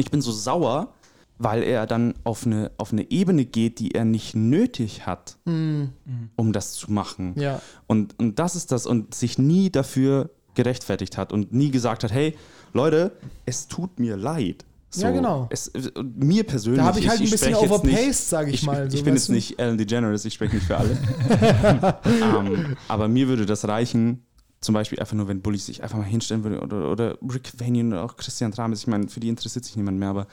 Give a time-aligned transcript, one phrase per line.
[0.00, 0.94] Und ich bin so sauer,
[1.36, 6.52] weil er dann auf eine, auf eine Ebene geht, die er nicht nötig hat, um
[6.54, 7.34] das zu machen.
[7.36, 7.42] Mhm.
[7.42, 7.60] Ja.
[7.86, 12.12] Und, und das ist das, und sich nie dafür gerechtfertigt hat und nie gesagt hat,
[12.12, 12.34] hey,
[12.72, 13.12] Leute,
[13.44, 14.64] es tut mir leid.
[14.88, 15.48] So, Ja, genau.
[15.50, 16.80] Es, äh, mir persönlich.
[16.80, 19.04] Da habe ich halt ein bisschen overpaced, nicht- sag ich ich mal, Ich, so, ich
[19.04, 19.32] bin jetzt du?
[19.34, 20.96] nicht Ellen DeGeneres, ich spreche nicht für alle.
[22.22, 24.22] ähm, aber mir würde das reichen,
[24.60, 27.92] zum Beispiel einfach nur, wenn Bully sich einfach mal hinstellen würde oder, oder Rick Vanian
[27.92, 28.80] oder auch Christian Trames.
[28.80, 30.26] Ich meine, für die interessiert sich niemand mehr, aber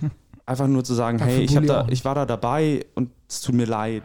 [0.46, 3.66] einfach nur zu sagen, hey, ich, da, ich war da dabei und es tut mir
[3.66, 4.02] leid.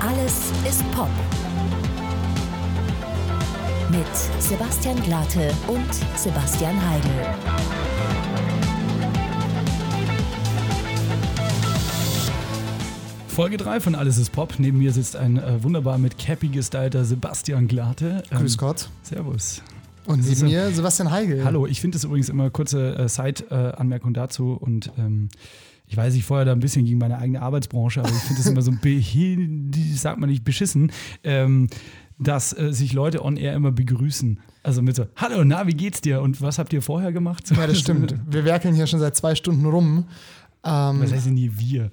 [0.00, 1.08] Alles ist Pop.
[3.90, 7.79] Mit Sebastian Glate und Sebastian Heidel.
[13.30, 14.54] Folge 3 von Alles ist Pop.
[14.58, 18.24] Neben mir sitzt ein äh, wunderbar mit Cappy gestylter Sebastian Glate.
[18.30, 18.90] Ähm, Grüß Gott.
[19.02, 19.62] Servus.
[20.06, 21.44] Und neben ja- mir Sebastian Heigel.
[21.44, 25.28] Hallo, ich finde es übrigens immer kurze äh, Side-Anmerkung dazu und ähm,
[25.86, 28.46] ich weiß, ich feuer da ein bisschen gegen meine eigene Arbeitsbranche, aber ich finde es
[28.46, 30.90] immer so behil, sagt man nicht, beschissen,
[31.22, 31.68] ähm,
[32.18, 34.40] dass äh, sich Leute on air immer begrüßen.
[34.64, 36.20] Also mit so, hallo, na, wie geht's dir?
[36.20, 37.48] Und was habt ihr vorher gemacht?
[37.56, 38.14] Ja, das stimmt.
[38.28, 40.04] Wir werkeln hier schon seit zwei Stunden rum.
[40.62, 41.90] Ähm, Was heißt denn hier wir?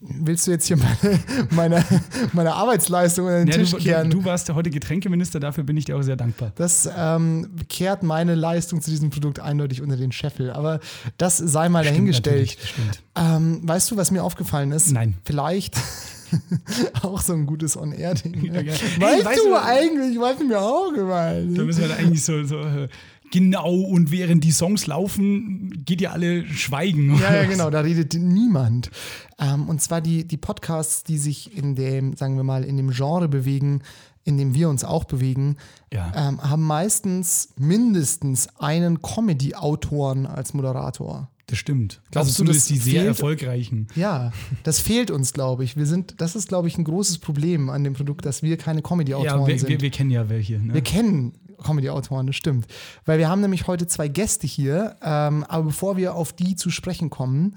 [0.00, 1.18] Willst du jetzt hier meine,
[1.50, 1.84] meine,
[2.32, 4.10] meine Arbeitsleistung unter den Ja, Tisch du, kehren?
[4.10, 6.52] du, du warst heute Getränkeminister, dafür bin ich dir auch sehr dankbar.
[6.54, 10.50] Das ähm, kehrt meine Leistung zu diesem Produkt eindeutig unter den Scheffel.
[10.50, 10.80] Aber
[11.16, 12.50] das sei mal dahingestellt.
[12.62, 14.92] Stimmt, Ähm, weißt du, was mir aufgefallen ist?
[14.92, 15.16] Nein.
[15.24, 15.76] Vielleicht
[17.02, 18.44] auch so ein gutes On-Air-Ding.
[18.44, 18.64] Ja, Ne?
[18.64, 18.76] geil.
[18.98, 22.22] Weißt, Ey, weißt du du- eigentlich, was mir auch gefallen Da müssen wir da eigentlich
[22.22, 22.88] so, so äh,
[23.30, 27.18] genau und während die Songs laufen, geht ihr alle schweigen.
[27.20, 28.90] Ja, ja, genau, da redet niemand.
[29.38, 32.90] Ähm, und zwar die, die Podcasts, die sich in dem, sagen wir mal, in dem
[32.90, 33.82] Genre bewegen,
[34.24, 35.56] in dem wir uns auch bewegen,
[35.92, 36.12] Ja.
[36.14, 41.30] ähm, haben meistens mindestens einen Comedy-Autoren als Moderator.
[41.46, 42.02] Das stimmt.
[42.10, 43.06] Glaubst also du, zumindest das die sehr fehlt?
[43.06, 43.86] erfolgreichen.
[43.94, 44.32] Ja,
[44.64, 45.78] das fehlt uns, glaube ich.
[45.78, 48.80] Wir sind, das ist, glaube ich, ein großes Problem an dem Produkt, dass wir keine
[48.80, 49.68] Ja, Comedy-Autoren wir, sind.
[49.70, 50.58] wir, wir kennen ja welche.
[50.58, 50.74] Ne?
[50.74, 52.66] Wir kennen Comedy-Autoren, das stimmt.
[53.04, 54.96] Weil wir haben nämlich heute zwei Gäste hier.
[55.02, 57.56] Ähm, aber bevor wir auf die zu sprechen kommen,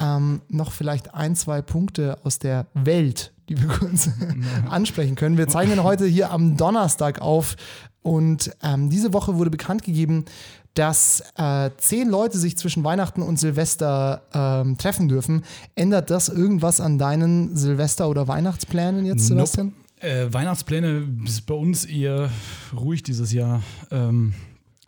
[0.00, 4.10] ähm, noch vielleicht ein, zwei Punkte aus der Welt, die wir kurz
[4.68, 5.36] ansprechen können.
[5.36, 7.56] Wir zeichnen heute hier am Donnerstag auf
[8.02, 10.24] und ähm, diese Woche wurde bekannt gegeben,
[10.74, 15.44] dass äh, zehn Leute sich zwischen Weihnachten und Silvester ähm, treffen dürfen.
[15.74, 19.72] Ändert das irgendwas an deinen Silvester- oder Weihnachtsplänen jetzt, Nope.
[20.02, 22.28] Äh, Weihnachtspläne ist bei uns eher
[22.74, 23.62] ruhig dieses Jahr.
[23.92, 24.34] Ähm,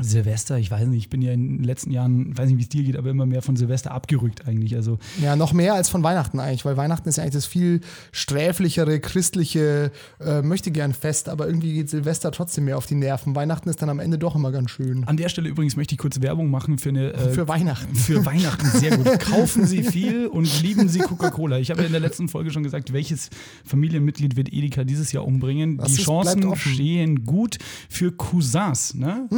[0.03, 2.69] Silvester, ich weiß nicht, ich bin ja in den letzten Jahren, weiß nicht, wie es
[2.69, 4.75] dir geht, aber immer mehr von Silvester abgerückt eigentlich.
[4.75, 7.81] Also Ja, noch mehr als von Weihnachten eigentlich, weil Weihnachten ist ja eigentlich das viel
[8.11, 13.37] sträflichere, christliche, äh, möchte gern Fest, aber irgendwie geht Silvester trotzdem mehr auf die Nerven.
[13.37, 15.05] Weihnachten ist dann am Ende doch immer ganz schön.
[15.05, 17.95] an der Stelle übrigens möchte ich kurz Werbung machen für eine äh, Für Weihnachten.
[17.95, 19.21] Für Weihnachten, sehr gut.
[19.21, 21.61] Kaufen Sie viel und lieben Sie Coca-Cola.
[21.61, 23.31] Ich habe ja in der letzten Folge schon gesagt, welches
[23.65, 25.77] Familienmitglied wird Edeka dieses Jahr umbringen.
[25.79, 28.95] Das Die Chancen stehen gut für Cousins.
[28.95, 29.29] Ne?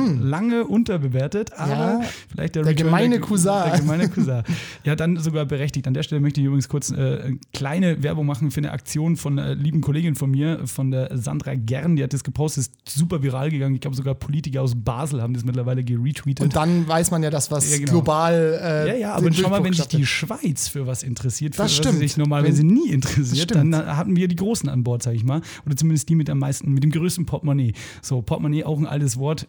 [0.50, 3.52] Lange unterbewertet, aber Ja, vielleicht der, der Return gemeine Cousin.
[3.70, 4.42] Der gemeine Cousin.
[4.84, 5.86] Ja, dann sogar berechtigt.
[5.86, 9.38] An der Stelle möchte ich übrigens kurz äh, kleine Werbung machen für eine Aktion von
[9.38, 11.96] einer lieben Kollegin von mir, von der Sandra Gern.
[11.96, 13.74] Die hat das gepostet, ist super viral gegangen.
[13.74, 16.44] Ich glaube, sogar Politiker aus Basel haben das mittlerweile geretweetet.
[16.44, 17.92] Und dann weiß man ja, dass was Ja, genau.
[17.92, 18.60] global.
[18.62, 20.06] Äh, Ja, ja, aber schau mal, wenn sich die.
[20.06, 21.94] Schweiz für was interessiert, für Das was stimmt.
[21.94, 25.24] sie sich normalerweise Wenn- nie interessiert, dann hatten wir die Großen an Bord, sag ich
[25.24, 25.40] mal.
[25.66, 27.72] Oder zumindest die mit am meisten, mit dem größten Portemonnaie.
[28.02, 29.46] So, Portemonnaie, auch ein altes Wort.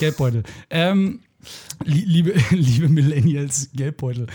[0.00, 0.42] Geldbeutel.
[0.70, 1.20] Ähm,
[1.84, 4.26] liebe, liebe Millennials, Geldbeutel.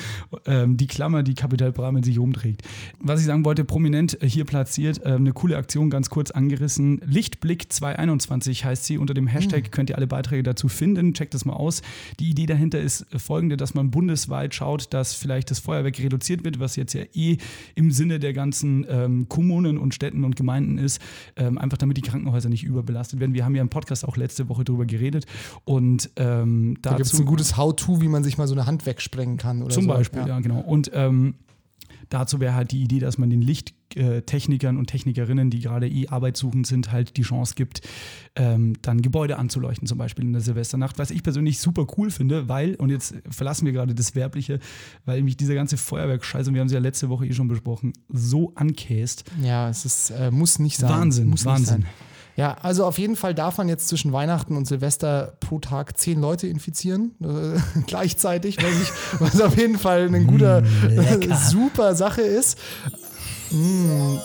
[0.45, 2.63] Ähm, die Klammer, die Kapital Bra mit sich rumträgt.
[2.99, 7.01] Was ich sagen wollte, prominent hier platziert, ähm, eine coole Aktion, ganz kurz angerissen.
[7.05, 8.97] Lichtblick 221 heißt sie.
[8.97, 11.13] Unter dem Hashtag könnt ihr alle Beiträge dazu finden.
[11.13, 11.81] Checkt das mal aus.
[12.19, 16.59] Die Idee dahinter ist folgende, dass man bundesweit schaut, dass vielleicht das Feuerwerk reduziert wird,
[16.59, 17.37] was jetzt ja eh
[17.75, 21.01] im Sinne der ganzen ähm, Kommunen und Städten und Gemeinden ist,
[21.35, 23.33] ähm, einfach damit die Krankenhäuser nicht überbelastet werden.
[23.33, 25.25] Wir haben ja im Podcast auch letzte Woche darüber geredet
[25.63, 28.85] und ähm, Da gibt es ein gutes How-To, wie man sich mal so eine Hand
[28.85, 29.61] wegsprengen kann.
[29.61, 29.89] Oder zum so.
[29.89, 30.59] Beispiel, ja, genau.
[30.59, 31.35] Und ähm,
[32.09, 36.67] dazu wäre halt die Idee, dass man den Lichttechnikern und Technikerinnen, die gerade eh arbeitssuchend
[36.67, 37.81] sind, halt die Chance gibt,
[38.35, 40.99] ähm, dann Gebäude anzuleuchten, zum Beispiel in der Silvesternacht.
[40.99, 44.59] Was ich persönlich super cool finde, weil, und jetzt verlassen wir gerade das Werbliche,
[45.05, 47.93] weil mich dieser ganze Feuerwerkscheiß, und wir haben es ja letzte Woche eh schon besprochen,
[48.09, 49.23] so ankäst.
[49.41, 50.89] Ja, es ist, äh, muss nicht sein.
[50.89, 51.81] Wahnsinn, muss nicht Wahnsinn.
[51.81, 51.85] Sein.
[52.35, 56.19] Ja, also auf jeden Fall darf man jetzt zwischen Weihnachten und Silvester pro Tag zehn
[56.19, 61.35] Leute infizieren, äh, gleichzeitig, was, ich, was auf jeden Fall eine guter, lecker.
[61.49, 62.57] super Sache ist.
[63.51, 64.17] Mm.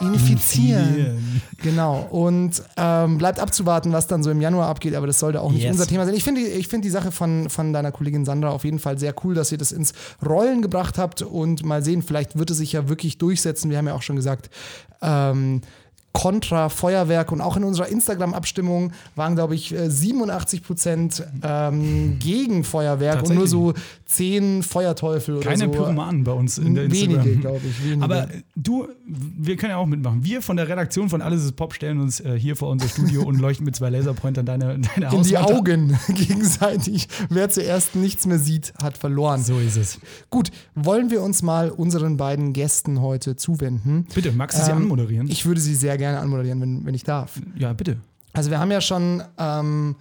[0.00, 0.88] Infizieren.
[0.88, 1.42] Infizieren.
[1.60, 2.06] Genau.
[2.10, 5.62] Und ähm, bleibt abzuwarten, was dann so im Januar abgeht, aber das sollte auch nicht
[5.64, 5.72] Yes.
[5.72, 6.14] unser Thema sein.
[6.14, 9.12] Ich finde ich find die Sache von, von deiner Kollegin Sandra auf jeden Fall sehr
[9.24, 9.92] cool, dass ihr das ins
[10.24, 13.70] Rollen gebracht habt und mal sehen, vielleicht wird es sich ja wirklich durchsetzen.
[13.70, 14.50] Wir haben ja auch schon gesagt,
[15.02, 15.62] ähm,
[16.12, 22.64] Kontra Feuerwerk und auch in unserer Instagram-Abstimmung waren, glaube ich, äh, 87 Prozent ähm, gegen
[22.64, 23.74] Feuerwerk und nur so
[24.06, 25.70] 10 Feuerteufel oder Keine so.
[25.70, 27.40] Pyromanen bei uns in der Wenige, Instagram.
[27.40, 27.84] glaube ich.
[27.84, 28.02] Wenige.
[28.04, 30.24] Aber äh, du, wir können ja auch mitmachen.
[30.24, 33.22] Wir von der Redaktion von Alles ist Pop stellen uns äh, hier vor unser Studio
[33.22, 35.36] und leuchten mit zwei Laserpointern deine, deine in die.
[35.38, 37.06] Augen gegenseitig.
[37.28, 39.42] Wer zuerst nichts mehr sieht, hat verloren.
[39.44, 39.98] So ist es.
[40.30, 44.06] Gut, wollen wir uns mal unseren beiden Gästen heute zuwenden?
[44.14, 45.28] Bitte, magst du sie Ähm, anmoderieren?
[45.30, 47.40] Ich würde sie sehr gerne anmoderieren, wenn, wenn ich darf.
[47.56, 47.98] ja, bitte.
[48.32, 49.96] Also wir haben ja schon ähm,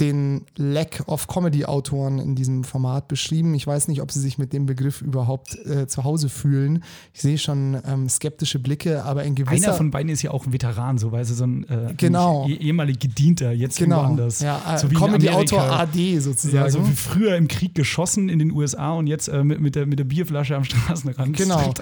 [0.00, 3.54] den Lack of Comedy-Autoren in diesem Format beschrieben.
[3.54, 6.84] Ich weiß nicht, ob sie sich mit dem Begriff überhaupt äh, zu Hause fühlen.
[7.12, 9.68] Ich sehe schon ähm, skeptische Blicke, aber in gewisser...
[9.68, 12.46] Einer von beiden ist ja auch ein Veteran, so weil sie so ein äh, Genau.
[12.48, 14.40] eh- ehemalig Gedienter, jetzt genau, irgendwo anders.
[14.40, 15.62] ja, äh, so Comedy-Autor.
[15.62, 16.56] AD sozusagen.
[16.64, 19.74] Ja, so wie früher im Krieg geschossen in den USA und jetzt äh, mit, mit,
[19.74, 21.36] der, mit der Bierflasche am Straßenrand.
[21.36, 21.74] Genau.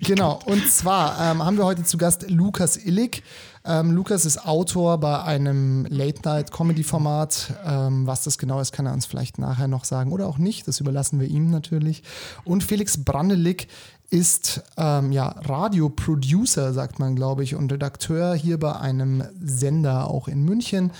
[0.00, 3.22] Genau, und zwar ähm, haben wir heute zu Gast Lukas Illig.
[3.64, 7.54] Ähm, Lukas ist Autor bei einem Late-Night-Comedy-Format.
[7.64, 10.66] Ähm, was das genau ist, kann er uns vielleicht nachher noch sagen oder auch nicht.
[10.66, 12.02] Das überlassen wir ihm natürlich.
[12.44, 13.68] Und Felix Brandelig
[14.10, 20.28] ist ähm, ja, Radioproducer, sagt man, glaube ich, und Redakteur hier bei einem Sender auch
[20.28, 20.90] in München.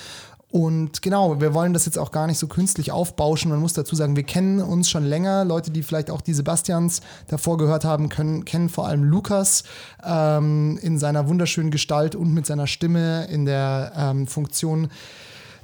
[0.53, 3.51] Und genau, wir wollen das jetzt auch gar nicht so künstlich aufbauschen.
[3.51, 5.47] Man muss dazu sagen, wir kennen uns schon länger.
[5.47, 9.65] Leute, die vielleicht auch die Sebastians davor gehört haben, können, kennen vor allem Lukas
[10.05, 14.91] ähm, in seiner wunderschönen Gestalt und mit seiner Stimme in der ähm, Funktion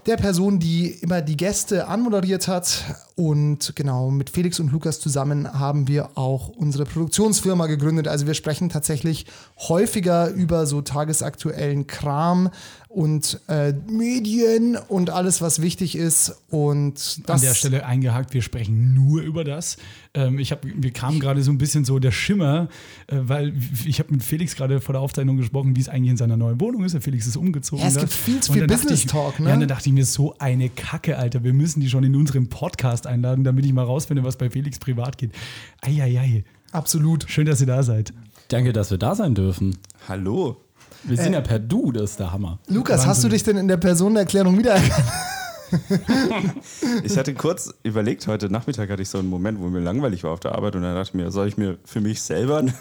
[0.06, 2.82] der Person, die immer die Gäste anmoderiert hat.
[3.18, 8.06] Und genau, mit Felix und Lukas zusammen haben wir auch unsere Produktionsfirma gegründet.
[8.06, 9.26] Also wir sprechen tatsächlich
[9.58, 12.50] häufiger über so tagesaktuellen Kram
[12.88, 16.36] und äh, Medien und alles, was wichtig ist.
[16.48, 19.76] Und das An der Stelle eingehakt, wir sprechen nur über das.
[20.14, 22.68] Ähm, ich hab, wir kamen gerade so ein bisschen so der Schimmer,
[23.08, 23.52] äh, weil
[23.84, 26.60] ich habe mit Felix gerade vor der Aufzeichnung gesprochen, wie es eigentlich in seiner neuen
[26.60, 26.92] Wohnung ist.
[26.92, 27.82] Der Felix ist umgezogen.
[27.82, 28.00] Ja, es da.
[28.00, 29.50] gibt viel zu viel Business ich- Talk, ne?
[29.50, 31.44] Ja, dann dachte ich mir, so eine Kacke, Alter.
[31.44, 34.78] Wir müssen die schon in unserem Podcast einladen, damit ich mal rausfinde, was bei Felix
[34.78, 35.32] privat geht.
[35.82, 36.44] Eieiei.
[36.72, 37.24] absolut.
[37.28, 38.12] Schön, dass ihr da seid.
[38.48, 39.76] Danke, dass wir da sein dürfen.
[40.08, 40.56] Hallo.
[41.04, 42.58] Wir sind ja per Du, das ist der Hammer.
[42.68, 43.30] Lukas, hast du Wahnsinn.
[43.30, 45.04] dich denn in der Personenerklärung wiedererkannt?
[47.04, 50.32] Ich hatte kurz überlegt, heute Nachmittag hatte ich so einen Moment, wo mir langweilig war
[50.32, 52.74] auf der Arbeit und dann dachte ich mir, soll ich mir für mich selber eine,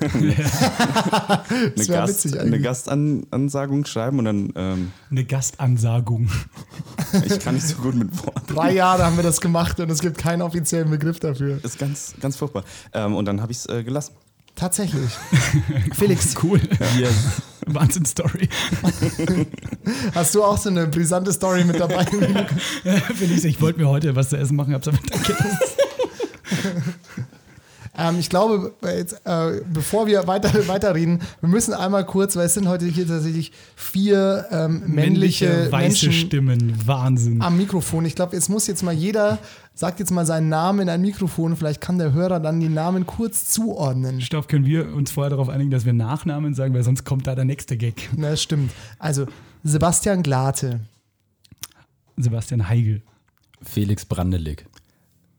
[1.75, 2.59] eine, Gast, eine.
[2.59, 6.29] Gastansagung schreiben und dann, ähm, Eine Gastansagung.
[7.25, 8.53] ich kann nicht so gut mit Worten.
[8.53, 11.59] Drei Jahre haben wir das gemacht und es gibt keinen offiziellen Begriff dafür.
[11.61, 12.63] Das ist ganz, ganz furchtbar.
[12.93, 14.13] Ähm, und dann habe ich es äh, gelassen.
[14.57, 15.11] Tatsächlich.
[15.93, 16.59] Felix, Cool.
[17.67, 18.49] Wahnsinn-Story.
[20.15, 22.05] hast du auch so eine brisante Story mit dabei?
[23.15, 25.35] Felix, ich wollte mir heute was zu essen machen, hab's aber danke.
[27.97, 32.53] ähm, ich glaube, jetzt, äh, bevor wir weiter, weiterreden, wir müssen einmal kurz, weil es
[32.53, 36.73] sind heute hier tatsächlich vier ähm, männliche, weiße Menschen Stimmen.
[36.85, 37.41] Wahnsinn.
[37.41, 38.05] am Mikrofon.
[38.05, 39.39] Ich glaube, jetzt muss jetzt mal jeder,
[39.77, 41.55] sagt jetzt mal seinen Namen in ein Mikrofon.
[41.55, 44.21] Vielleicht kann der Hörer dann die Namen kurz zuordnen.
[44.21, 47.35] Stoff, können wir uns vorher darauf einigen, dass wir Nachnamen sagen, weil sonst kommt da
[47.35, 48.09] der nächste Gag.
[48.17, 48.71] Na, das stimmt.
[48.97, 49.27] Also,
[49.63, 50.79] Sebastian Glate.
[52.17, 53.03] Sebastian Heigl.
[53.61, 54.65] Felix Brandelig.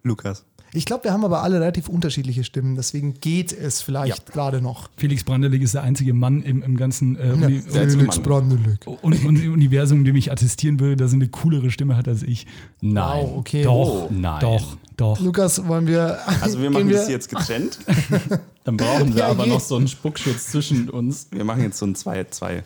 [0.05, 0.45] Lukas.
[0.75, 4.91] Ich glaube, wir haben aber alle relativ unterschiedliche Stimmen, deswegen geht es vielleicht gerade noch.
[4.97, 8.19] Felix Brandelig ist der einzige Mann im, im ganzen äh, Uni Felix.
[8.19, 8.87] Brandelig.
[8.87, 12.47] Un Un Universum, dem ich attestieren würde, dass er eine coolere Stimme hat als ich.
[12.81, 13.23] Nein.
[13.23, 13.63] Wow, okay.
[13.63, 14.41] Doch, Nein.
[14.41, 15.21] doch, doch.
[15.21, 16.19] Lukas, wollen wir.
[16.43, 17.79] Also wir machen das jetzt getrennt.
[18.65, 19.53] Dann brauchen wir Ja, aber je.
[19.53, 21.29] noch so einen Spuckschutz zwischen uns.
[21.31, 22.63] Wir machen jetzt so ein 2-2.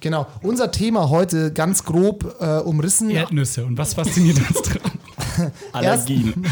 [0.00, 0.26] Genau.
[0.42, 3.10] Unser Thema heute ganz grob äh, umrissen.
[3.10, 3.64] Erdnüsse.
[3.64, 4.89] Und was fasziniert uns dran?
[5.72, 6.44] Allergien.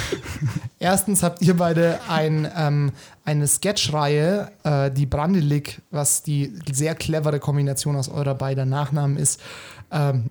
[0.79, 2.93] Erstens habt ihr beide ein, ähm,
[3.25, 9.41] eine Sketchreihe, äh, die Brandelig, was die sehr clevere Kombination aus eurer beider Nachnamen ist.
[9.91, 10.27] Ähm,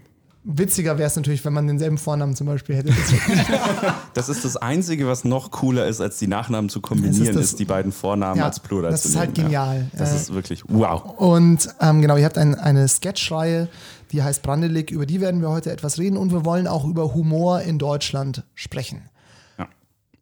[0.50, 2.90] witziger wäre es natürlich, wenn man denselben Vornamen zum Beispiel hätte.
[2.90, 7.36] Das, Das ist das Einzige, was noch cooler ist, als die Nachnamen zu kombinieren, Das
[7.36, 9.26] ist ist, das- die beiden Vornamen Ja, als Plural das zu ist nehmen.
[9.28, 9.90] halt genial.
[9.94, 10.00] Ja.
[10.00, 11.04] Das Äh, ist wirklich wow.
[11.18, 13.68] Und ähm, genau, ihr habt ein, eine Sketchreihe,
[14.12, 17.14] die heißt Brandelig, über die werden wir heute etwas reden und wir wollen auch über
[17.14, 19.10] Humor in Deutschland sprechen.
[19.58, 19.68] Ja.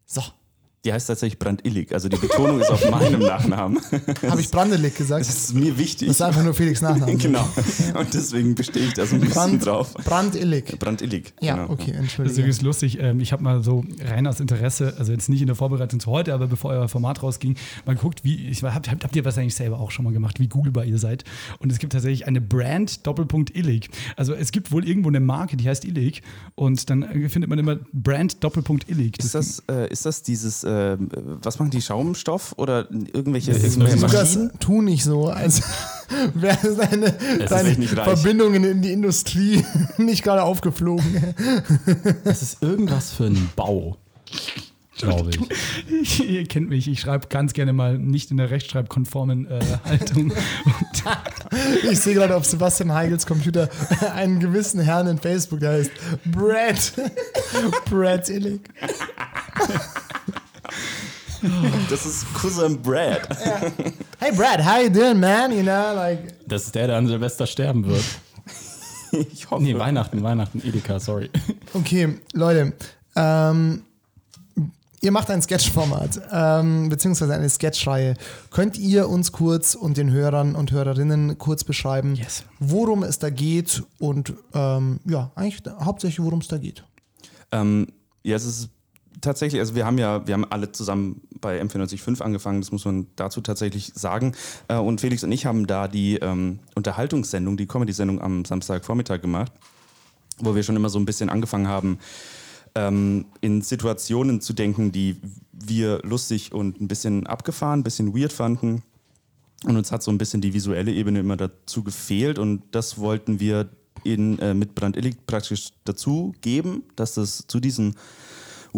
[0.05, 0.21] So,
[0.85, 1.91] Die heißt tatsächlich Brandillig.
[1.91, 3.79] Also die Betonung ist auf meinem Nachnamen.
[4.29, 5.25] Habe ich Brandelig gesagt?
[5.27, 6.07] Das ist mir wichtig.
[6.07, 7.15] Das ist einfach nur Felix Nachname.
[7.17, 7.47] genau.
[7.99, 9.93] Und deswegen bestehe ich da so ein bisschen Brand, drauf.
[9.95, 10.77] Brandillig.
[10.77, 11.33] Brandillig.
[11.41, 11.71] Ja, genau.
[11.73, 12.35] okay, Das ist entschuldige.
[12.39, 12.99] übrigens lustig.
[12.99, 16.11] Ähm, Ich habe mal so rein aus Interesse, also jetzt nicht in der Vorbereitung zu
[16.11, 19.79] heute, aber bevor euer Format rausging, mal geguckt, wie, ich war, habt, ihr wahrscheinlich selber
[19.79, 21.23] auch schon mal gemacht, wie googlebar ihr seid.
[21.57, 23.89] Und es gibt tatsächlich eine Brand Doppelpunkt Illig.
[24.17, 26.21] Also es gibt wohl irgendwo eine Marke, die heißt Illig.
[26.53, 29.17] Und dann findet man immer Brand Doppelpunkt Illig.
[29.17, 30.74] Ist das, äh, ist das dieses, äh,
[31.41, 34.51] was machen die, Schaumstoff oder irgendwelche, Das irgendwelche Maschinen?
[34.59, 35.61] tu nicht so, als
[36.33, 38.05] wäre nicht reich.
[38.05, 39.63] Verbindungen in die Industrie
[39.97, 41.05] nicht gerade aufgeflogen.
[42.23, 43.97] Es ist irgendwas für ein Bau,
[44.97, 46.27] glaube ich.
[46.29, 50.31] ihr kennt mich, ich schreibe ganz gerne mal nicht in der rechtschreibkonformen äh, Haltung.
[51.89, 53.69] Ich sehe gerade auf Sebastian Heigels Computer
[54.15, 55.91] einen gewissen Herrn in Facebook, der heißt
[56.25, 56.93] Brad.
[57.89, 58.61] Brad Illig.
[61.89, 63.27] Das ist Cousin Brad.
[64.19, 65.51] Hey Brad, how you doing, man?
[65.51, 66.33] You know, like.
[66.47, 68.03] Das ist der, der an Silvester sterben wird.
[69.31, 69.63] Ich hoffe.
[69.63, 71.29] Nee, Weihnachten, Weihnachten, Edeka, sorry.
[71.73, 72.73] Okay, Leute.
[73.15, 73.83] Ähm,
[74.99, 78.15] ihr macht ein Sketchformat, ähm, beziehungsweise eine Sketchreihe.
[78.51, 82.43] Könnt ihr uns kurz und den Hörern und Hörerinnen kurz beschreiben, Yes.
[82.59, 86.83] worum es da geht und ähm, ja, eigentlich hauptsächlich, worum es da geht?
[87.53, 87.87] Ähm,
[88.23, 88.69] ja, es ist
[89.25, 93.07] tatsächlich, also wir haben ja, wir haben alle zusammen bei M495 angefangen, das muss man
[93.15, 94.33] dazu tatsächlich sagen.
[94.67, 99.51] Äh, und Felix und ich haben da die ähm, Unterhaltungssendung, die Comedy-Sendung am Samstagvormittag gemacht,
[100.39, 101.99] wo wir schon immer so ein bisschen angefangen haben,
[102.75, 105.17] ähm, in Situationen zu denken, die
[105.51, 108.83] wir lustig und ein bisschen abgefahren, ein bisschen weird fanden.
[109.63, 113.39] Und uns hat so ein bisschen die visuelle Ebene immer dazu gefehlt und das wollten
[113.39, 113.69] wir
[114.03, 117.95] in, äh, mit Brandillig praktisch dazu geben, dass das zu diesen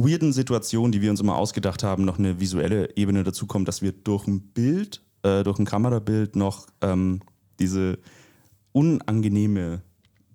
[0.04, 3.82] weirden Situationen, die wir uns immer ausgedacht haben, noch eine visuelle Ebene dazu kommt, dass
[3.82, 7.22] wir durch ein Bild, äh, durch ein Kamerabild noch ähm,
[7.60, 8.00] diese
[8.72, 9.82] unangenehme,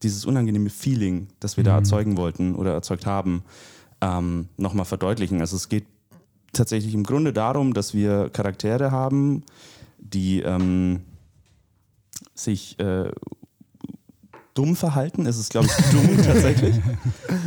[0.03, 3.45] dieses unangenehme Feeling, das wir da erzeugen wollten oder erzeugt haben,
[4.01, 5.41] ähm, nochmal verdeutlichen.
[5.41, 5.87] Also es geht
[6.53, 9.45] tatsächlich im Grunde darum, dass wir Charaktere haben,
[9.99, 11.01] die ähm,
[12.35, 13.11] sich äh,
[14.55, 15.27] dumm verhalten.
[15.27, 16.75] Es ist, glaube ich, dumm tatsächlich.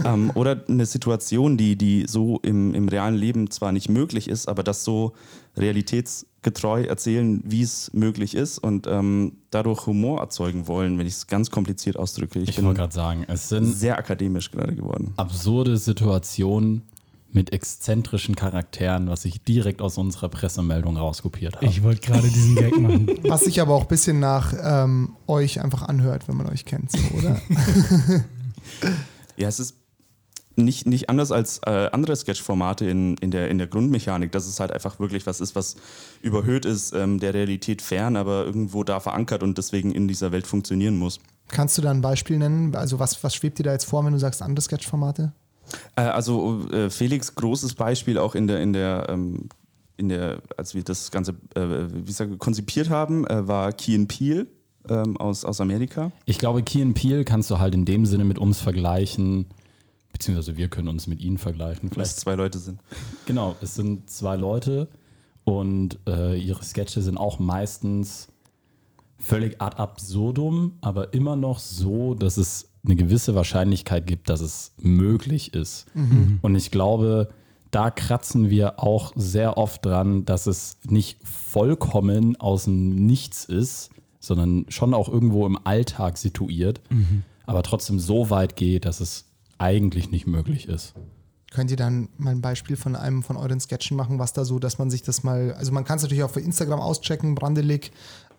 [0.03, 4.47] ähm, oder eine Situation, die, die so im, im realen Leben zwar nicht möglich ist,
[4.47, 5.13] aber das so
[5.57, 11.27] realitätsgetreu erzählen, wie es möglich ist und ähm, dadurch Humor erzeugen wollen, wenn ich es
[11.27, 12.39] ganz kompliziert ausdrücke.
[12.39, 15.13] Ich, Ich wollte gerade sagen, es sind sehr akademisch gerade geworden.
[15.17, 16.83] absurde Situationen
[17.35, 21.65] mit exzentrischen Charakteren, was ich direkt aus unserer Pressemeldung rauskopiert habe.
[21.65, 23.07] Ich wollte gerade diesen Gag machen.
[23.23, 26.91] Was sich aber auch ein bisschen nach ähm, euch einfach anhört, wenn man euch kennt,
[26.91, 27.39] so, oder?
[29.37, 29.75] Ja, es ist
[30.55, 34.61] nicht, nicht anders als äh, andere Sketch-Formate in, in, der, in der Grundmechanik, dass es
[34.61, 35.75] halt einfach wirklich was ist, was
[36.21, 40.47] überhöht ist, ähm, der Realität fern, aber irgendwo da verankert und deswegen in dieser Welt
[40.47, 41.19] funktionieren muss.
[41.49, 42.73] Kannst du da ein Beispiel nennen?
[42.75, 45.33] Also was, was schwebt dir da jetzt vor, wenn du sagst andere Sketchformate?
[45.95, 49.49] Äh, also äh, Felix, großes Beispiel auch in der, in der, ähm,
[49.97, 54.47] in der als wir das Ganze äh, wie sage, konzipiert haben, äh, war Key Peel
[54.89, 56.11] ähm, aus, aus Amerika.
[56.25, 59.47] Ich glaube, Key and Peele kannst du halt in dem Sinne mit uns vergleichen,
[60.11, 61.89] beziehungsweise wir können uns mit ihnen vergleichen.
[61.89, 62.79] Vielleicht es zwei Leute sind.
[63.25, 64.87] Genau, es sind zwei Leute
[65.43, 68.29] und äh, ihre Sketche sind auch meistens
[69.17, 74.73] völlig ad absurdum, aber immer noch so, dass es eine gewisse Wahrscheinlichkeit gibt, dass es
[74.77, 75.87] möglich ist.
[76.41, 77.29] Und ich glaube,
[77.71, 83.89] da kratzen wir auch sehr oft dran, dass es nicht vollkommen aus dem Nichts ist,
[84.19, 86.81] sondern schon auch irgendwo im Alltag situiert,
[87.45, 89.25] aber trotzdem so weit geht, dass es
[89.57, 90.93] eigentlich nicht möglich ist.
[91.51, 94.59] Könnt ihr dann mal ein Beispiel von einem von euren Sketchen machen, was da so,
[94.59, 97.91] dass man sich das mal, also man kann es natürlich auch für Instagram auschecken, Brandelig.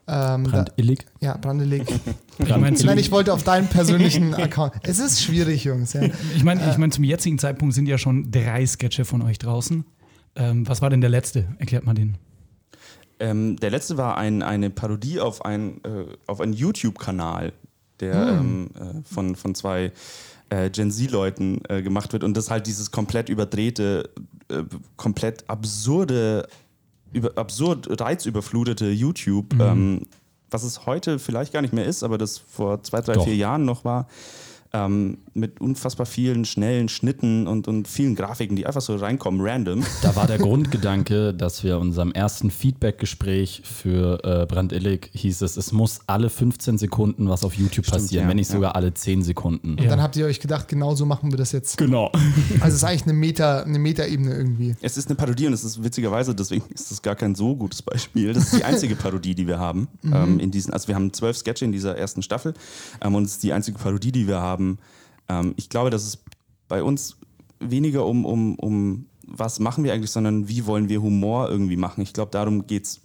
[0.08, 1.06] Ähm, da, Brandillig.
[1.20, 1.86] ja, Brandelig.
[2.38, 4.74] Ich meine, Nein, ich wollte auf deinen persönlichen Account.
[4.82, 5.94] Es ist schwierig, Jungs.
[5.94, 6.02] Ja.
[6.34, 9.86] ich meine, ich mein, zum jetzigen Zeitpunkt sind ja schon drei Sketche von euch draußen.
[10.36, 11.46] Ähm, was war denn der letzte?
[11.58, 12.18] Erklärt mal den.
[13.18, 17.54] Ähm, der letzte war ein, eine Parodie auf, ein, äh, auf einen YouTube-Kanal,
[18.00, 19.92] der ähm, äh, von, von zwei
[20.50, 24.10] äh, Gen Z-Leuten äh, gemacht wird und das halt dieses komplett überdrehte,
[24.48, 24.62] äh,
[24.96, 26.46] komplett absurde,
[27.12, 30.02] über, absurd reizüberflutete YouTube, ähm,
[30.50, 33.24] was es heute vielleicht gar nicht mehr ist, aber das vor zwei, drei, Doch.
[33.24, 34.06] vier Jahren noch war.
[34.76, 39.84] Ähm, mit unfassbar vielen schnellen Schnitten und, und vielen Grafiken, die einfach so reinkommen, random.
[40.02, 45.72] Da war der Grundgedanke, dass wir unserem ersten Feedback-Gespräch für äh, Brandillig hieß es, es
[45.72, 48.56] muss alle 15 Sekunden was auf YouTube passieren, ja, wenn nicht ja.
[48.56, 49.70] sogar alle 10 Sekunden.
[49.70, 51.78] Und dann habt ihr euch gedacht, genau so machen wir das jetzt.
[51.78, 52.12] Genau.
[52.60, 54.74] Also es ist eigentlich eine Meta, eine Meta-Ebene irgendwie.
[54.80, 57.82] Es ist eine Parodie und es ist witzigerweise, deswegen ist das gar kein so gutes
[57.82, 58.32] Beispiel.
[58.32, 59.88] Das ist die einzige Parodie, die wir haben.
[60.04, 62.54] Ähm, in diesen, also wir haben zwölf Sketche in dieser ersten Staffel
[63.00, 64.65] ähm, und es ist die einzige Parodie, die wir haben.
[65.28, 66.22] Ähm, ich glaube, dass es
[66.68, 67.16] bei uns
[67.60, 72.00] weniger um, um, um was machen wir eigentlich, sondern wie wollen wir Humor irgendwie machen.
[72.00, 73.00] Ich glaube, darum geht es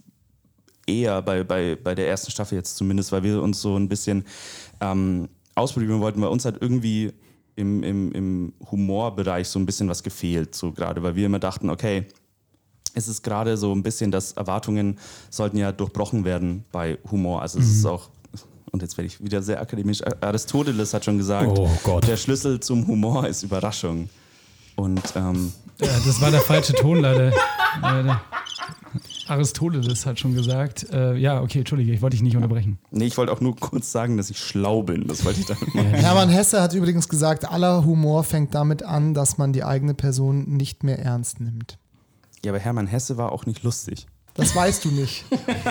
[0.86, 4.24] eher bei, bei, bei der ersten Staffel jetzt zumindest, weil wir uns so ein bisschen
[4.80, 7.12] ähm, ausprobieren wollten, weil uns hat irgendwie
[7.56, 11.70] im, im, im Humorbereich so ein bisschen was gefehlt, so gerade, weil wir immer dachten,
[11.70, 12.06] okay,
[12.94, 14.98] es ist gerade so ein bisschen, dass Erwartungen
[15.30, 17.42] sollten ja durchbrochen werden bei Humor.
[17.42, 18.10] Also es ist auch,
[18.72, 22.06] und jetzt werde ich wieder sehr akademisch, Aristoteles hat schon gesagt, Oh Gott.
[22.08, 24.08] der Schlüssel zum Humor ist Überraschung.
[24.76, 27.32] Und ähm, Ja, das war der falsche Ton leider.
[27.80, 28.20] Leider.
[29.28, 30.86] Aristoteles hat schon gesagt.
[30.90, 32.78] Äh, ja, okay, entschuldige, ich wollte dich nicht unterbrechen.
[32.90, 35.06] nee, ich wollte auch nur kurz sagen, dass ich schlau bin.
[35.08, 35.86] Das wollte ich damit machen.
[35.94, 40.44] Hermann Hesse hat übrigens gesagt, aller Humor fängt damit an, dass man die eigene Person
[40.56, 41.78] nicht mehr ernst nimmt.
[42.44, 44.06] Ja, aber Hermann Hesse war auch nicht lustig.
[44.34, 45.24] Das weißt du nicht.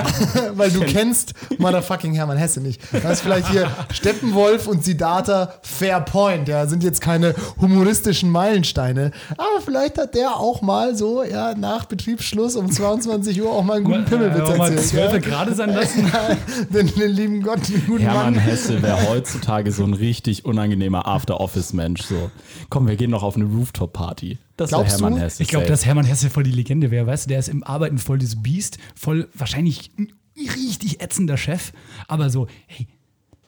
[0.54, 2.80] Weil du kennst motherfucking Hermann Hesse nicht.
[2.92, 6.48] Das ist vielleicht hier Steppenwolf und Siddhartha Fair Point.
[6.48, 9.12] Ja, sind jetzt keine humoristischen Meilensteine.
[9.32, 13.78] Aber vielleicht hat der auch mal so, ja, nach Betriebsschluss um 22 Uhr auch mal
[13.78, 14.88] einen guten Pimmelwitz Äh, mal erzählt.
[14.90, 16.12] zwölfe gerade sein lassen.
[16.14, 16.36] Ja,
[16.74, 18.44] den, den lieben Gott, den guten Hermann Mann.
[18.44, 22.04] Hesse wäre heutzutage so ein richtig unangenehmer After-Office-Mensch.
[22.04, 22.30] So,
[22.70, 24.38] komm, wir gehen noch auf eine Rooftop-Party.
[24.62, 25.22] Das Glaubst Hermann du?
[25.22, 25.44] Hesse.
[25.44, 27.30] Ich glaube, dass Hermann Hesse voll die Legende wäre, weißt du?
[27.30, 31.72] Der ist im Arbeiten voll das Biest, voll wahrscheinlich ein richtig ätzender Chef,
[32.08, 32.88] aber so, hey,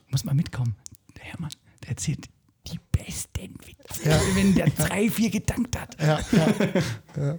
[0.10, 0.75] muss mal mitkommen.
[1.17, 1.51] Der Hermann,
[1.84, 2.27] der erzählt
[2.67, 4.20] die besten Witze, Ja.
[4.36, 5.96] wenn der drei, vier gedankt hat.
[6.01, 6.20] Ja,
[7.17, 7.38] ja.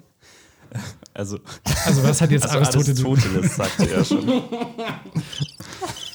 [1.12, 1.38] Also,
[1.84, 3.04] Also was hat jetzt also Aristoteles?
[3.04, 4.26] Aristoteles sagte er schon.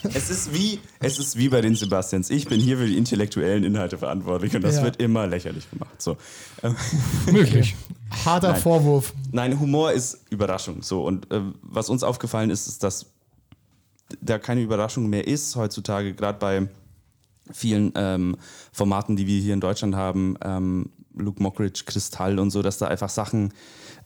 [0.03, 2.29] Es ist, wie, es ist wie bei den Sebastians.
[2.29, 4.83] Ich bin hier für die intellektuellen Inhalte verantwortlich und das Ja.
[4.83, 6.01] wird immer lächerlich gemacht.
[6.01, 6.17] So.
[7.31, 7.75] Möglich.
[8.25, 8.61] Harter Nein.
[8.61, 9.13] Vorwurf.
[9.31, 10.81] Nein, Humor ist Überraschung.
[10.81, 11.03] So.
[11.05, 13.07] Und äh, was uns aufgefallen ist, ist, dass
[14.21, 16.67] da keine Überraschung mehr ist heutzutage, gerade bei
[17.51, 18.37] vielen ähm,
[18.71, 22.87] Formaten, die wir hier in Deutschland haben, ähm, Luke Mockridge, Kristall und so, dass da
[22.87, 23.53] einfach Sachen,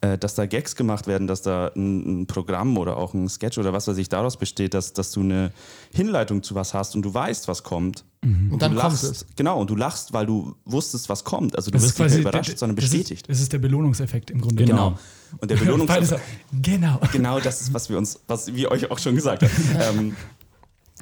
[0.03, 3.57] äh, dass da Gags gemacht werden, dass da ein, ein Programm oder auch ein Sketch
[3.57, 5.53] oder was weiß ich daraus besteht, dass, dass du eine
[5.93, 8.03] Hinleitung zu was hast und du weißt, was kommt.
[8.22, 9.25] Und dann du kommt lachst, es.
[9.38, 11.55] Genau, und du lachst, weil du wusstest, was kommt.
[11.55, 13.27] Also du Das ist wirst nicht überrascht, sondern das bestätigt.
[13.27, 14.65] Ist, das ist der Belohnungseffekt im Grunde.
[14.65, 14.98] Genau.
[15.39, 16.22] Und der Belohnungseffekt.
[16.62, 16.99] genau.
[17.13, 19.99] Genau das ist, was wir uns, was wir euch auch schon gesagt haben.
[19.99, 20.15] ähm,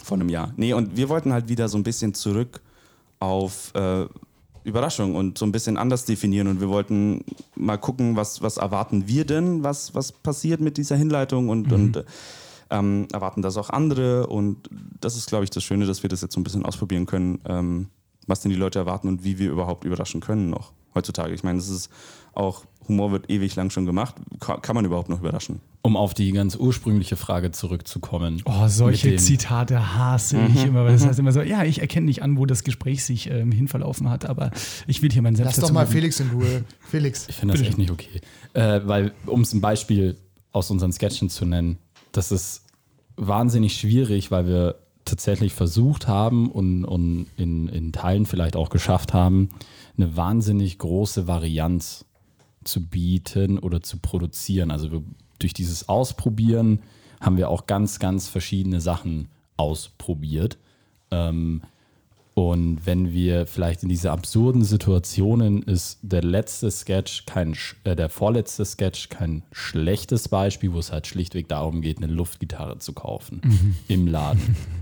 [0.03, 0.53] vor einem Jahr.
[0.57, 2.61] Nee, und wir wollten halt wieder so ein bisschen zurück
[3.19, 4.05] auf äh,
[4.63, 6.47] Überraschung und so ein bisschen anders definieren.
[6.47, 7.23] Und wir wollten
[7.55, 11.97] mal gucken, was, was erwarten wir denn, was, was passiert mit dieser Hinleitung und, und
[11.97, 12.03] äh,
[12.69, 14.27] ähm, erwarten das auch andere.
[14.27, 14.69] Und
[14.99, 17.39] das ist, glaube ich, das Schöne, dass wir das jetzt so ein bisschen ausprobieren können,
[17.45, 17.87] ähm,
[18.27, 21.33] was denn die Leute erwarten und wie wir überhaupt überraschen können noch heutzutage.
[21.33, 21.89] Ich meine, das ist
[22.33, 24.15] auch, Humor wird ewig lang schon gemacht.
[24.39, 25.59] Ka- Kann man überhaupt noch überraschen?
[25.83, 28.41] Um auf die ganz ursprüngliche Frage zurückzukommen.
[28.45, 32.21] Oh, solche Zitate hasse ich immer, weil das heißt immer so, ja, ich erkenne nicht
[32.21, 34.51] an, wo das Gespräch sich ähm, hinverlaufen hat, aber
[34.87, 35.93] ich will hier meinen Senf Lass doch mal geben.
[35.93, 36.63] Felix in Ruhe.
[36.81, 37.25] Felix.
[37.29, 38.21] Ich finde das echt nicht okay.
[38.53, 40.17] Äh, weil, um es ein Beispiel
[40.51, 41.77] aus unseren Sketchen zu nennen,
[42.11, 42.63] das ist
[43.15, 44.75] wahnsinnig schwierig, weil wir
[45.05, 49.49] tatsächlich versucht haben und, und in, in Teilen vielleicht auch geschafft haben,
[49.97, 52.05] eine wahnsinnig große Varianz
[52.63, 54.71] zu bieten oder zu produzieren.
[54.71, 55.03] Also wir,
[55.39, 56.79] durch dieses Ausprobieren
[57.19, 60.57] haben wir auch ganz, ganz verschiedene Sachen ausprobiert.
[61.11, 61.61] Ähm,
[62.33, 68.09] und wenn wir vielleicht in diese absurden Situationen ist der letzte Sketch kein, äh, der
[68.09, 73.41] vorletzte Sketch kein schlechtes Beispiel, wo es halt schlichtweg darum geht, eine Luftgitarre zu kaufen
[73.87, 74.55] im Laden.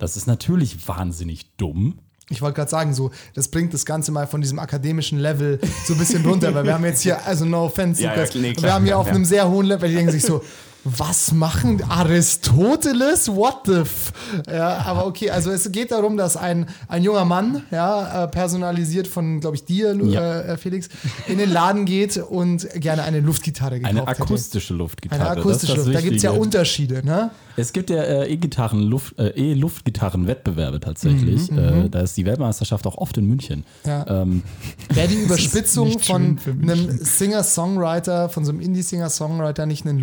[0.00, 1.98] Das ist natürlich wahnsinnig dumm.
[2.30, 5.92] Ich wollte gerade sagen, so, das bringt das Ganze mal von diesem akademischen Level so
[5.94, 8.62] ein bisschen runter, weil wir haben jetzt hier, also no offense, Ja, ja, nee, klar,
[8.62, 10.42] wir haben hier ja, auf einem sehr hohen Level, die denken sich so,
[10.84, 13.28] was machen Aristoteles?
[13.28, 14.12] What the f?
[14.50, 19.06] Ja, aber okay, also es geht darum, dass ein, ein junger Mann, ja, äh, personalisiert
[19.06, 20.40] von, glaube ich, dir, Ja.
[20.40, 20.88] äh, Felix,
[21.28, 24.22] in den Laden geht und gerne eine Luftgitarre gekauft Eine hätte.
[24.22, 25.20] akustische Luftgitarre.
[25.30, 25.94] Eine akustische Luft.
[25.94, 26.30] Da gibt es ja.
[26.30, 27.30] Unterschiede, ne?
[27.56, 31.50] Es gibt ja äh, E-Gitarren, Luft, äh, E-Luftgitarren-Wettbewerbe tatsächlich.
[31.52, 33.64] Äh, da ist die Weltmeisterschaft auch oft in München.
[33.84, 34.22] Ja.
[34.22, 34.42] Ähm,
[34.88, 39.98] Wäre die Überspitzung von einem Singer-Songwriter, von so einem Indie-Singer-Songwriter nicht ein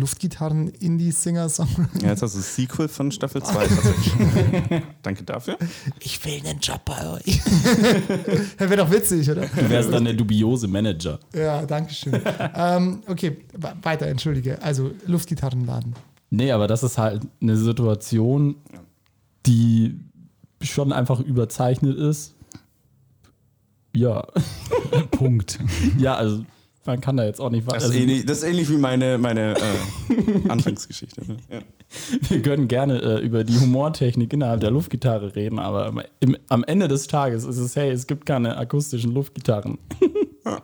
[0.68, 1.68] ein Indie-Singer-Song.
[2.02, 4.82] Ja, jetzt hast du das Sequel von Staffel 2 tatsächlich.
[5.02, 5.56] Danke dafür.
[6.00, 7.40] Ich will einen Job bei euch.
[8.58, 9.46] Wäre doch witzig, oder?
[9.46, 11.18] Du wärst dann der dubiose Manager.
[11.34, 12.20] Ja, danke schön.
[12.54, 13.38] ähm, okay,
[13.82, 14.60] weiter, entschuldige.
[14.62, 15.94] Also Luftgitarrenladen.
[16.30, 18.56] Nee, aber das ist halt eine Situation,
[19.46, 19.98] die
[20.60, 22.34] schon einfach überzeichnet ist.
[23.94, 24.26] Ja.
[25.10, 25.58] Punkt.
[25.98, 26.44] Ja, also
[26.88, 30.48] man kann da jetzt auch nicht Das also, das ist ähnlich wie meine, meine äh,
[30.48, 31.20] Anfangsgeschichte.
[31.28, 31.36] Ne?
[31.52, 31.58] Ja.
[32.28, 36.88] Wir können gerne äh, über die Humortechnik innerhalb der Luftgitarre reden, aber im, am Ende
[36.88, 39.78] des Tages ist es, hey, es gibt keine akustischen Luftgitarren.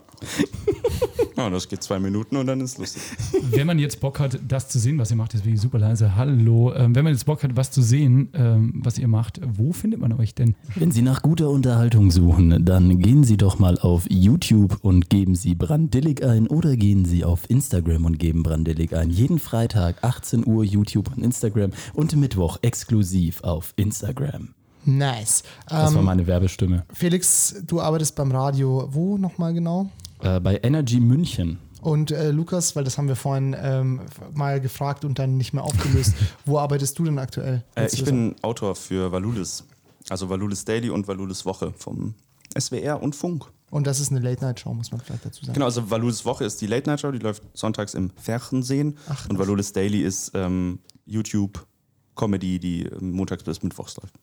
[1.36, 3.02] Ja, das geht zwei Minuten und dann ist lustig.
[3.50, 6.14] Wenn man jetzt Bock hat, das zu sehen, was ihr macht, deswegen super leise.
[6.14, 6.72] Hallo.
[6.74, 10.00] Ähm, wenn man jetzt Bock hat, was zu sehen, ähm, was ihr macht, wo findet
[10.00, 10.54] man euch denn?
[10.76, 15.34] Wenn Sie nach guter Unterhaltung suchen, dann gehen Sie doch mal auf YouTube und geben
[15.34, 19.10] Sie Brandillig ein oder gehen Sie auf Instagram und geben Brandillig ein.
[19.10, 24.54] Jeden Freitag 18 Uhr YouTube und Instagram und Mittwoch exklusiv auf Instagram.
[24.84, 25.42] Nice.
[25.68, 26.84] Das war Ähm, meine Werbestimme.
[26.92, 28.88] Felix, du arbeitest beim Radio.
[28.90, 29.90] Wo nochmal genau?
[30.20, 31.58] Äh, bei Energy München.
[31.80, 34.00] Und äh, Lukas, weil das haben wir vorhin ähm,
[34.32, 36.14] mal gefragt und dann nicht mehr aufgelöst.
[36.46, 37.62] Wo arbeitest du denn aktuell?
[37.74, 39.64] Äh, ich bin Autor für Valulis.
[40.08, 42.14] Also Valulis Daily und Valulis Woche vom
[42.58, 43.50] SWR und Funk.
[43.70, 45.54] Und das ist eine Late-Night-Show, muss man vielleicht dazu sagen.
[45.54, 48.96] Genau, also Valulis Woche ist die Late Night Show, die läuft sonntags im Fernsehen.
[49.08, 51.66] Ach, und Valulis Daily ist ähm, YouTube
[52.14, 54.14] Comedy, die montags bis mittwochs läuft.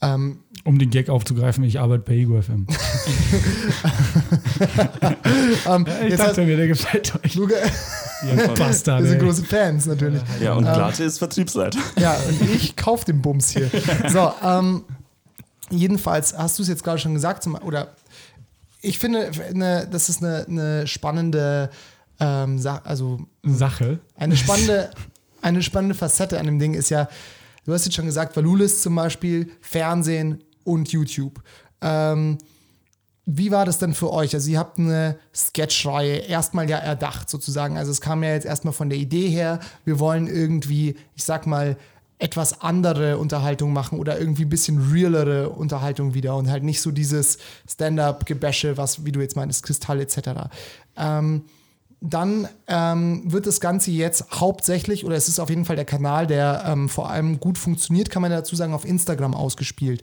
[0.00, 2.66] Ähm, Um den Gag aufzugreifen, ich arbeite bei Ego FM.
[5.66, 7.34] ähm, Ich dachte mir, der gefällt euch.
[7.34, 7.54] Luca,
[8.26, 9.02] Ihr Bastard.
[9.02, 10.20] wir sind große Fans natürlich.
[10.40, 11.78] Ja, und Glate ist Vertriebsleiter.
[11.98, 13.70] Ja, und ich kauf den Bums hier.
[14.08, 14.84] So, ähm,
[15.70, 17.88] jedenfalls hast du es jetzt gerade schon gesagt, zum, oder
[18.80, 21.70] ich finde, eine, das ist eine, eine spannende,
[22.18, 24.00] ähm, Sa also Sache.
[24.16, 24.90] eine spannende,
[25.40, 27.08] eine spannende Facette an dem Ding ist ja,
[27.64, 31.42] du hast jetzt schon gesagt, Valulis zum Beispiel, Fernsehen und YouTube.
[31.80, 32.38] Ähm,
[33.24, 34.34] wie war das denn für euch?
[34.34, 37.76] Also ihr habt eine Sketchreihe erstmal ja erdacht sozusagen.
[37.76, 41.46] Also es kam ja jetzt erstmal von der Idee her, wir wollen irgendwie, ich sag
[41.46, 41.76] mal,
[42.18, 46.92] etwas andere Unterhaltung machen oder irgendwie ein bisschen realere Unterhaltung wieder und halt nicht so
[46.92, 50.48] dieses Stand-up-Gebäsche, was, wie du jetzt meinst, Kristall etc.
[50.96, 51.42] Ähm,
[52.02, 56.26] dann ähm, wird das Ganze jetzt hauptsächlich, oder es ist auf jeden Fall der Kanal,
[56.26, 60.02] der ähm, vor allem gut funktioniert, kann man dazu sagen, auf Instagram ausgespielt.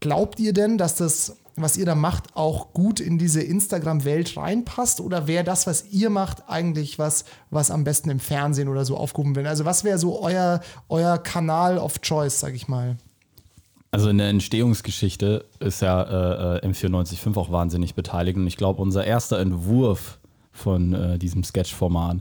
[0.00, 5.00] Glaubt ihr denn, dass das, was ihr da macht, auch gut in diese Instagram-Welt reinpasst?
[5.00, 8.96] Oder wäre das, was ihr macht, eigentlich was, was am besten im Fernsehen oder so
[8.96, 9.46] aufgehoben wird?
[9.46, 12.96] Also, was wäre so euer, euer Kanal of Choice, sag ich mal?
[13.92, 18.80] Also in der Entstehungsgeschichte ist ja äh, äh, M945 auch wahnsinnig beteiligt und ich glaube,
[18.80, 20.19] unser erster Entwurf
[20.60, 22.18] von äh, diesem Sketch-Format,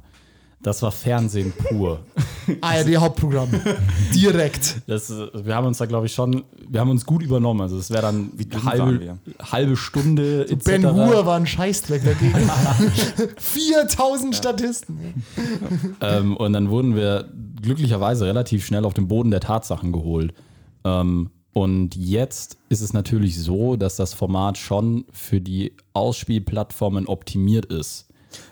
[0.62, 2.02] das war Fernsehen pur.
[2.62, 3.50] ARD-Hauptprogramm.
[4.14, 4.82] Direkt.
[4.88, 7.62] Das, wir haben uns da, glaube ich, schon, wir haben uns gut übernommen.
[7.62, 10.66] Also es wäre dann Wie halbe, halbe Stunde etc.
[10.66, 12.36] Ben Hur war ein Scheißdreck dagegen.
[13.38, 15.24] 4000 Statisten.
[16.02, 17.30] ähm, und dann wurden wir
[17.62, 20.34] glücklicherweise relativ schnell auf den Boden der Tatsachen geholt.
[20.84, 27.66] Ähm, und jetzt ist es natürlich so, dass das Format schon für die Ausspielplattformen optimiert
[27.66, 28.09] ist.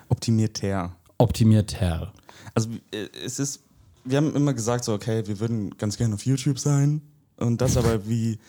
[0.10, 0.96] Optimierter.
[1.18, 2.14] Optimierter.
[2.56, 3.64] Also äh, es ist,
[4.04, 7.02] wir haben immer gesagt so, okay, wir würden ganz gerne auf YouTube sein
[7.38, 8.40] und das aber wie,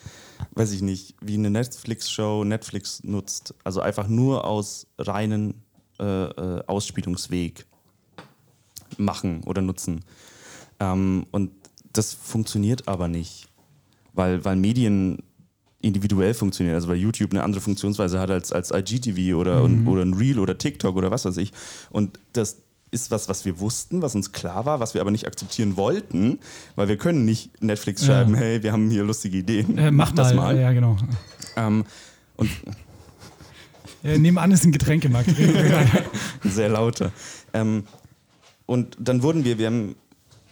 [0.52, 3.54] weiß ich nicht, wie eine Netflix-Show Netflix nutzt.
[3.64, 5.62] Also einfach nur aus reinen
[5.98, 7.66] äh, äh, Ausspielungsweg
[8.96, 10.04] machen oder nutzen.
[10.80, 11.50] Ähm, und
[11.92, 13.48] das funktioniert aber nicht,
[14.12, 15.22] weil, weil Medien
[15.80, 20.02] individuell funktionieren, also weil YouTube eine andere Funktionsweise hat als, als IGTV oder, und, oder
[20.02, 21.52] ein Reel oder TikTok oder was weiß ich.
[21.90, 22.56] Und das
[22.90, 26.38] ist was, was wir wussten, was uns klar war, was wir aber nicht akzeptieren wollten,
[26.74, 28.40] weil wir können nicht Netflix schreiben, Ja.
[28.40, 30.54] hey, wir haben hier lustige Ideen, Äh, mach das mal.
[30.54, 30.58] mal.
[30.60, 30.96] Ja, genau.
[31.56, 31.84] Ähm,
[32.36, 32.50] und
[34.04, 35.28] Äh, nebenan ist ein Getränkemarkt.
[36.44, 37.10] sehr laute.
[37.52, 37.82] Ähm,
[38.64, 39.96] und dann wurden wir, wir haben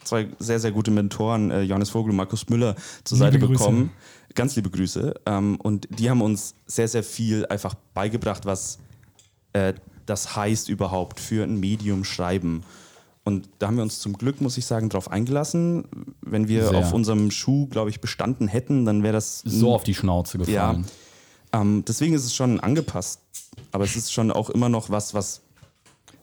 [0.02, 3.52] zwei sehr, sehr gute Mentoren, äh, Johannes Vogel und Markus Müller, zur Liebe Seite Grüße.
[3.52, 3.90] bekommen.
[4.36, 5.14] Ganz liebe Grüße.
[5.26, 8.78] Ähm, und die haben uns sehr, sehr viel einfach beigebracht, was
[9.52, 9.74] äh,
[10.06, 12.62] das heißt überhaupt für ein Medium schreiben.
[13.24, 15.88] Und da haben wir uns zum Glück, muss ich sagen, drauf eingelassen.
[16.20, 16.78] Wenn wir Sehr.
[16.78, 20.44] auf unserem Schuh, glaube ich, bestanden hätten, dann wäre das So auf die Schnauze ja.
[20.44, 20.86] gefallen.
[21.52, 23.20] Ähm, deswegen ist es schon angepasst.
[23.72, 25.42] Aber es ist schon auch immer noch was, was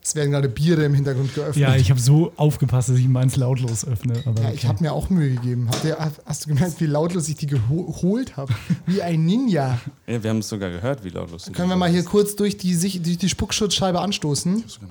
[0.06, 1.56] Es werden gerade Biere im Hintergrund geöffnet.
[1.56, 4.22] ja, ich habe so aufgepasst, dass ich meins lautlos öffne.
[4.26, 4.56] Aber Ja, okay.
[4.58, 5.70] ich habe mir auch Mühe gegeben.
[5.86, 8.54] Ihr, hast du gemerkt, wie lautlos ich die geho- geholt habe?
[8.86, 9.80] Wie ein Ninja.
[10.06, 12.78] Ja, wir haben es sogar gehört, wie lautlos Können wir mal hier kurz durch die,
[12.78, 14.62] durch die Spuckschutzscheibe anstoßen?
[14.64, 14.84] Bisschen.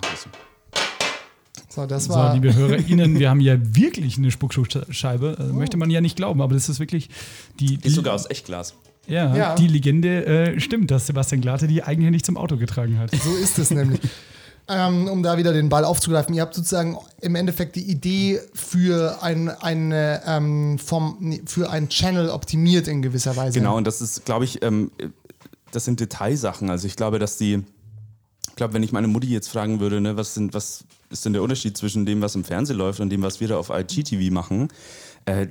[1.69, 2.35] So, das So, war.
[2.35, 5.37] liebe HörerInnen, wir haben ja wirklich eine Spuckschuhscheibe.
[5.39, 7.09] Also, Möchte man ja nicht glauben, aber das ist wirklich
[7.61, 8.75] die, die, Ist sogar aus Echtglas.
[9.07, 9.55] ja, Ja.
[9.55, 13.11] die Legende äh, stimmt, dass Sebastian Glatte die eigenhändig zum Auto getragen hat.
[13.11, 14.01] So ist es nämlich.
[14.69, 19.23] Ähm, um da wieder den Ball aufzugreifen, ihr habt sozusagen im Endeffekt die Idee für
[19.23, 23.59] ein, eine, ähm, vom, nee, für ein Channel optimiert in gewisser Weise.
[23.59, 24.93] Genau, und das ist, glaube ich, ähm,
[25.73, 26.71] das sind Detailsachen.
[26.71, 27.65] Also ich glaube, dass die,
[28.49, 31.33] ich glaube, wenn ich meine Mutti jetzt fragen würde, ne, was, sind, was ist denn
[31.33, 34.33] der Unterschied zwischen dem, was im Fernsehen läuft und dem, was wir da auf IGTV
[34.33, 34.69] machen,
[35.27, 35.49] äh,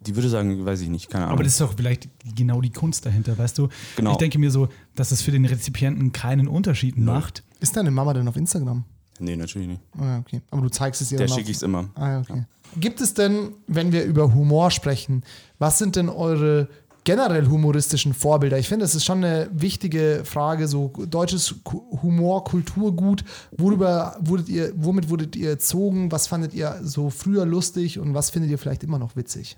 [0.00, 1.34] die würde sagen, weiß ich nicht, keine Ahnung.
[1.34, 3.68] Aber das ist doch vielleicht genau die Kunst dahinter, weißt du?
[3.96, 4.12] Genau.
[4.12, 7.44] Ich denke mir so, dass es für den Rezipienten keinen Unterschied macht.
[7.62, 8.84] Ist deine Mama denn auf Instagram?
[9.18, 9.80] nee, natürlich nicht.
[9.98, 10.42] Ah, okay.
[10.50, 11.88] Aber du zeigst es ihr Der dann schicke ich es immer.
[11.94, 12.44] Ah, ja, okay.
[12.76, 15.22] Gibt es denn, wenn wir über Humor sprechen,
[15.58, 16.68] was sind denn eure
[17.04, 18.58] generell humoristischen Vorbilder?
[18.58, 21.54] Ich finde, das ist schon eine wichtige Frage, so deutsches
[22.02, 23.22] Humor, Kulturgut.
[23.56, 26.10] Worüber wurdet ihr, womit wurdet ihr erzogen?
[26.10, 29.56] Was fandet ihr so früher lustig und was findet ihr vielleicht immer noch witzig?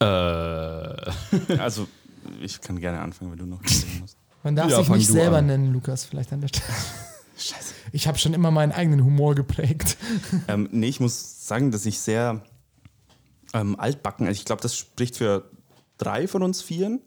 [0.00, 0.04] Äh,
[1.58, 1.88] Also,
[2.40, 4.16] ich kann gerne anfangen, wenn du noch musst.
[4.44, 5.46] Man darf Ja, sich nicht selber an.
[5.46, 6.66] nennen, Lukas, vielleicht an der Stelle.
[7.42, 7.74] Scheiße.
[7.92, 9.96] Ich habe schon immer meinen eigenen Humor geprägt.
[10.48, 12.42] ähm, nee, ich muss sagen, dass ich sehr
[13.54, 15.50] ähm, altbacken, also ich glaube, das spricht für
[15.98, 17.00] drei von uns Vieren,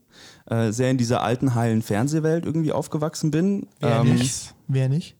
[0.49, 3.67] äh, sehr in dieser alten, heilen Fernsehwelt irgendwie aufgewachsen bin.
[3.79, 4.53] Wer ähm, nicht?
[4.67, 5.15] Wer nicht?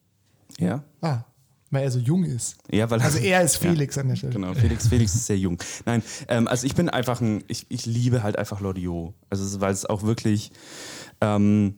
[0.59, 0.83] Ja.
[1.01, 1.23] Ah,
[1.71, 2.55] weil er so jung ist.
[2.71, 3.71] ja, weil Also er ist Ja.
[3.71, 4.33] Felix an der Stelle.
[4.33, 5.57] Genau, Felix, Felix ist sehr jung.
[5.85, 9.13] Nein, ähm, also ich bin einfach ein, ich, ich liebe halt einfach Loriot.
[9.29, 10.51] Also weil es auch wirklich
[11.21, 11.75] ähm,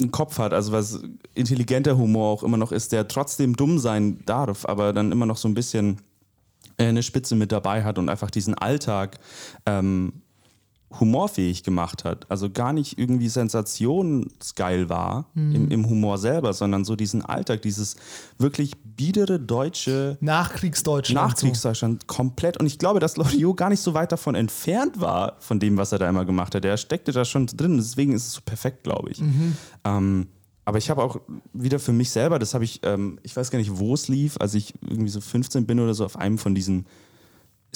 [0.00, 1.00] einen Kopf hat, also was
[1.34, 5.36] intelligenter Humor auch immer noch ist, der trotzdem dumm sein darf, aber dann immer noch
[5.36, 5.98] so ein bisschen
[6.76, 9.18] äh, eine Spitze mit dabei hat und einfach diesen Alltag
[9.64, 10.22] ähm,
[11.00, 12.30] humorfähig gemacht hat.
[12.30, 17.96] Also gar nicht irgendwie sensationsgeil war im, im Humor selber, sondern so diesen Alltag, dieses
[18.38, 21.28] wirklich biedere deutsche Nachkriegsdeutschland.
[21.28, 22.58] Nachkriegsdeutschland komplett.
[22.58, 25.92] Und ich glaube, dass Loriot gar nicht so weit davon entfernt war, von dem, was
[25.92, 26.64] er da immer gemacht hat.
[26.64, 27.76] Er steckte da schon drin.
[27.76, 29.20] Deswegen ist es so perfekt, glaube ich.
[29.84, 30.28] Ähm,
[30.66, 31.20] aber ich habe auch
[31.52, 34.36] wieder für mich selber, das habe ich, ähm, ich weiß gar nicht, wo es lief,
[34.40, 36.86] als ich irgendwie so 15 bin oder so, auf einem von diesen,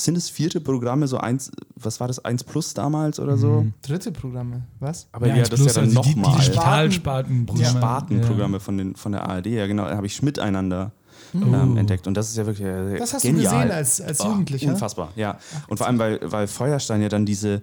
[0.04, 3.40] sind es vierte Programme, so eins, was war das, 1 Plus damals oder so?
[3.62, 3.66] So.
[3.82, 5.08] Dritte Programme, was?
[5.12, 6.38] Aber ja, eins das ist ja plus, dann also die, die nochmal.
[6.40, 7.58] Digitalspartenprogramme.
[7.58, 10.92] Die Spartenprogramme von, den, von der ARD, ja genau, da habe ich miteinander
[11.32, 11.38] Oh.
[11.38, 12.08] ähm, entdeckt.
[12.08, 13.54] Und das ist ja wirklich äh, Das hast du genial.
[13.54, 14.68] gesehen als- als Jugendlicher?
[14.70, 15.38] Unfassbar, ja.
[15.68, 17.62] Und vor allem, weil, weil Feuerstein ja dann diese,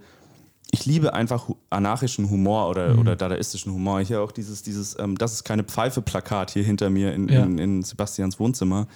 [0.72, 3.00] ich liebe einfach anarchischen Humor oder, Mhm.
[3.00, 4.00] oder dadaistischen Humor.
[4.00, 7.44] Ich habe auch dieses, dieses ähm, das ist keine Pfeife-Plakat hier hinter mir in, Ja.
[7.44, 8.88] in, in Sebastians Wohnzimmer.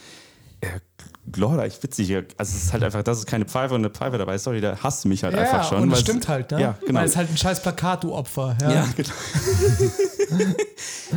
[0.61, 0.67] Äh,
[1.29, 2.15] glorreich witzig.
[2.15, 4.37] Also es ist halt einfach, das ist keine Pfeife und eine Pfeife dabei.
[4.37, 5.83] Sorry, da hasst du mich halt Ja, einfach schon.
[5.83, 6.61] und das stimmt halt, ne?
[6.61, 6.99] Ja, genau.
[6.99, 8.57] Weil es halt ein scheiß Plakat, du Opfer.
[8.61, 8.71] Ja.
[8.71, 9.09] Ja, genau.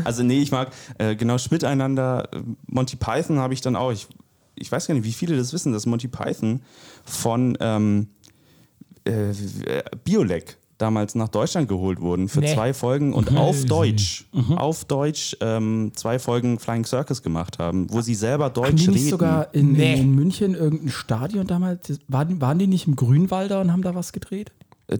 [0.04, 2.28] also nee, ich mag äh, genau Schmiteinander.
[2.32, 3.92] äh, Monty Python habe ich dann auch.
[3.92, 4.06] Ich,
[4.56, 6.62] ich weiß gar nicht, wie viele das wissen, dass Monty Python
[7.04, 8.08] von ähm,
[9.04, 9.32] äh,
[10.04, 12.52] Biolek damals nach Deutschland geholt wurden für Nee.
[12.54, 13.38] zwei Folgen und Crazy.
[13.38, 14.24] auf Deutsch,
[14.56, 18.88] auf Deutsch ähm, zwei Folgen Flying Circus gemacht haben, wo sie selber Deutsch haben die
[18.88, 19.08] nicht reden.
[19.10, 20.00] sogar in, Nee.
[20.00, 21.98] in München irgendein Stadion damals?
[22.08, 24.52] Waren, waren die nicht im Grünwalder und haben da was gedreht?
[24.86, 24.98] Äh,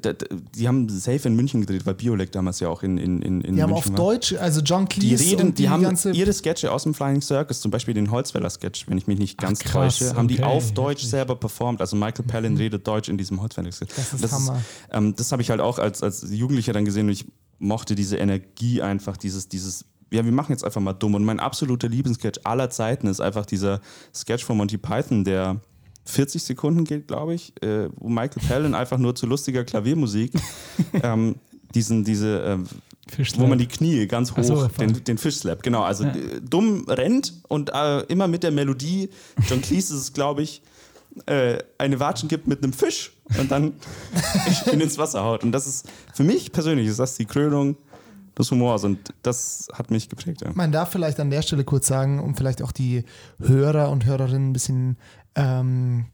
[0.55, 3.57] die haben safe in München gedreht, weil Biolek damals ja auch in, in, in, in
[3.57, 4.13] Die haben München auf war.
[4.15, 7.21] Deutsch, also John Die Cleese reden, und die, die, haben ihre Sketche aus dem Flying
[7.21, 10.45] Circus, zum Beispiel den Holzfäller-Sketch, wenn ich mich nicht ganz krass, täusche, haben die okay,
[10.45, 11.83] auf Deutsch selber performt.
[11.83, 13.95] Also Michael Palin redet Deutsch in diesem Holzfäller-Sketch.
[13.95, 14.63] Das ist Hammer.
[14.91, 17.27] ähm, das habe ich halt auch als, als Jugendlicher dann gesehen und ich
[17.59, 21.15] mochte diese Energie einfach, dieses, dieses, ja, wir machen jetzt einfach mal dumm.
[21.15, 23.81] Und mein absoluter Lieblingssketch aller Zeiten ist einfach dieser
[24.15, 25.61] Sketch von Monty Python, der
[26.05, 30.33] 40 Sekunden geht, glaube ich, äh, wo Michael Palin einfach nur zu lustiger Klaviermusik
[31.03, 31.37] ähm,
[31.75, 32.61] diesen, diese,
[33.09, 33.43] Fischslap.
[33.43, 35.83] wo man die Knie ganz hoch, so, den, den Fischslap, genau.
[35.83, 36.15] Also Ja.
[36.15, 39.11] äh, dumm rennt und äh, immer mit der Melodie,
[39.49, 40.63] John Cleese ist es, glaube ich,
[41.27, 43.73] äh, eine Watschen gibt mit einem Fisch und dann
[44.73, 45.45] ihn ins Wasser haut.
[45.45, 47.77] Und das ist, für mich persönlich, ist das die Krönung
[48.37, 50.41] des Humors und das hat mich geprägt.
[50.43, 50.51] Ja.
[50.55, 53.05] Man darf vielleicht an der Stelle kurz sagen, um vielleicht auch die
[53.39, 54.97] Hörer und Hörerinnen ein bisschen,
[55.35, 56.07] ähm,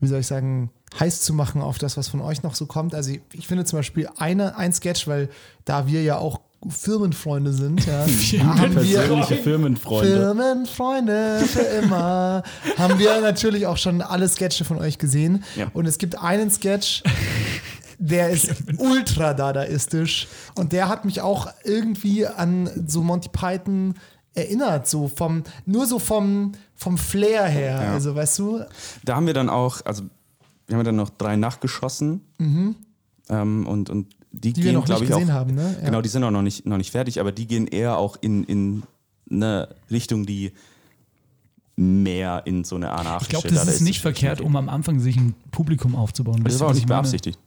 [0.00, 2.94] wie soll ich sagen, heiß zu machen auf das, was von euch noch so kommt.
[2.94, 5.28] Also ich, ich finde zum Beispiel eine, ein Sketch, weil
[5.64, 8.00] da wir ja auch Firmenfreunde sind, ja,
[8.44, 10.12] haben wir Firmenfreunde.
[10.12, 12.42] Firmenfreunde für immer.
[12.76, 15.44] haben wir natürlich auch schon alle Sketche von euch gesehen.
[15.56, 15.70] Ja.
[15.72, 17.04] Und es gibt einen Sketch,
[17.98, 20.26] der ist ultra dadaistisch.
[20.56, 23.94] Und der hat mich auch irgendwie an so Monty Python
[24.34, 27.80] erinnert, so vom, nur so vom, vom Flair her.
[27.82, 27.92] Ja.
[27.92, 28.60] Also, weißt du,
[29.04, 30.02] Da haben wir dann auch, also
[30.66, 34.52] wir haben dann noch drei nachgeschossen ähm, und, und die, Mhm.
[34.52, 35.76] die wir gehen, noch glaube nicht ich, auch, gesehen haben, ne?
[35.80, 35.86] Ja.
[35.86, 38.44] Genau, die sind auch noch nicht, noch nicht fertig, aber die gehen eher auch in,
[38.44, 38.82] in
[39.30, 40.52] eine Richtung, die
[41.76, 45.16] mehr in so eine Ich glaube, anarchische, das ist nicht verkehrt, um am Anfang sich
[45.16, 46.42] ein Publikum aufzubauen.
[46.42, 47.38] Das Wisst ihr, war auch nicht beabsichtigt.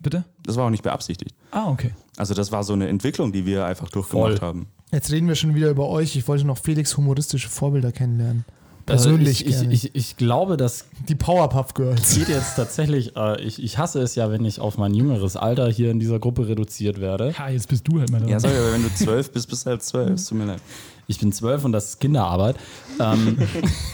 [0.00, 0.24] Bitte?
[0.44, 1.34] Das war auch nicht beabsichtigt.
[1.50, 1.90] Ah, okay.
[2.16, 4.46] Also das war so eine Entwicklung, die wir einfach durchgemacht Voll.
[4.48, 4.66] haben.
[4.92, 6.16] Jetzt reden wir schon wieder über euch.
[6.16, 8.44] Ich wollte noch Felix humoristische Vorbilder kennenlernen.
[8.86, 9.74] Persönlich Also ich, gerne.
[9.74, 12.14] ich, ich, ich glaube, das Die Powerpuff Girls.
[12.16, 15.70] geht jetzt tatsächlich, äh, ich, ich hasse es ja, wenn ich auf mein jüngeres Alter
[15.70, 17.32] hier in dieser Gruppe reduziert werde.
[17.38, 18.28] Ja, jetzt bist du halt mal dran.
[18.28, 20.10] Ja, sorry, aber wenn du zwölf bist, bist du halt zwölf.
[20.12, 20.62] Es tut mir leid.
[21.06, 22.56] Ich bin zwölf und das ist Kinderarbeit.
[22.98, 23.36] Ähm,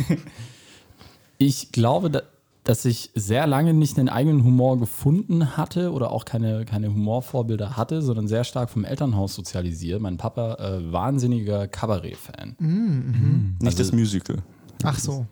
[1.39, 2.23] ich glaube, da,
[2.67, 7.77] dass ich sehr lange nicht einen eigenen Humor gefunden hatte oder auch keine, keine Humorvorbilder
[7.77, 10.01] hatte, sondern sehr stark vom Elternhaus sozialisiert.
[10.03, 13.57] Mein Papa, äh, wahnsinniger Kabarett-Fan.
[13.61, 14.39] Nicht das Musical.
[14.83, 15.27] Ach so,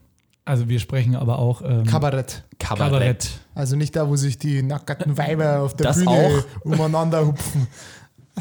[0.45, 2.45] Also wir sprechen aber auch ähm, Kabarett.
[2.59, 3.31] Kabarett.
[3.55, 6.65] Also nicht da, wo sich die nackten Weiber auf der Das Bühne auch.
[6.65, 7.67] umeinander hupfen.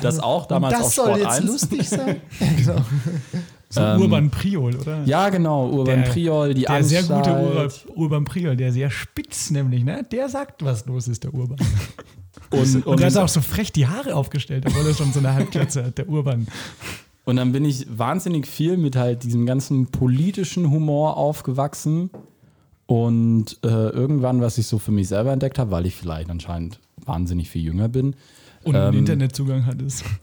[0.02, 1.46] Das auch damals Und das auf soll Sport jetzt 1.
[1.46, 2.22] lustig sein.
[2.40, 2.82] ja, genau.
[3.74, 5.04] So Ähm, Urban Priol, oder?
[5.06, 5.68] Ja, genau.
[5.70, 7.26] Urban Der- Priol, die der sehr Anstalt.
[7.26, 10.06] gute Ur Urban Priol, der sehr spitz nämlich, ne?
[10.12, 11.58] Der sagt, was los ist, der Urban.
[12.52, 15.18] Und, Und der hat und, auch so frech die Haare aufgestellt, obwohl er schon so
[15.20, 16.46] eine Halbklatze hat, der Urban.
[17.26, 22.12] und dann bin ich wahnsinnig viel mit halt diesem ganzen politischen Humor aufgewachsen.
[22.86, 26.80] Und äh, irgendwann, was ich so für mich selber entdeckt habe, weil ich vielleicht anscheinend
[27.06, 28.16] wahnsinnig viel jünger bin,
[28.64, 30.04] Und einen Ähm, Internetzugang hat es.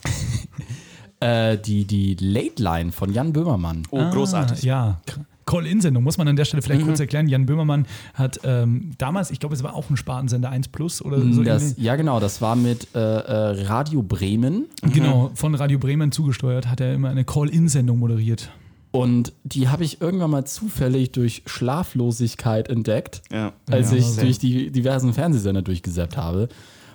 [1.21, 3.83] äh, die, die Late Line von Jan Böhmermann.
[3.91, 4.63] Oh, großartig.
[4.63, 5.01] Ah, ja.
[5.45, 7.27] Call-In-Sendung, muss man an der Stelle vielleicht kurz erklären.
[7.27, 11.19] Jan Böhmermann hat ähm, damals, ich glaube, es war auch ein Spartensender 1 Plus oder
[11.19, 11.43] so.
[11.43, 14.67] Das, ja, genau, das war mit äh, äh, Radio Bremen.
[14.81, 18.51] Genau, von Radio Bremen zugesteuert, hat er immer eine Call-In-Sendung moderiert.
[18.91, 23.53] Und die habe ich irgendwann mal zufällig durch Schlaflosigkeit entdeckt, Ja.
[23.69, 26.49] als Ja, ich durch die diversen Fernsehsender durchgesäppt habe.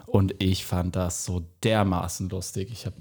[0.07, 2.69] Und ich fand das so dermaßen lustig.
[2.71, 2.97] Ich habe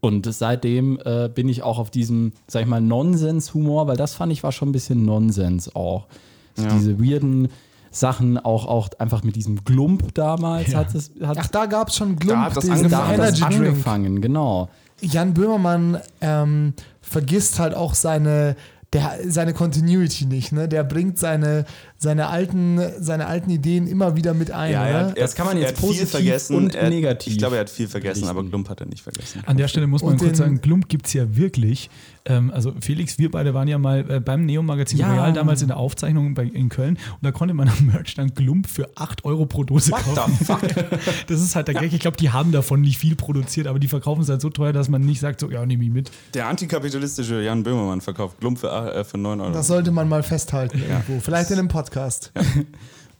[0.00, 4.32] und seitdem äh, bin ich auch auf diesem, sag ich mal, Nonsens-Humor, weil das fand
[4.32, 6.06] ich war schon ein bisschen Nonsens auch.
[6.54, 6.68] So Ja.
[6.74, 7.48] Diese weirden
[7.90, 10.78] Sachen, auch, auch einfach mit diesem Glump damals Ja.
[10.80, 13.18] hat es hat Ach, da gab es schon Da Glump, hat das diesen angefangen.
[13.18, 14.68] da hat das angefangen, genau.
[15.00, 18.56] Jan Böhmermann ähm, vergisst halt auch seine,
[18.92, 20.52] der, seine Continuity nicht.
[20.52, 20.68] Ne?
[20.68, 21.64] Der bringt seine,
[22.00, 24.72] seine, alten, seine alten Ideen immer wieder mit ein.
[24.72, 27.38] Ja, er Das kann man er jetzt hat viel positiv vergessen und er, negativ Ich
[27.38, 28.50] glaube, er hat viel vergessen, aber richten.
[28.50, 29.42] Glump hat er nicht vergessen.
[29.44, 31.90] An der Stelle muss man Und kurz sagen, Glump gibt es ja wirklich.
[32.24, 35.10] Ähm, also Felix, wir beide waren ja mal äh, beim Neo-Magazin Ja.
[35.12, 38.32] Royal damals in der Aufzeichnung bei, in Köln und da konnte man am Merch dann
[38.32, 40.36] Glump für 8 Euro pro Dose What kaufen.
[40.38, 40.60] the fuck?
[41.26, 41.92] Das ist halt der Gag.
[41.92, 44.72] Ich glaube, die haben davon nicht viel produziert, aber die verkaufen es halt so teuer,
[44.72, 46.10] dass man nicht sagt, so, ja, nehme ich mit.
[46.34, 49.52] Der antikapitalistische Jan Böhmermann verkauft Glump für, äh, für 9 Euro.
[49.52, 51.18] Das sollte man mal festhalten irgendwo.
[51.20, 51.87] Vielleicht in einem Podcast.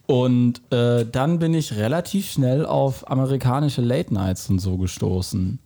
[0.06, 5.58] Und äh, dann bin ich relativ schnell auf amerikanische Late Nights und so gestoßen.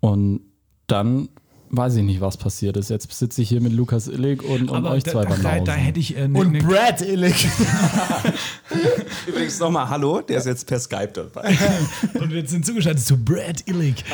[0.00, 0.40] Und
[0.88, 1.28] dann
[1.70, 2.90] weiß ich nicht, was passiert ist.
[2.90, 5.64] Jetzt sitze ich hier mit Lukas Illig und, und euch da, zwei da, da, Banausen.
[5.64, 7.46] da hätte ich äh, ne, Und ne, Brad Illig.
[9.26, 11.56] Übrigens nochmal Hallo, der ist jetzt per Skype dabei.
[12.20, 14.04] und wir sind zugeschaltet zu Brad Illig.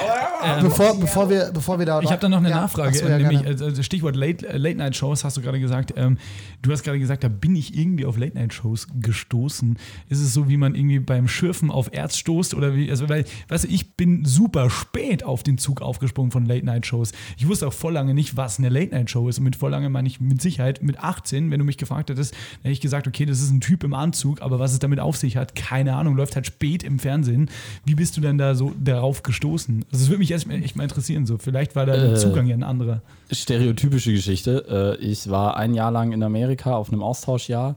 [0.61, 2.01] bevor, bevor, wir, bevor wir da.
[2.03, 3.65] Ich habe da noch eine Ja, Nachfrage, ach so, ja, äh, nämlich gerne.
[3.65, 5.95] also Stichwort Late, äh, Late Night Shows, hast du gerade gesagt.
[5.97, 6.19] Ähm,
[6.61, 9.79] du hast gerade gesagt, da bin ich irgendwie auf Late Night Shows gestoßen.
[10.11, 12.91] Ist es so, wie man irgendwie beim Schürfen auf Erz stoßt oder wie?
[12.91, 16.85] Also, weil, weißt du, ich bin super spät auf den Zug aufgesprungen von Late Night
[16.85, 17.13] Shows.
[17.39, 19.39] Ich wusste auch voll lange nicht, was eine Late Night Show ist.
[19.39, 22.35] Und mit voll lange meine ich mit Sicherheit mit 18, wenn du mich gefragt hättest,
[22.63, 25.17] hätte ich gesagt, okay, das ist ein Typ im Anzug, aber was es damit auf
[25.17, 27.51] sich hat, keine Ahnung, läuft halt spät im Fernsehen.
[27.85, 29.85] Wie bist du denn da so darauf gestoßen?
[29.93, 31.27] Also, es würde mich erst mal- echt mal interessieren.
[31.27, 33.03] So, vielleicht war da der Äh, Zugang ja ein anderer.
[33.31, 34.97] Stereotypische Geschichte.
[35.01, 37.77] Äh, ich war ein Jahr lang in Amerika auf einem Austauschjahr.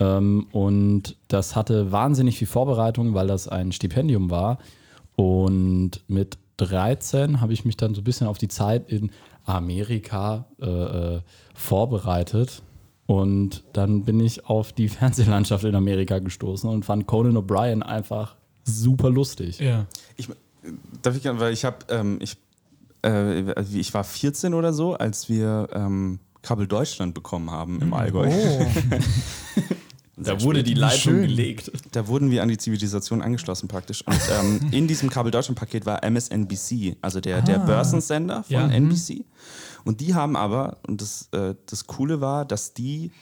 [0.00, 4.58] Ähm, und das hatte wahnsinnig viel Vorbereitung, weil das ein Stipendium war.
[5.16, 9.10] Und mit 13 habe ich mich dann so ein bisschen auf die Zeit in
[9.44, 11.20] Amerika äh, äh,
[11.54, 12.62] vorbereitet.
[13.06, 18.36] Und dann bin ich auf die Fernsehlandschaft in Amerika gestoßen und fand Conan O'Brien einfach
[18.64, 19.58] super lustig.
[19.60, 19.86] Ja.
[20.16, 20.28] Ich,
[21.00, 22.36] darf ich gerne, weil ich habe, ähm, ich,
[23.04, 28.28] äh, ich war 14 oder so, als wir ähm, Kabel Deutschland bekommen haben im Allgäu.
[28.30, 28.66] Oh,
[30.20, 31.22] Da wurde die Leitung schön.
[31.22, 31.70] gelegt.
[31.92, 34.02] Da wurden wir an die Zivilisation angeschlossen praktisch.
[34.06, 38.66] Und ähm, in diesem Kabel Deutschland-Paket war MSNBC, also der, der Börsensender von Ja.
[38.66, 38.90] Mhm.
[38.90, 39.24] NBC.
[39.84, 43.12] Und die haben aber, und das, äh, das Coole war, dass die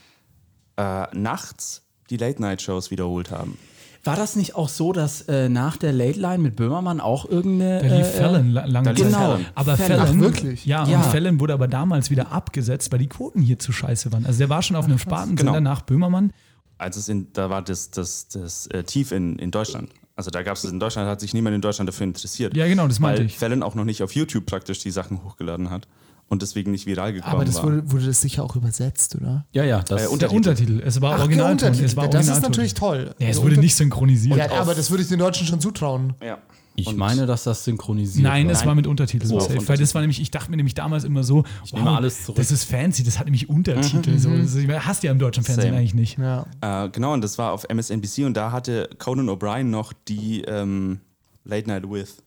[0.77, 3.59] äh, nachts die Late-Night-Shows wiederholt haben.
[4.05, 7.81] War das nicht auch so, dass äh, nach der Late Line mit Böhmermann auch irgendeine.
[7.89, 9.11] Da lief äh, Fallon la- lange Zeit.
[9.11, 9.47] Fallon.
[9.57, 9.99] Aber Fallon.
[9.99, 10.65] Fallon, Ach, wirklich?
[10.65, 10.99] Ja, Ja.
[10.99, 14.25] und Fallon wurde aber damals wieder abgesetzt, weil die Quoten hier zu scheiße waren.
[14.25, 15.61] Also der war schon auf einem Spartensender Genau.
[15.61, 16.33] nach Böhmermann.
[16.79, 19.91] Als es in, da war das, das, das äh, Tief in, in Deutschland.
[20.15, 22.57] Also da gab es in Deutschland, hat sich niemand in Deutschland dafür interessiert.
[22.57, 23.39] Ja, genau, das meinte weil ich.
[23.39, 25.87] Fallon auch noch nicht auf YouTube praktisch die Sachen hochgeladen hat.
[26.29, 27.65] und deswegen nicht viral gekommen Aber das war.
[27.65, 29.47] wurde, wurde das sicher auch übersetzt, oder?
[29.53, 30.81] Ja, ja, das Äh, Der Untertitel.
[30.85, 31.53] Es war Originalton.
[31.53, 31.85] Untertitel.
[31.85, 32.51] Es war das ist Originalton.
[32.51, 33.15] natürlich toll.
[33.19, 34.37] Ja, es Also wurde nicht synchronisiert.
[34.37, 36.15] Ja, aber das würde ich den Deutschen schon zutrauen.
[36.23, 36.39] ja.
[36.79, 38.53] Ich Und- meine, dass das synchronisiert Nein, war.
[38.53, 39.29] es war mit Untertiteln.
[39.29, 39.67] So, safe.
[39.67, 42.37] Weil das war nämlich, ich dachte mir nämlich damals immer so, Ich nehme alles zurück.
[42.37, 44.19] das ist fancy, das hat nämlich Untertitel.
[44.19, 45.79] So, das ist, hast du ja im deutschen Fernsehen Same.
[45.79, 46.19] eigentlich nicht.
[46.19, 46.47] Ja.
[46.61, 51.01] Äh, genau, und das war auf MSNBC und da hatte Conan O'Brien noch die ähm,
[51.45, 52.23] Late Night With.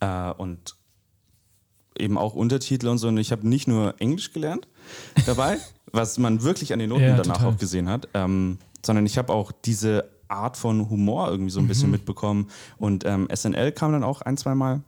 [0.00, 0.74] Äh, und
[1.98, 3.08] eben auch Untertitel und so.
[3.08, 4.66] Und ich habe nicht nur Englisch gelernt
[5.26, 5.58] dabei,
[5.92, 7.52] was man wirklich an den Noten Ja, danach total.
[7.54, 11.68] auch gesehen hat, ähm, sondern ich habe auch diese Art von Humor irgendwie so ein
[11.68, 12.48] bisschen mitbekommen.
[12.78, 14.82] Und ähm, SNL kam dann auch ein, zwei Mal.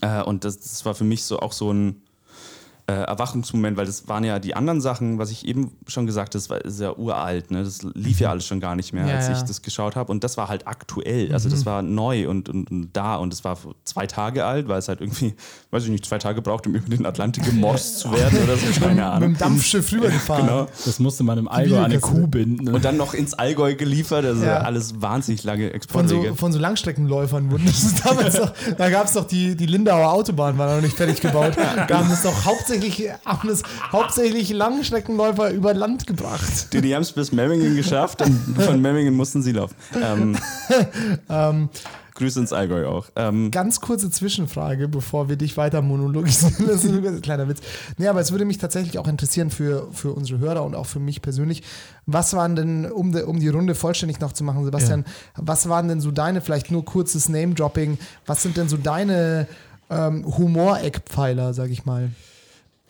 [0.00, 2.02] Äh, und das, das war für mich so auch so ein
[2.88, 6.38] äh, Erwachungsmoment, weil das waren ja die anderen Sachen, was ich eben schon gesagt habe,
[6.38, 7.64] das war ist ja uralt, ne?
[7.64, 9.32] das lief ja alles schon gar nicht mehr, Ja, als ja.
[9.36, 12.70] ich das geschaut habe und das war halt aktuell, also das war neu und, und,
[12.70, 15.34] und da und es war zwei Tage alt, weil es halt irgendwie,
[15.72, 18.66] weiß ich nicht, zwei Tage braucht, um über den Atlantik gemorst zu werden oder so,
[18.80, 19.20] keine Mit Ahnung.
[19.32, 20.46] dem Dampfschiff rübergefahren.
[20.46, 20.68] Genau.
[20.84, 21.98] Das musste man im Allgäu an eine.
[21.98, 22.68] Kuh binden.
[22.72, 24.58] Und dann noch ins Allgäu geliefert, also Ja.
[24.58, 26.28] alles wahnsinnig lange Von Exportwege.
[26.28, 30.12] so, von so Langstreckenläufern wurden das damals noch, da gab es doch die, die Lindauer
[30.12, 31.54] Autobahn, war noch nicht fertig gebaut.
[31.88, 32.75] Da haben das doch hauptsächlich,
[33.24, 33.62] haben das
[33.92, 36.72] hauptsächlich Langstreckenläufer über Land gebracht.
[36.72, 39.74] Die, die haben es bis Memmingen geschafft und von Memmingen mussten sie laufen.
[41.28, 41.68] Ähm,
[42.16, 43.06] Grüße ins Allgäu auch.
[43.14, 46.54] Ähm, Ganz kurze Zwischenfrage, bevor wir dich weiter monologisieren.
[46.66, 47.60] Das ist ein kleiner Witz.
[47.98, 50.98] Nee, aber es würde mich tatsächlich auch interessieren für, für unsere Hörer und auch für
[50.98, 51.62] mich persönlich.
[52.06, 55.04] Was waren denn, um, de, um die Runde vollständig noch zu machen, Sebastian,
[55.36, 59.46] was waren denn so deine, vielleicht nur kurzes Name-Dropping, was sind denn so deine
[59.90, 62.10] ähm, Humoreckpfeiler, sag ich mal?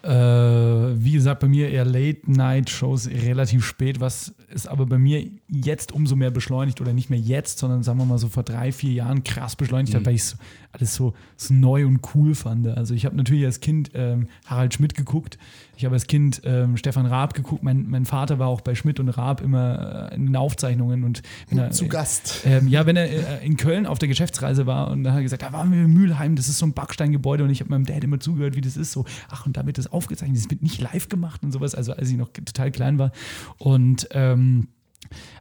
[0.07, 5.93] Äh, wie gesagt, bei mir eher Late-Night-Shows relativ spät, was ist aber bei mir jetzt
[5.93, 8.93] umso mehr beschleunigt oder nicht mehr jetzt, sondern sagen wir mal so vor drei, vier
[8.93, 10.37] Jahren krass beschleunigt hat, weil ich so,
[10.73, 12.67] alles so, so neu und cool fand.
[12.69, 15.39] Also ich habe natürlich als Kind ähm, Harald Schmidt geguckt,
[15.77, 18.99] ich habe als Kind ähm, Stefan Raab geguckt, mein, mein Vater war auch bei Schmidt
[18.99, 22.43] und Raab immer äh, in den Aufzeichnungen und er, Zu Gast.
[22.47, 23.11] ähm, ja, wenn er
[23.43, 25.85] äh, in Köln auf der Geschäftsreise war und dann hat er gesagt, da waren wir
[25.85, 28.63] in Mülheim, das ist so ein Backsteingebäude und ich habe meinem Dad immer zugehört, wie
[28.63, 28.93] das ist.
[28.93, 31.93] So, ach, und da wird das aufgezeichnet, das wird nicht live gemacht und sowas, also
[31.93, 33.13] als ich noch total klein war.
[33.59, 34.36] Und ähm,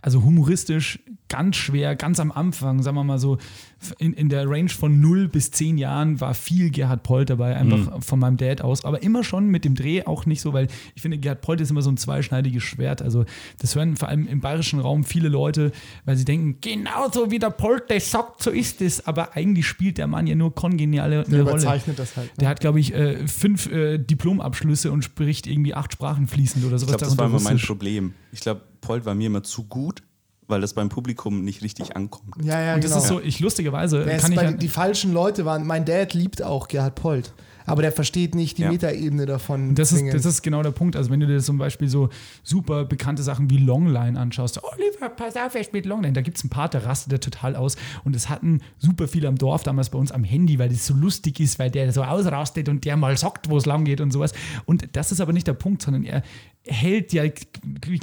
[0.01, 3.37] also humoristisch ganz schwer, ganz am Anfang, sagen wir mal so,
[3.97, 8.01] in, in der Range von 0 bis 10 Jahren war viel Gerhard Polt dabei, einfach
[8.03, 11.01] von meinem Dad aus, aber immer schon mit dem Dreh auch nicht so, weil ich
[11.01, 13.01] finde, Gerhard Polt ist immer so ein zweischneidiges Schwert.
[13.01, 13.25] Also,
[13.59, 15.71] das hören vor allem im bayerischen Raum viele Leute,
[16.05, 19.05] weil sie denken, genauso wie der Polt das sagt, so ist es.
[19.07, 21.51] Aber eigentlich spielt der Mann ja nur kongeniale Der eine Rolle.
[21.51, 22.31] überzeichnet das halt.
[22.39, 26.75] Der hat, glaube ich, äh, fünf äh, Diplomabschlüsse und spricht irgendwie acht Sprachen fließend oder
[26.75, 26.97] ich sowas.
[26.97, 27.57] glaube, das war immer mein.
[27.57, 28.13] Problem.
[28.31, 30.03] Ich glaube, Polt war mir immer zu gut,
[30.47, 32.35] weil das beim Publikum nicht richtig ankommt.
[32.43, 32.95] Ja, ja, Und genau.
[32.95, 35.65] das ist so, ich lustigerweise Der kann ich bei, ja, die falschen Leute waren.
[35.65, 37.33] Mein Dad liebt auch Gerhard Polt,
[37.65, 38.71] aber der versteht nicht die Ja.
[38.71, 39.75] Metaebene davon.
[39.75, 40.95] Das ist, das ist genau der Punkt.
[40.95, 42.09] Also, wenn du dir zum Beispiel so
[42.43, 46.13] super bekannte Sachen wie Longline anschaust, Oliver, pass auf, er spielt Longline.
[46.13, 47.75] Da gibt es einen Part, der rastet der total aus.
[48.03, 50.93] Und es hatten super viele am Dorf damals bei uns am Handy, weil das so
[50.93, 54.11] lustig ist, weil der so ausrastet und der mal sagt, wo es lang geht und
[54.11, 54.33] sowas.
[54.65, 56.23] Und das ist aber nicht der Punkt, sondern er
[56.67, 57.23] hält ja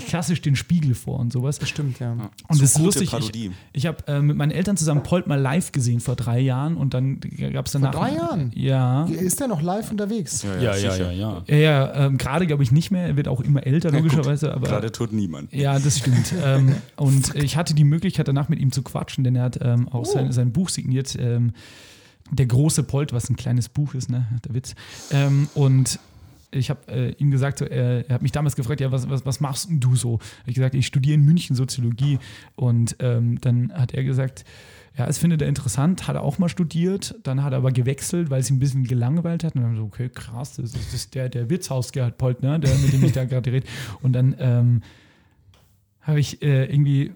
[0.08, 1.58] klassisch den Spiegel vor und sowas.
[1.58, 2.12] Das stimmt, ja.
[2.12, 3.10] Und So das ist gute lustig.
[3.10, 3.50] Parodie.
[3.72, 6.76] Ich, ich habe äh, mit meinen Eltern zusammen Polt mal live gesehen vor drei Jahren
[6.76, 7.18] und dann
[7.52, 7.90] gab es danach.
[7.92, 8.52] drei Jahren?
[8.54, 9.04] Ja.
[9.06, 10.42] Ist der noch live unterwegs?
[10.42, 11.12] Ja, ja, sicher.
[11.12, 11.44] ja, ja.
[11.46, 13.06] Ja, ja ähm, gerade glaube ich nicht mehr.
[13.06, 14.52] Er wird auch immer älter, Ja, logischerweise.
[14.52, 15.52] aber Gerade tut niemand.
[15.52, 16.32] ja, das stimmt.
[16.44, 19.88] ähm, und ich hatte die Möglichkeit, danach mit ihm zu quatschen, denn er hat ähm,
[19.88, 21.16] auch sein, sein Buch signiert.
[21.18, 21.52] Ähm,
[22.30, 24.26] der große Polt, was ein kleines Buch ist, ne?
[24.46, 24.74] Der Witz.
[25.10, 25.98] Ähm, und
[26.50, 29.26] ich habe äh, ihm gesagt, so, er, er hat mich damals gefragt, ja, was, was,
[29.26, 30.18] was machst du so?
[30.46, 32.18] Ich gesagt, ich studiere in München Soziologie.
[32.54, 34.44] Und ähm, dann hat er gesagt,
[34.96, 38.28] ja, es findet er interessant, hat er auch mal studiert, dann hat er aber gewechselt,
[38.28, 39.54] weil es ihn ein bisschen gelangweilt hat.
[39.54, 42.60] Und dann so, okay, krass, das ist, das ist der, der Wirtshaus Gerhard Polt, ne?
[42.60, 43.66] der, mit dem ich da gerade rede.
[44.02, 44.82] Und dann ähm,
[46.02, 47.12] habe ich äh, irgendwie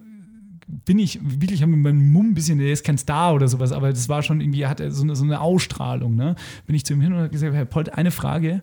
[0.84, 3.70] bin ich wirklich habe mit meinem Mumm ein bisschen, der ist kein Star oder sowas,
[3.70, 6.34] aber das war schon irgendwie, er hat so eine, so eine Ausstrahlung, ne?
[6.66, 8.62] Bin ich zu ihm hin und habe gesagt, Herr Polt, eine Frage,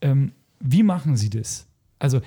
[0.00, 1.66] ähm, wie machen Sie das?
[2.02, 2.20] Also,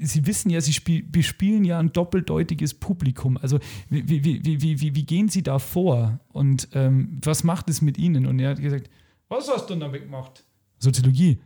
[0.00, 3.36] Sie wissen ja, Sie spiel, bespielen ja ein doppeldeutiges Publikum.
[3.36, 3.58] Also,
[3.90, 6.20] wie, wie, wie, wie, wie, gehen Sie da vor?
[6.28, 8.26] Und ähm, was macht es mit Ihnen?
[8.26, 8.88] Und er hat gesagt,
[9.28, 10.44] was hast du denn damit gemacht?
[10.78, 11.40] Soziologie.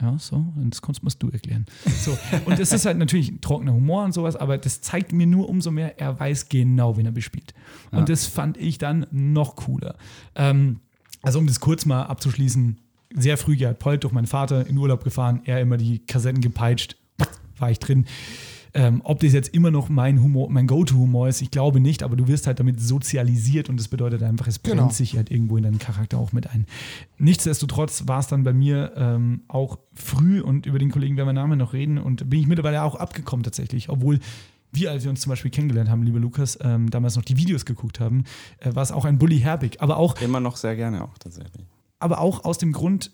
[0.00, 1.64] Ja, so, und das kannst du erklären.
[1.86, 5.48] So, und es ist halt natürlich trockener Humor und sowas, aber das zeigt mir nur
[5.48, 7.54] umso mehr, er weiß genau, wen er bespielt.
[7.92, 8.04] Und Ja.
[8.04, 9.96] das fand ich dann noch cooler.
[10.34, 10.80] Ähm,
[11.22, 12.80] also, um das kurz mal abzuschließen,
[13.20, 16.96] sehr früh Gerhard Polt durch meinen Vater in Urlaub gefahren, er immer die Kassetten gepeitscht,
[17.58, 18.06] war ich drin.
[18.74, 22.16] Ähm, ob das jetzt immer noch mein Humor, mein Go-To-Humor ist, ich glaube nicht, aber
[22.16, 24.90] du wirst halt damit sozialisiert und das bedeutet einfach, es brennt Genau.
[24.90, 26.66] sich halt irgendwo in deinen Charakter auch mit ein.
[27.16, 31.32] Nichtsdestotrotz war es dann bei mir ähm, auch früh und über den Kollegen werden wir
[31.32, 34.18] nachher noch reden und bin ich mittlerweile auch abgekommen tatsächlich, obwohl
[34.70, 37.64] wir, als wir uns zum Beispiel kennengelernt haben, lieber Lukas, ähm, damals noch die Videos
[37.64, 38.24] geguckt haben,
[38.58, 41.64] äh, war es auch ein Bully Herbig, aber auch Immer noch sehr gerne auch tatsächlich.
[41.98, 43.12] Aber auch aus dem Grund,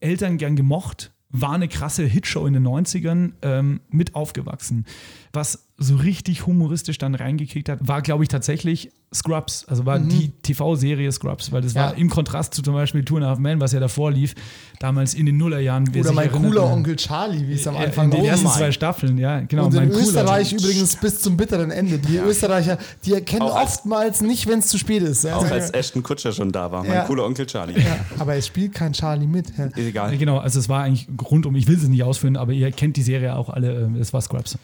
[0.00, 4.86] Eltern gern gemocht, war eine krasse Hitshow in den 90ern, ähm, mit aufgewachsen.
[5.34, 9.64] Was so richtig humoristisch dann reingekickt hat, war, glaube ich, tatsächlich Scrubs.
[9.66, 11.78] Also war die TV-Serie Scrubs, weil das Mhm.
[11.78, 11.84] Ja.
[11.86, 14.34] war im Kontrast zu zum Beispiel Two and a Half Men, was ja davor lief,
[14.78, 15.88] damals in den Nullerjahren.
[15.88, 16.72] Oder mein erinnert, cooler ja.
[16.72, 18.28] Onkel Charlie, wie es am Äh, Anfang In den war.
[18.28, 18.56] ersten mein.
[18.58, 19.64] zwei Staffeln, ja, genau.
[19.66, 21.98] Und in mein cooler- Österreich übrigens bis zum bitteren Ende.
[21.98, 25.26] Die Österreicher, die erkennen Auch als- oftmals nicht, wenn es zu spät ist.
[25.26, 27.04] Auch als Ashton Kutscher schon da war, mein Ja.
[27.04, 27.74] cooler Onkel Charlie.
[27.80, 29.56] ja, aber es spielt kein Charlie mit.
[29.58, 29.64] Ja.
[29.66, 30.16] Ja, Egal.
[30.18, 33.02] Genau, also es war eigentlich rundum, ich will sie nicht ausführen, aber ihr kennt die
[33.02, 34.56] Serie auch alle, äh, es war Scrubs.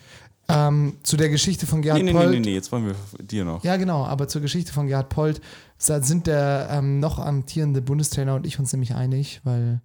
[0.51, 2.31] Ähm, zu der Geschichte von Gerhard Nee, nee, nee, Polt.
[2.33, 3.63] nee, nee, jetzt wollen wir dir noch.
[3.65, 5.41] Ja, genau, aber zur Geschichte von Gerhard Polt
[5.79, 9.81] sind der ähm, noch amtierende Bundestrainer und ich uns nämlich einig, weil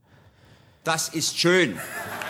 [0.86, 1.76] Das ist schön.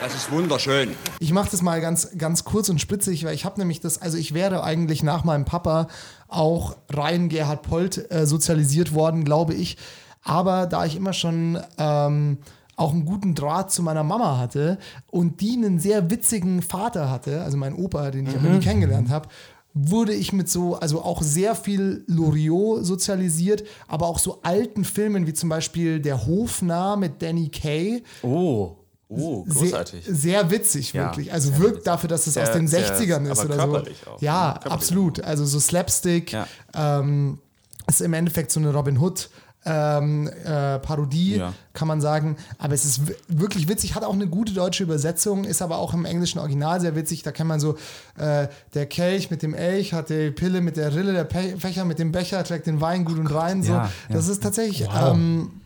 [0.02, 0.92] Das ist wunderschön.
[1.20, 4.18] Ich mache das mal ganz, ganz kurz und spritzig, weil ich habe nämlich das, also
[4.18, 5.88] ich wäre eigentlich nach meinem Papa
[6.28, 9.78] auch rein Gerhard Polt äh, sozialisiert worden, glaube ich.
[10.24, 12.40] Aber da ich immer schon ähm,
[12.76, 14.78] auch einen guten Draht zu meiner Mama hatte
[15.12, 19.10] und die einen sehr witzigen Vater hatte, also mein Opa, den ich aber nie kennengelernt
[19.10, 19.30] habe,
[19.76, 25.26] wurde ich mit so, also auch sehr viel Loriot sozialisiert, aber auch so alten Filmen
[25.28, 28.04] wie zum Beispiel Der Hofnarr mit Danny Kaye.
[28.22, 28.76] Oh,
[29.10, 30.06] oh, großartig.
[30.06, 31.34] Sehr, sehr witzig, Ja, wirklich.
[31.34, 31.84] Also wirkt witzig.
[31.86, 34.12] dafür, dass es Sehr- aus den sehr- 60ern ist oder so.
[34.12, 34.22] auch.
[34.22, 35.24] Ja, Körperlich absolut.
[35.24, 36.32] Also so Slapstick.
[36.34, 36.48] Ja.
[36.76, 37.40] Ähm,
[37.88, 39.30] ist im Endeffekt so eine Robin Hood.
[39.66, 41.54] Ähm, äh, Parodie, Ja.
[41.74, 42.36] kann man sagen.
[42.58, 46.04] Aber es ist wirklich witzig, hat auch eine gute deutsche Übersetzung, ist aber auch im
[46.06, 47.24] englischen Original sehr witzig.
[47.24, 47.78] Da kann man so,
[48.18, 51.86] äh, der Kelch mit dem Elch hat die Pille mit der Rille, der Pe Fächer
[51.86, 53.64] mit dem Becher trägt den Wein gut und rein.
[53.64, 53.72] So.
[53.72, 55.62] ja, Das ist tatsächlich ähm,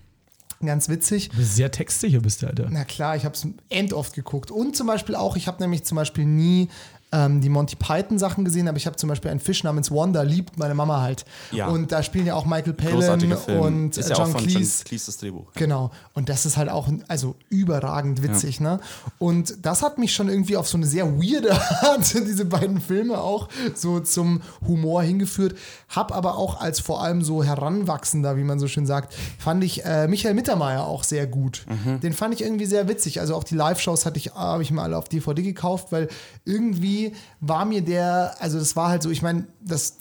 [0.63, 1.29] ganz witzig.
[1.29, 2.67] Du bist sehr textsicher bist du, Alter.
[2.69, 4.51] Na klar, ich habe es endoft geguckt.
[4.51, 6.69] Und zum Beispiel auch, ich habe nämlich zum Beispiel nie
[7.11, 10.23] ähm, die Monty Python Sachen gesehen, aber ich habe zum Beispiel einen Fisch namens Wanda,
[10.23, 11.25] liebt meine Mama halt.
[11.51, 11.67] Ja.
[11.67, 14.59] Und da spielen ja auch Michael Palin und ist ja auch John von Cleese.
[14.59, 15.53] John Cleese das Drehbuch.
[15.53, 15.91] Genau.
[16.13, 18.79] Und das ist halt auch also überragend witzig, ne?
[19.19, 23.19] Und das hat mich schon irgendwie auf so eine sehr weirde Art, diese beiden Filme
[23.19, 25.57] auch so zum Humor hingeführt.
[25.89, 29.85] Hab aber auch als vor allem so Heranwachsender, wie man so schön sagt, fand ich
[29.85, 31.65] äh, Michael Mittermeier auch sehr gut.
[32.03, 33.19] Den fand ich irgendwie sehr witzig.
[33.21, 36.09] Also auch die Live-Shows hatte ich, habe ich mir alle auf DVD gekauft, weil
[36.43, 37.06] irgendwie
[37.39, 39.47] war mir der, also das war halt so, ich meine,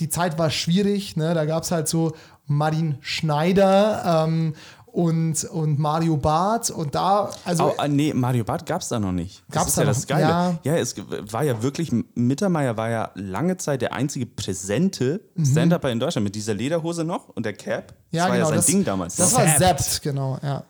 [0.01, 1.35] die Zeit war schwierig, ne?
[1.35, 2.13] Da gab es halt so
[2.47, 4.55] Martin Schneider ähm,
[4.87, 9.13] und, und Mario Barth und da, also Oh, nee, Mario Barth gab es da noch
[9.13, 9.43] nicht.
[9.51, 10.23] Gab's ist da ja noch- das Geile.
[10.23, 10.59] ja.
[10.63, 10.77] Ja.
[10.77, 10.95] es
[11.31, 16.35] war ja wirklich, Mittermeier war ja lange Zeit der einzige präsente Stand-Upper in Deutschland mit
[16.35, 17.93] dieser Lederhose noch und der Cap.
[18.11, 19.17] ja, das war genau, ja sein das, Ding damals.
[19.17, 19.47] Das war.
[19.59, 20.63] Zapped, genau, ja.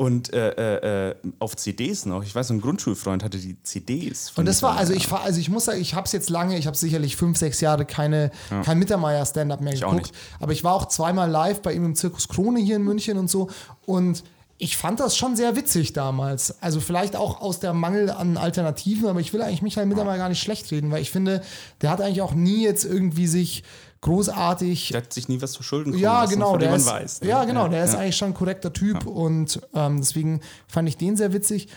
[0.00, 2.24] Und äh, äh, äh, auf CDs noch.
[2.24, 4.30] Ich weiß, ein Grundschulfreund hatte die CDs.
[4.30, 6.56] von Und das war, also ich, also ich muss sagen, ich habe es jetzt lange,
[6.56, 8.30] ich habe sicherlich fünf, sechs Jahre keine,
[8.64, 10.12] kein Mittermeier Stand-Up mehr Ich geguckt.
[10.38, 13.28] Aber ich war auch zweimal live bei ihm im Zirkus Krone hier in München und
[13.28, 13.50] so.
[13.84, 14.24] Und
[14.56, 16.62] ich fand das schon sehr witzig damals.
[16.62, 20.30] Also vielleicht auch aus der Mangel an Alternativen, aber ich will eigentlich Michael Mittermeier gar
[20.30, 21.42] nicht schlecht reden, weil ich finde,
[21.82, 23.64] der hat eigentlich auch nie jetzt irgendwie sich
[24.02, 26.70] großartig Der hat sich nie was zu Schulden kommen ja, lassen, genau, von dem der
[26.70, 27.20] man ist, weiß.
[27.22, 27.28] ne?
[27.28, 28.00] Ja, genau, der ist ja.
[28.00, 31.68] eigentlich schon ein korrekter Typ und ähm, deswegen fand ich den sehr witzig.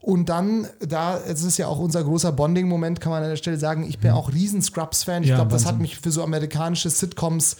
[0.00, 3.58] Und dann, da, es ist ja auch unser großer Bonding-Moment, kann man an der Stelle
[3.58, 5.24] sagen, ich bin auch riesen Scrubs-Fan.
[5.24, 7.56] Ich Ja, glaube, das hat mich für so amerikanische Sitcoms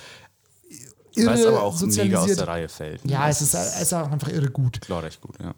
[1.17, 3.05] irre Weil es aber auch mega aus der Reihe fällt.
[3.05, 3.12] ne?
[3.12, 4.81] Ja, es ist, es ist auch einfach irre gut.
[4.81, 5.55] glorreich gut, ja.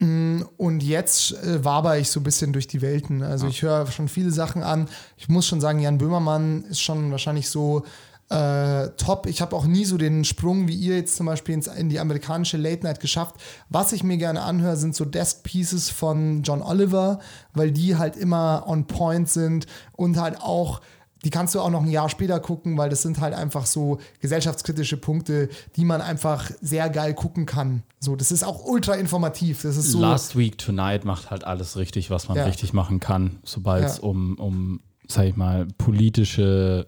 [0.00, 3.22] Und jetzt äh, waber ich so ein bisschen durch die Welten.
[3.22, 4.88] Also ich höre schon viele Sachen an.
[5.16, 7.84] Ich muss schon sagen, Jan Böhmermann ist schon wahrscheinlich so
[8.30, 9.26] äh, top.
[9.26, 11.98] Ich habe auch nie so den Sprung wie ihr jetzt zum Beispiel ins, in die
[11.98, 13.36] amerikanische Late Night geschafft.
[13.70, 17.20] Was ich mir gerne anhöre, sind so Desk Pieces von John Oliver,
[17.54, 20.80] weil die halt immer on point sind und halt auch
[21.24, 23.98] die kannst du auch noch ein Jahr später gucken, weil das sind halt einfach so
[24.20, 27.82] gesellschaftskritische Punkte, die man einfach sehr geil gucken kann.
[28.00, 29.62] So, das ist auch ultra informativ.
[29.62, 30.00] Das ist so.
[30.00, 32.44] Last Week Tonight macht halt alles richtig, was man Ja.
[32.44, 34.02] richtig machen kann, sobald es Ja.
[34.04, 36.86] um, um, sag ich mal, politische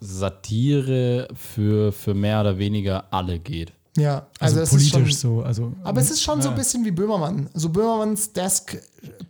[0.00, 3.72] Satire für, für mehr oder weniger alle geht.
[3.96, 5.42] Ja, Also, also, das ist politisch schon, so.
[5.42, 7.48] Also, Aber es ist schon so ein bisschen wie Böhmermann.
[7.54, 8.78] So Böhmermanns Desk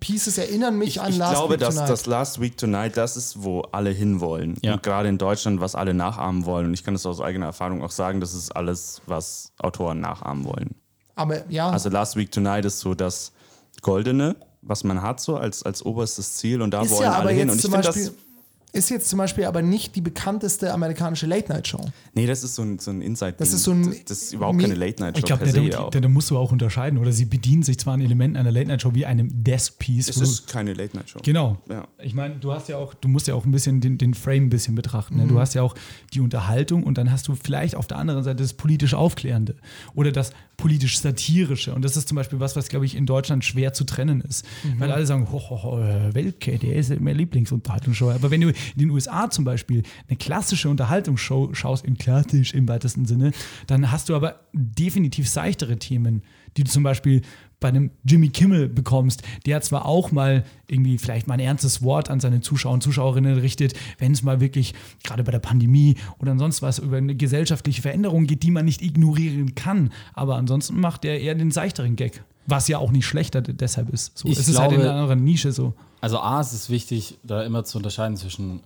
[0.01, 1.91] Pieces erinnern mich Ich, an ich Last glaube, Week dass Tonight.
[1.91, 4.57] das Last Week Tonight, das ist, wo alle hinwollen.
[4.63, 4.75] Ja.
[4.75, 6.67] Und gerade in Deutschland, was alle nachahmen wollen.
[6.67, 10.45] Und ich kann das aus eigener Erfahrung auch sagen, das ist alles, was Autoren nachahmen
[10.45, 10.75] wollen.
[11.15, 13.33] aber ja, Also Last Week Tonight ist so das
[13.81, 16.61] Goldene, was man hat, so als, als oberstes Ziel.
[16.61, 17.49] Und da ist wollen ja aber alle hin.
[17.49, 18.13] jetzt Und ich finde das
[18.73, 21.81] Ist jetzt zum Beispiel aber nicht die bekannteste amerikanische Late-Night-Show.
[22.13, 23.35] Nee, das ist so ein, so ein Inside.
[23.39, 26.37] Das ist so ein- Das, das ist überhaupt keine Late-Night-Show Ich glaube, da, musst du
[26.37, 26.99] auch unterscheiden.
[26.99, 30.09] Oder sie bedienen sich zwar an Elementen einer Late-Night-Show wie einem Desk-Piece.
[30.11, 31.21] Es du- ist keine Late-Night-Show.
[31.25, 31.57] Genau.
[31.71, 31.89] Ja.
[32.03, 34.45] Ich meine, du hast ja auch, du musst ja auch ein bisschen den, den Frame
[34.45, 35.17] ein bisschen betrachten.
[35.17, 35.25] Ne?
[35.25, 35.29] Mhm.
[35.29, 35.75] Du hast ja auch
[36.13, 39.57] die Unterhaltung und dann hast du vielleicht auf der anderen Seite das politisch Aufklärende
[39.95, 41.73] oder das politisch satirische.
[41.73, 44.45] Und das ist zum Beispiel was, was glaube ich in Deutschland schwer zu trennen ist,
[44.65, 44.81] Mhm.
[44.81, 48.11] weil alle sagen, ho, ho, ho, äh, Weltke, der ist meine Lieblingsunterhaltungsshow.
[48.11, 52.69] Aber wenn du in den USA zum Beispiel eine klassische Unterhaltungsshow schaust, in klassisch im
[52.69, 53.31] weitesten Sinne,
[53.69, 56.23] dann hast du aber definitiv seichtere Themen,
[56.57, 57.23] die du zum Beispiel
[57.61, 62.09] bei einem Jimmy Kimmel bekommst, der zwar auch mal irgendwie vielleicht mal ein ernstes Wort
[62.09, 66.31] an seine Zuschauer und Zuschauerinnen richtet, wenn es mal wirklich gerade bei der Pandemie oder
[66.33, 69.93] ansonsten was über eine gesellschaftliche Veränderung geht, die man nicht ignorieren kann.
[70.15, 72.23] Aber ansonsten macht er eher den seichteren Gag.
[72.47, 74.17] Was ja auch nicht schlechter de- deshalb ist.
[74.17, 75.75] So, Ich es ist halt in glaube- einer anderen Nische so.
[76.01, 78.61] Also A, es ist wichtig, da immer zu unterscheiden zwischen,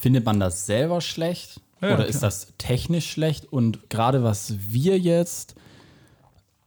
[0.00, 2.08] findet man das selber schlecht Ja, oder klar.
[2.08, 3.50] ist das technisch schlecht?
[3.52, 5.54] Und gerade was wir jetzt,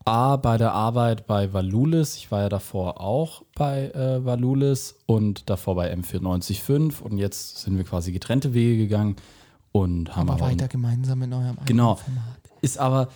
[0.08, 5.50] A, bei der Arbeit bei Valulis, ich war ja davor auch bei äh, Valulis und
[5.50, 9.18] davor bei M495 und jetzt sind wir quasi getrennte Wege gegangen
[9.72, 11.96] und haben Aber aber weiter gemeinsam in eurem Genau.
[11.96, 12.24] Format.
[12.62, 13.10] Ist aber,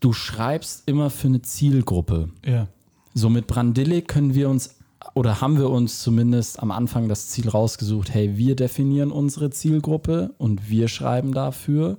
[0.00, 2.30] du schreibst immer für eine Zielgruppe.
[2.44, 2.66] Ja.
[3.14, 4.76] So mit Brandilli können wir uns
[5.14, 10.34] oder haben wir uns zumindest am Anfang das Ziel rausgesucht, hey, wir definieren unsere Zielgruppe
[10.38, 11.98] und wir schreiben dafür.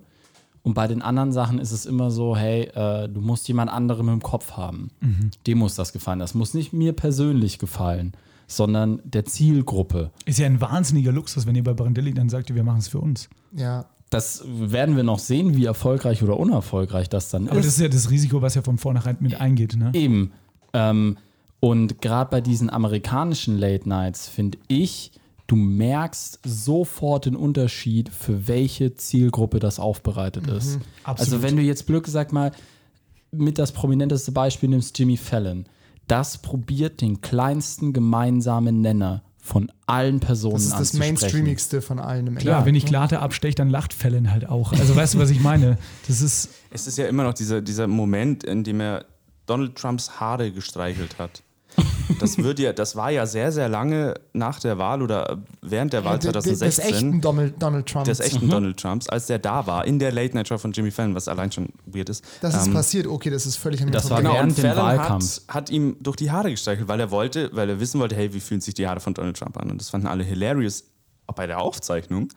[0.64, 4.08] Und bei den anderen Sachen ist es immer so, hey, äh, du musst jemand anderem
[4.08, 4.92] im Kopf haben.
[5.46, 6.20] Dem muss das gefallen.
[6.20, 8.14] Das muss nicht mir persönlich gefallen,
[8.48, 10.12] sondern der Zielgruppe.
[10.26, 13.00] Ist ja ein wahnsinniger Luxus, wenn ihr bei Brandelli dann sagt, wir machen es für
[13.00, 13.30] uns.
[13.52, 13.86] Ja.
[14.10, 17.66] Das werden wir noch sehen, wie erfolgreich oder unerfolgreich das dann Aber ist.
[17.66, 19.76] das ist ja das Risiko, was ja von vornherein mit eingeht.
[19.76, 19.92] Ne?
[19.94, 20.32] Eben.
[20.72, 21.18] Ähm,
[21.60, 25.12] und gerade bei diesen amerikanischen Late Nights finde ich,
[25.54, 30.80] du merkst sofort den Unterschied, für welche Zielgruppe das aufbereitet ist.
[31.04, 32.52] Also wenn du jetzt blöd gesagt mal
[33.32, 35.66] mit das prominenteste Beispiel nimmst, Jimmy Fallon,
[36.08, 40.94] das probiert den kleinsten gemeinsamen Nenner von allen Personen Das ist das.
[40.94, 42.90] Mainstreamigste von allen im Klar, Endeffekt, wenn ich ne?
[42.90, 44.74] Glate absteche, dann lacht Fällen halt auch.
[44.74, 45.78] Also weißt du, was ich meine?
[46.08, 49.06] Das ist, Es ist ja immer noch dieser, dieser Moment, in dem er
[49.46, 51.44] Donald Trumps Haare gestreichelt hat.
[52.20, 56.04] Das wird ja, das war ja sehr, sehr lange nach der Wahl oder während der
[56.06, 56.86] Wahl Ja, des- 2016.
[56.86, 58.06] Des echten Donald, Donald Trump.
[58.06, 60.92] des echten Donald Trumps, als der da war, in der Late Night Show von Jimmy
[60.92, 62.24] Fallon, was allein schon weird ist.
[62.42, 64.18] das ist Ähm, passiert, okay, das ist völlig mir das war.
[64.22, 65.42] Genau, und Während dem Wahlkampf.
[65.48, 68.34] hat, hat ihm durch die Haare gestreichelt, weil er wollte, weil er wissen wollte, hey,
[68.34, 69.72] wie fühlen sich die Haare von Donald Trump an?
[69.72, 70.84] Und das fanden alle hilarious
[71.28, 72.30] auch bei der Aufzeichnung.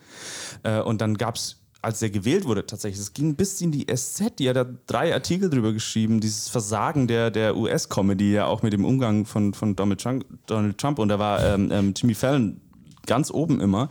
[0.62, 1.56] Äh, und dann gab es,
[1.86, 5.14] als er gewählt wurde, tatsächlich, es ging bis in die SZ, die hat da drei
[5.14, 9.76] Artikel drüber geschrieben, dieses Versagen der, der US-Comedy, ja auch mit dem Umgang von, von
[9.76, 10.98] Donald, Trump, Donald Trump.
[10.98, 12.60] Und da war ähm, ähm, Jimmy Fallon
[13.06, 13.88] ganz oben immer.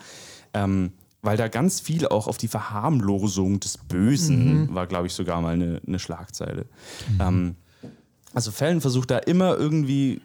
[0.54, 0.91] Ähm,
[1.22, 5.54] weil da ganz viel auch auf die Verharmlosung des Bösen war, glaube ich, sogar mal
[5.54, 6.66] eine, eine Schlagzeile.
[7.22, 7.56] Ähm,
[8.34, 10.20] also Fallon versucht da immer irgendwie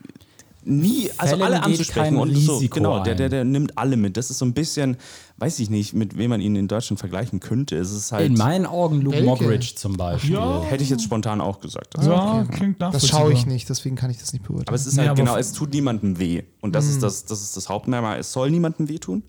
[0.65, 4.17] nie, also Fallon alle anzusprechen und so, genau, der, der, der nimmt alle mit.
[4.17, 4.97] Das ist so ein bisschen,
[5.39, 7.77] weiß ich nicht, mit wem man ihn in Deutschland vergleichen könnte.
[7.77, 9.23] Es ist halt, In meinen Augen Luke?
[9.23, 10.33] Mockridge zum Beispiel.
[10.33, 10.63] Ja.
[10.63, 11.99] hätte ich jetzt spontan auch gesagt.
[11.99, 13.21] Also, ja, klingt Das nachvollziehbar.
[13.21, 14.69] schaue ich nicht, deswegen kann ich das nicht beurteilen.
[14.69, 16.43] Aber es ist halt, aber genau, es tut niemandem weh.
[16.61, 18.19] Und das, ist, das, das ist das Hauptmerkmal.
[18.19, 19.23] Es soll niemandem wehtun.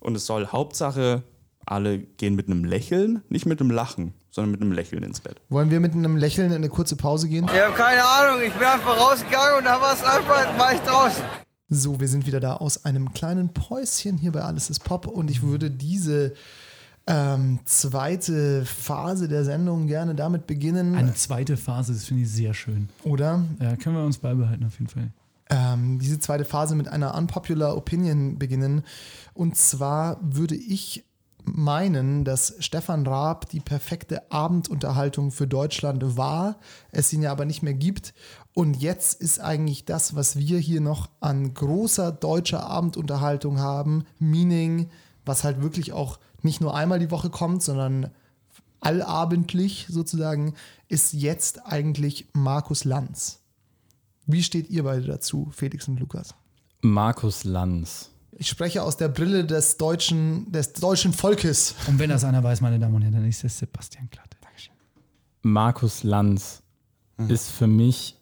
[0.00, 1.22] Und es soll Hauptsache,
[1.66, 5.40] alle gehen mit einem Lächeln, nicht mit einem Lachen, sondern mit einem Lächeln ins Bett.
[5.48, 7.44] Wollen wir mit einem Lächeln in eine kurze Pause gehen?
[7.52, 10.80] Ich habe keine Ahnung, ich bin einfach rausgegangen und da war es einfach, war ich
[10.80, 11.22] draußen.
[11.68, 15.30] So, wir sind wieder da aus einem kleinen Päuschen hier bei Alles ist Pop und
[15.30, 16.34] ich würde diese
[17.06, 22.54] ähm, zweite Phase der Sendung gerne damit beginnen, Eine zweite Phase, das finde ich sehr
[22.54, 22.88] schön.
[23.02, 23.42] oder?
[23.60, 25.10] Ja, können wir uns beibehalten auf jeden Fall.
[25.50, 28.82] ähm, diese zweite Phase mit einer unpopular Opinion beginnen.
[29.34, 31.04] Und zwar würde ich
[31.44, 36.58] meinen, dass Stefan Raab die perfekte Abendunterhaltung für Deutschland war,
[36.90, 38.14] es ihn ja aber nicht mehr gibt.
[38.54, 44.88] Und jetzt ist eigentlich das, was wir hier noch an großer deutscher Abendunterhaltung haben, Meaning,
[45.24, 48.10] was halt wirklich auch nicht nur einmal die Woche kommt, sondern
[48.80, 50.54] allabendlich sozusagen,
[50.88, 53.40] ist jetzt eigentlich Markus Lanz.
[54.26, 56.34] Wie steht ihr beide dazu, Felix und Lukas?
[56.80, 58.10] Markus Lanz.
[58.36, 61.74] Ich spreche aus der Brille des deutschen, des deutschen Volkes.
[61.86, 64.36] Und wenn das einer weiß, meine Damen und Herren, dann ist das Sebastian Glatte.
[64.40, 64.74] Dankeschön.
[65.42, 66.62] Markus Lanz
[67.28, 68.16] ist für mich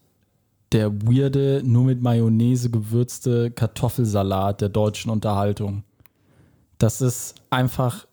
[0.72, 5.84] der weirde, nur mit Mayonnaise gewürzte Kartoffelsalat der deutschen Unterhaltung.
[6.78, 8.06] Das ist einfach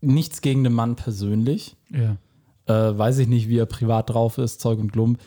[0.00, 1.76] nichts gegen den Mann persönlich.
[1.90, 2.16] Ja.
[2.66, 5.20] Äh, weiß ich nicht, wie er privat drauf ist, Zeug und Klump.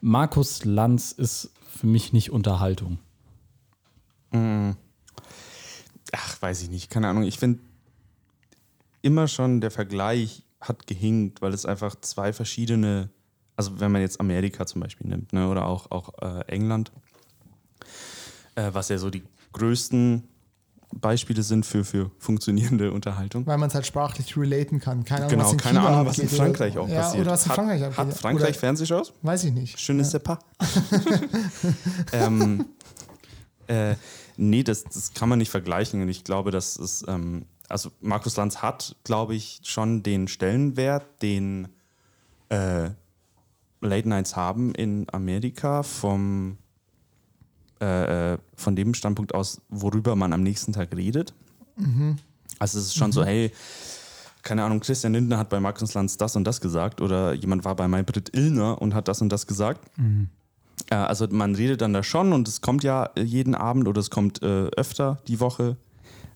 [0.00, 2.98] Markus Lanz ist für mich nicht Unterhaltung.
[6.12, 7.22] Ach, weiß ich nicht, keine Ahnung.
[7.24, 7.60] Ich finde
[9.02, 13.10] immer schon der Vergleich hat gehinkt, weil es einfach zwei verschiedene,
[13.56, 16.90] also wenn man jetzt Amerika zum Beispiel nimmt, ne, oder auch, auch äh, England,
[18.56, 20.24] äh, was ja so die größten
[21.00, 23.46] Beispiele sind für, für funktionierende Unterhaltung.
[23.46, 25.04] Weil man es halt sprachlich relaten kann.
[25.04, 27.22] Keine Ahnung, Genau, was in keine China Ahnung, was in Frankreich oder, auch ja, passiert.
[27.22, 28.16] Oder was in Hat- Frankreich Hat abgeht.
[28.16, 29.12] Frankreich Oder, Fernsehshows?
[29.22, 29.78] weiß ich nicht.
[29.78, 30.38] Schönes Sepa.
[32.12, 32.64] ähm,
[33.66, 33.94] äh,
[34.38, 36.00] nee, das, das kann man nicht vergleichen.
[36.00, 41.22] Und ich glaube, dass es, ähm, also Markus Lanz hat, glaube ich, schon den Stellenwert,
[41.22, 41.68] den
[42.48, 42.90] äh,
[43.80, 46.56] Late Nights haben in Amerika vom
[47.80, 51.32] äh, äh, von dem Standpunkt aus, worüber man am nächsten Tag redet.
[52.58, 53.52] Also es ist schon so, hey,
[54.42, 57.76] keine Ahnung, Christian Lindner hat bei Markus Lanz das und das gesagt oder jemand war
[57.76, 59.88] bei Maybrit Illner und hat das und das gesagt.
[59.96, 60.26] Äh,
[60.96, 64.42] also man redet dann da schon und es kommt ja jeden Abend oder es kommt
[64.42, 65.76] äh, öfter die Woche.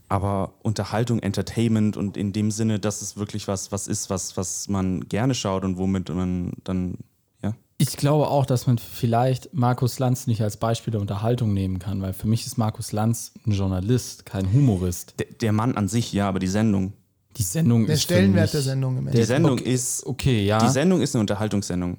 [0.08, 4.68] Aber Unterhaltung, Entertainment und in dem Sinne, dass es wirklich was, was ist, was, was
[4.68, 6.98] man gerne schaut und womit man dann,
[7.42, 7.54] ja.
[7.78, 12.02] Ich glaube auch, dass man vielleicht Markus Lanz nicht als Beispiel der Unterhaltung nehmen kann,
[12.02, 15.14] weil für mich ist Markus Lanz ein Journalist, kein Humorist.
[15.18, 16.92] Der, der Mann an sich, ja, aber die Sendung.
[17.38, 18.02] Die Sendung Der ist.
[18.02, 19.28] für Stellenwert mich- der Sendung im Die Endeffekt.
[19.28, 20.58] Sendung okay, ist, Okay, ja.
[20.58, 21.96] die Sendung ist eine Unterhaltungssendung.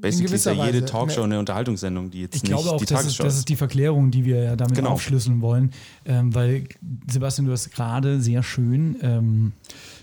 [0.00, 0.84] Basically ist ja jede Weise.
[0.84, 3.36] Talkshow Ne- eine Unterhaltungssendung, die jetzt Ich nicht glaube auch, die das ist, Tagesschau das
[3.38, 4.90] ist die Verklärung, die wir ja damit Genau.
[4.90, 5.70] aufschlüsseln wollen.
[6.04, 6.64] Ähm, weil,
[7.10, 9.52] Sebastian, du hast gerade sehr schön ähm,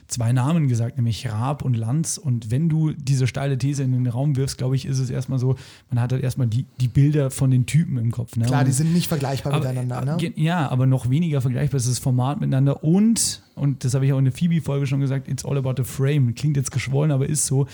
[0.07, 2.17] zwei Namen gesagt, nämlich Raab und Lanz.
[2.17, 5.39] Und wenn du diese steile These in den Raum wirfst, glaube ich, ist es erstmal
[5.39, 5.55] so,
[5.89, 8.35] man hat halt erstmal die, die Bilder von den Typen im Kopf.
[8.35, 8.45] Ne?
[8.45, 10.13] Klar, Und- die sind nicht vergleichbar aber, miteinander.
[10.13, 10.17] Ne?
[10.17, 14.13] ge- Ja, aber noch weniger vergleichbar ist das Format miteinander und, und das habe ich
[14.13, 16.35] auch in der Phoebe-Folge schon gesagt, it's all about the frame.
[16.35, 17.65] Klingt jetzt geschwollen, aber ist so.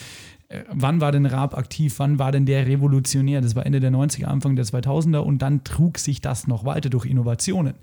[0.50, 1.95] Äh, Wann war denn Raab aktiv?
[2.00, 3.41] Wann war denn der revolutionär?
[3.41, 6.89] Das war Ende der 90er, Anfang der 2000er und dann trug sich das noch weiter
[6.89, 7.76] durch Innovationen.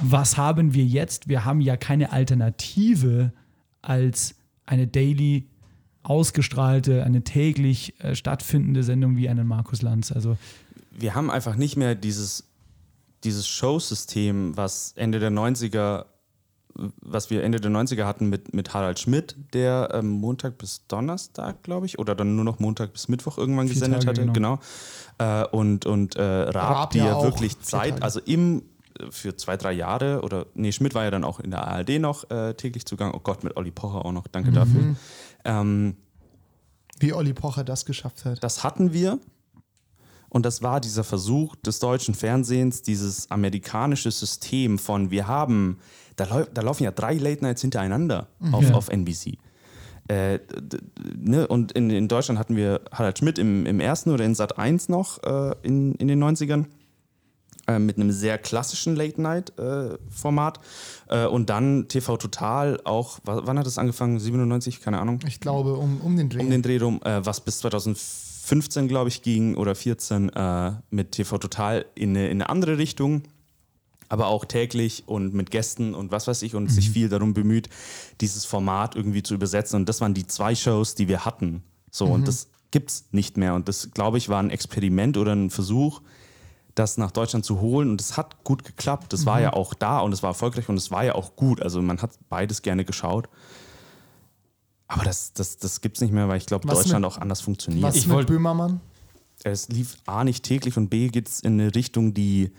[0.00, 1.28] Was haben wir jetzt?
[1.28, 3.32] Wir haben ja keine Alternative
[3.82, 5.48] als eine daily
[6.02, 10.12] ausgestrahlte, eine täglich äh, stattfindende Sendung wie einen Markus Lanz.
[10.12, 10.38] Also
[10.90, 12.44] wir haben einfach nicht mehr dieses,
[13.24, 16.06] dieses Showsystem, was Ende der 90er,
[17.00, 21.62] was wir Ende der 90er hatten mit, mit Harald Schmidt, der ähm, Montag bis Donnerstag,
[21.62, 24.32] glaube ich, oder dann nur noch Montag bis Mittwoch irgendwann Vier gesendet Tage, hatte.
[24.32, 24.58] genau.
[25.18, 25.42] Genau.
[25.42, 28.62] Äh, und und äh, Raab, Raab die ja ja, wirklich Zeit, also im
[28.98, 31.98] äh, für zwei, drei Jahre oder nee, Schmidt war ja dann auch in der ARD
[32.00, 33.12] noch äh, täglich Zugang.
[33.14, 34.32] Oh Gott, mit Olli Pocher auch noch, Mhm.
[34.32, 34.96] danke dafür.
[35.44, 35.96] Ähm,
[36.98, 38.42] Wie Olli Pocher das geschafft hat.
[38.42, 39.18] das hatten wir.
[40.32, 45.78] Und das war dieser Versuch des deutschen Fernsehens, dieses amerikanische System von, wir haben,
[46.26, 48.74] da, da laufen ja drei Late Nights hintereinander auf, Ja.
[48.74, 49.38] auf NBC.
[50.08, 50.38] Äh,
[51.16, 51.46] ne?
[51.46, 54.88] Und in, in Deutschland hatten wir Harald Schmidt im, im ersten oder in Sat 1
[54.88, 56.64] noch äh, in, in den 90ern
[57.68, 60.60] äh, mit einem sehr klassischen Late-Night-Format.
[61.08, 64.18] Äh, und dann TV Total auch, wa- wann hat das angefangen?
[64.18, 66.40] 97, keine Ahnung Ich glaube, um, um den Dreh.
[66.40, 71.12] um den Dreh rum, äh, was bis 2015, glaube ich, ging oder 14 äh, mit
[71.12, 73.22] TV Total in eine, in eine andere Richtung.
[74.10, 77.68] Aber auch täglich und mit Gästen und was weiß ich und sich viel darum bemüht,
[78.20, 79.76] dieses Format irgendwie zu übersetzen.
[79.76, 81.62] Und das waren die zwei Shows, die wir hatten.
[81.92, 83.54] So, und das gibt's nicht mehr.
[83.54, 86.02] Und das, glaube ich, war ein Experiment oder ein Versuch,
[86.74, 87.88] das nach Deutschland zu holen.
[87.88, 89.12] Und es hat gut geklappt.
[89.12, 91.62] Das war ja auch da und es war erfolgreich und es war ja auch gut.
[91.62, 93.28] Also man hat beides gerne geschaut.
[94.88, 97.40] Aber das, das, das gibt es nicht mehr, weil ich glaube, Deutschland mit- auch anders
[97.40, 97.84] funktioniert.
[97.84, 98.80] Was Ich mit Böhmermann?
[99.44, 102.50] Es lief A nicht täglich und B geht es in eine Richtung, die,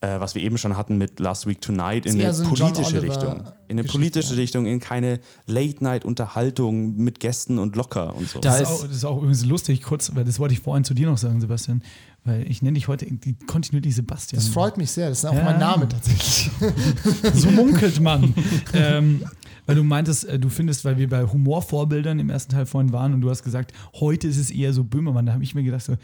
[0.00, 2.72] äh, was wir eben schon hatten mit Last Week Tonight, in eine so ein John
[2.72, 3.32] politische Richtung.
[3.68, 4.40] In eine Geschichte, politische ja.
[4.40, 8.40] Richtung, in keine Late-Night-Unterhaltung mit Gästen und locker und so.
[8.40, 10.84] Da Das ist, auch, das ist auch übrigens lustig, kurz, weil das wollte ich vorhin
[10.84, 11.82] zu dir noch sagen, Sebastian,
[12.24, 14.40] weil ich nenne dich heute die kontinuierlich Sebastian.
[14.40, 15.08] Das freut mich sehr.
[15.08, 15.44] Das ist auch Ja.
[15.44, 16.50] mein Name tatsächlich.
[17.34, 18.34] So munkelt man.
[18.74, 19.24] ähm,
[19.66, 23.14] weil du meintest, äh, du findest, weil wir bei Humorvorbildern im ersten Teil vorhin waren
[23.14, 25.26] und du hast gesagt, heute ist es eher so Böhmermann.
[25.26, 25.96] Da habe ich mir gedacht, so,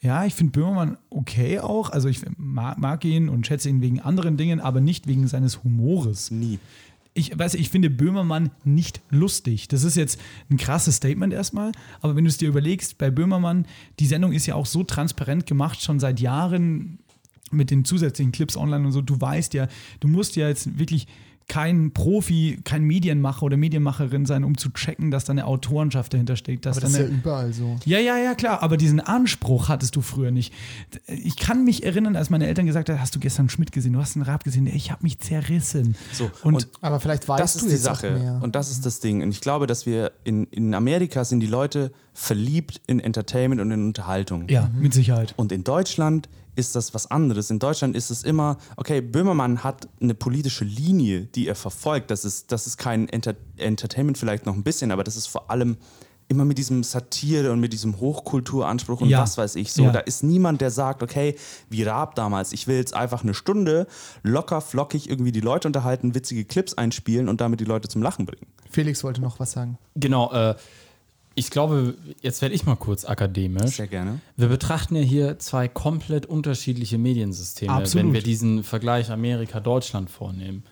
[0.00, 1.90] ja, ich finde Böhmermann okay auch.
[1.90, 5.64] Also ich mag, mag ihn und schätze ihn wegen anderen Dingen, aber nicht wegen seines
[5.64, 6.30] Humores.
[6.30, 6.58] Nie.
[7.14, 9.68] Ich weiß, ich finde Böhmermann nicht lustig.
[9.68, 10.20] Das ist jetzt
[10.50, 11.72] ein krasses Statement erstmal,
[12.02, 13.66] aber wenn du es dir überlegst, bei Böhmermann,
[13.98, 16.98] die Sendung ist ja auch so transparent gemacht, schon seit Jahren
[17.50, 19.00] mit den zusätzlichen Clips online und so.
[19.00, 19.68] Du weißt ja,
[20.00, 21.06] du musst ja jetzt wirklich
[21.48, 26.34] kein Profi, kein Medienmacher oder Medienmacherin sein, um zu checken, dass da eine Autorenschaft dahinter
[26.36, 26.66] steckt.
[26.66, 27.76] Dass Aber da das ist ja überall so.
[27.84, 30.52] ja, ja, ja, klar, aber diesen Anspruch hattest du früher nicht.
[31.06, 34.00] Ich kann mich erinnern, als meine Eltern gesagt haben, hast du gestern Schmidt gesehen, du
[34.00, 35.94] hast einen Rab gesehen, ich habe mich zerrissen.
[36.12, 38.10] So, Und, und Aber vielleicht weißt das du ist die Sache.
[38.10, 38.40] mehr.
[38.42, 39.22] Und das ist das Ding.
[39.22, 43.70] Und ich glaube, dass wir in, in Amerika sind die Leute verliebt in Entertainment und
[43.70, 44.48] in Unterhaltung.
[44.48, 45.34] Ja, mit Sicherheit.
[45.36, 47.50] Und in Deutschland ist das was anderes.
[47.50, 52.10] In Deutschland ist es immer, okay, Böhmermann hat eine politische Linie, die er verfolgt.
[52.10, 55.50] Das ist, das ist kein Enter Entertainment vielleicht noch ein bisschen, aber das ist vor
[55.50, 55.76] allem
[56.28, 59.20] immer mit diesem Satire und mit diesem Hochkulturanspruch und Ja.
[59.20, 59.84] was weiß ich so.
[59.84, 59.92] Ja.
[59.92, 61.36] Da ist niemand, der sagt, okay,
[61.70, 63.86] wie Raab damals, ich will jetzt einfach eine Stunde
[64.24, 68.26] locker, flockig irgendwie die Leute unterhalten, witzige Clips einspielen und damit die Leute zum Lachen
[68.26, 68.46] bringen.
[68.70, 69.78] Felix wollte noch was sagen.
[69.94, 70.56] Genau, äh,
[71.38, 73.76] ich glaube, jetzt werde ich mal kurz akademisch.
[73.76, 74.20] Sehr gerne.
[74.36, 78.06] Wir betrachten ja hier zwei komplett unterschiedliche Mediensysteme, Absolut.
[78.06, 80.64] wenn wir diesen Vergleich Amerika-Deutschland vornehmen.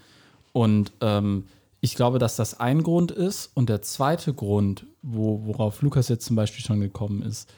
[0.53, 1.45] Und ähm,
[1.83, 3.51] ich glaube, dass das ein Grund ist.
[3.53, 7.53] Und der zweite Grund, wo, worauf Lukas jetzt zum Beispiel schon gekommen ist,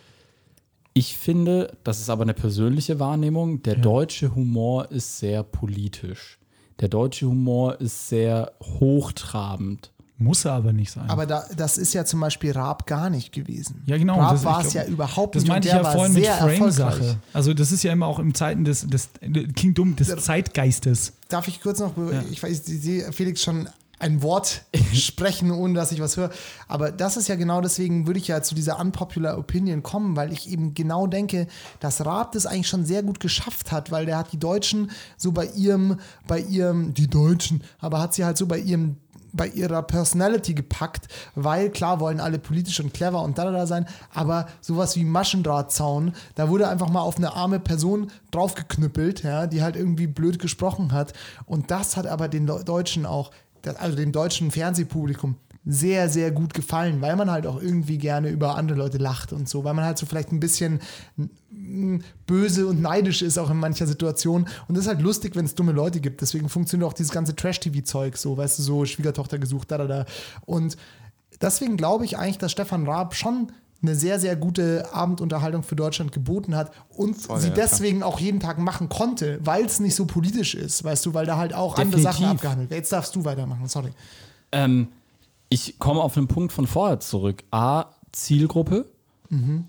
[0.92, 6.38] ich finde, das ist aber eine persönliche Wahrnehmung, der deutsche Humor ist sehr politisch.
[6.80, 9.92] Der deutsche Humor ist sehr hochtrabend.
[10.18, 11.10] Muss er aber nicht sein.
[11.10, 13.82] Aber da, das ist ja zum Beispiel Raab gar nicht gewesen.
[13.84, 14.18] Ja, genau.
[14.18, 15.50] Raab das- war es ja überhaupt Das nicht.
[15.50, 17.16] meinte und ich ja vorhin mit Frame-Sache.
[17.34, 19.10] Also, das ist ja immer auch im Zeiten des, des
[19.54, 21.12] klingt dumm, des Zeitgeistes.
[21.28, 21.92] Darf ich kurz noch,
[22.30, 24.62] ich weiß, ich sehe Felix schon ein Wort
[24.92, 26.30] sprechen, ohne dass ich was höre.
[26.68, 30.32] Aber das ist ja genau deswegen, würde ich ja zu dieser unpopular Opinion kommen, weil
[30.32, 31.46] ich eben genau denke,
[31.80, 35.32] dass Raab das eigentlich schon sehr gut geschafft hat, weil der hat die Deutschen so
[35.32, 38.96] bei ihrem, bei ihrem, die Deutschen, aber hat sie halt so bei ihrem
[39.36, 43.66] bei ihrer Personality gepackt, weil klar wollen alle politisch und clever und da da da
[43.66, 49.46] sein, aber sowas wie Maschendrahtzaun, da wurde einfach mal auf eine arme Person draufgeknüppelt, ja,
[49.46, 51.12] die halt irgendwie blöd gesprochen hat.
[51.46, 53.30] Und das hat aber den Deutschen auch,
[53.78, 55.36] also dem deutschen Fernsehpublikum
[55.68, 59.48] sehr, sehr gut gefallen, weil man halt auch irgendwie gerne über andere Leute lacht und
[59.48, 60.80] so, weil man halt so vielleicht ein bisschen
[62.26, 64.46] böse und neidisch ist auch in mancher Situation.
[64.68, 66.20] Und das ist halt lustig, wenn es dumme Leute gibt.
[66.20, 70.06] Deswegen funktioniert auch dieses ganze Trash-TV-Zeug so, weißt du, so Schwiegertochter gesucht, da, da, da.
[70.44, 70.76] Und
[71.40, 73.50] deswegen glaube ich eigentlich, dass Stefan Raab schon
[73.82, 77.66] eine sehr, sehr gute Abendunterhaltung für Deutschland geboten hat und Voll, sie ja, klar.
[77.68, 81.26] deswegen auch jeden Tag machen konnte, weil es nicht so politisch ist, weißt du, weil
[81.26, 82.12] da halt auch andere Definitiv.
[82.12, 82.78] Sachen abgehandelt werden.
[82.80, 83.90] Jetzt darfst du weitermachen, sorry.
[84.52, 84.88] Ähm,
[85.48, 87.44] ich komme auf einen Punkt von vorher zurück.
[87.50, 88.90] A, Zielgruppe,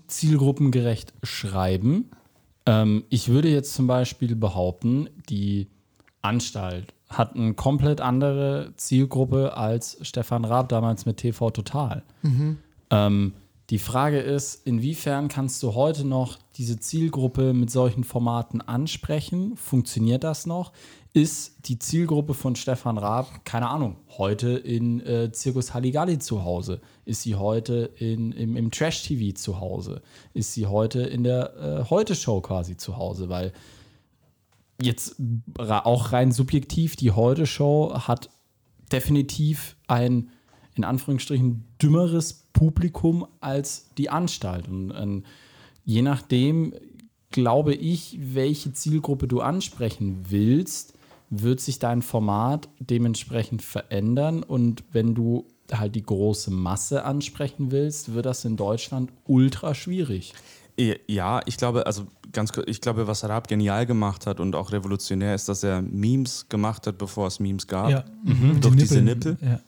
[0.06, 2.10] zielgruppengerecht schreiben.
[2.66, 5.68] Ähm, ich würde jetzt zum Beispiel behaupten, die
[6.22, 12.02] Anstalt hat eine komplett andere Zielgruppe als Stefan Raab damals mit TV Total.
[12.90, 13.32] Ähm,
[13.70, 19.56] die Frage ist, inwiefern kannst du heute noch diese Zielgruppe mit solchen Formaten ansprechen?
[19.56, 20.72] Funktioniert das noch?
[21.18, 26.80] Ist die Zielgruppe von Stefan Raab, keine Ahnung, heute in äh, Zirkus Halligalli zu Hause?
[27.06, 30.00] Ist sie heute in, im, im Trash-TV zu Hause?
[30.32, 33.28] Ist sie heute in der äh, Heute-Show quasi zu Hause?
[33.28, 33.52] Weil
[34.80, 35.16] jetzt
[35.56, 38.30] auch rein subjektiv, die Heute-Show hat
[38.92, 40.30] definitiv ein,
[40.76, 44.68] in Anführungsstrichen, dümmeres Publikum als die Anstalt.
[44.68, 45.24] Und ähm,
[45.84, 46.74] je nachdem,
[47.32, 50.94] glaube ich, welche Zielgruppe du ansprechen willst,
[51.30, 54.42] wird sich dein Format dementsprechend verändern.
[54.42, 60.34] Und wenn du halt die große Masse ansprechen willst, wird das in Deutschland ultra schwierig.
[61.08, 64.70] Ja, ich glaube, also ganz kurz, ich glaube, was Raab genial gemacht hat und auch
[64.70, 67.90] revolutionär ist, dass er Memes gemacht hat, bevor es Memes gab.
[67.90, 68.04] Ja.
[68.22, 69.02] Mit Durch den diese.
[69.02, 69.36] Nippel.
[69.40, 69.60] Ja.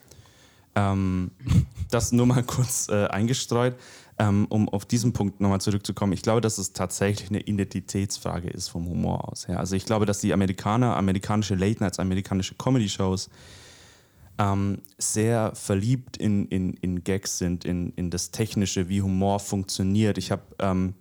[0.93, 1.33] Ähm,
[1.91, 3.75] das nur mal kurz äh, eingestreut,
[4.21, 6.13] ähm, um auf diesen Punkt nochmal zurückzukommen.
[6.13, 9.47] Ich glaube, dass es tatsächlich eine Identitätsfrage ist vom Humor aus.
[9.49, 9.57] Ja.
[9.57, 13.31] Also ich glaube, dass die Amerikaner, amerikanische Late Nights, amerikanische Comedy-Shows
[14.39, 20.19] ähm, sehr verliebt in, in, in Gags sind, in, in das Technische, wie Humor funktioniert.
[20.19, 20.93] Ich habe ähm,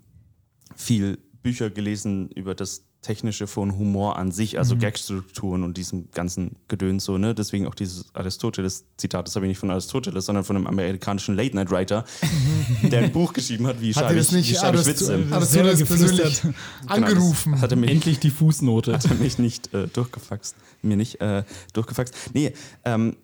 [0.78, 6.57] viel Bücher gelesen über das Technische von Humor an sich, also Gagstrukturen und diesem ganzen
[6.67, 7.33] Gedöns so, ne?
[7.33, 12.03] Deswegen auch dieses Aristoteles-Zitat, das habe ich nicht von Aristoteles, sondern von einem amerikanischen Late-Night-Writer,
[12.83, 15.13] der ein Buch geschrieben hat, wie schreibe ich, nicht wie schreibe ich Witze.
[15.31, 16.55] Aristoteles persönlich geflüstert.
[16.87, 17.53] angerufen?
[17.53, 18.93] Genau, das hat er mir Endlich die Fußnote.
[18.93, 20.55] hat er mich nicht äh, durchgefaxt.
[20.81, 21.43] Mir nicht äh,
[21.73, 22.13] durchgefaxt.
[22.33, 23.15] Nee, ähm,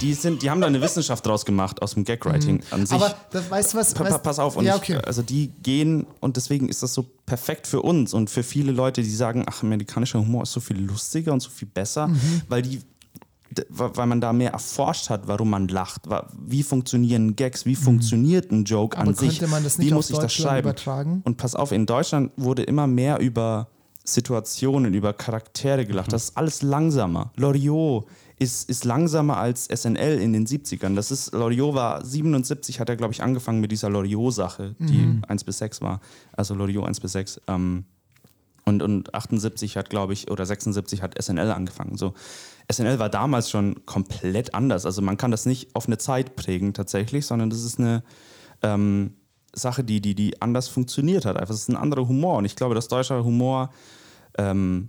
[0.00, 2.96] die, sind, die haben da eine Wissenschaft draus gemacht aus dem Gagwriting an sich.
[2.96, 3.02] Mhm.
[3.04, 3.94] Aber das, weißt du was?
[3.94, 4.96] Pa- pa- pass auf, und ja, ich, okay.
[5.04, 9.02] also die gehen und deswegen ist das so perfekt für uns und für viele Leute,
[9.02, 12.42] die sagen, ach, amerikanischer Humor ist so viel lustiger und so viel besser, Mhm.
[12.48, 12.80] weil die
[13.68, 16.04] weil man da mehr erforscht hat, warum man lacht,
[16.42, 19.00] wie funktionieren Gags, wie funktioniert ein Joke Mhm.
[19.02, 20.66] Aber an sich, könnte man das nicht wie muss ich das schreiben?
[20.68, 21.20] übertragen?
[21.26, 23.68] Und pass auf, in Deutschland wurde immer mehr über
[24.04, 26.08] Situationen, über Charaktere gelacht.
[26.08, 26.12] Mhm.
[26.12, 27.30] Das ist alles langsamer.
[27.36, 28.06] Loriot
[28.42, 30.94] ist, ist langsamer als SNL in den 70ern.
[30.94, 35.22] Das ist, Loriot war 77, hat er, glaube ich, angefangen mit dieser Loriot-Sache, die Mhm.
[35.28, 36.00] 1 bis 6 war.
[36.32, 37.40] Also Loriot 1 bis 6.
[37.48, 37.84] Ähm,
[38.64, 41.96] und, und 78 hat, glaube ich, oder 76 hat SNL angefangen.
[41.96, 42.14] So,
[42.70, 44.86] SNL war damals schon komplett anders.
[44.86, 48.02] Also man kann das nicht auf eine Zeit prägen tatsächlich, sondern das ist eine,
[48.62, 49.14] ähm,
[49.54, 51.36] Sache, die, die, die anders funktioniert hat.
[51.36, 52.38] Einfach, es ist ein anderer Humor.
[52.38, 53.70] Und ich glaube, dass deutscher Humor
[54.38, 54.88] ähm,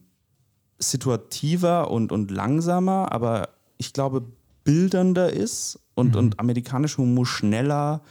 [0.90, 4.26] situativer und, und langsamer, aber ich glaube,
[4.64, 8.02] bildernder ist und, und amerikanischer Humor schneller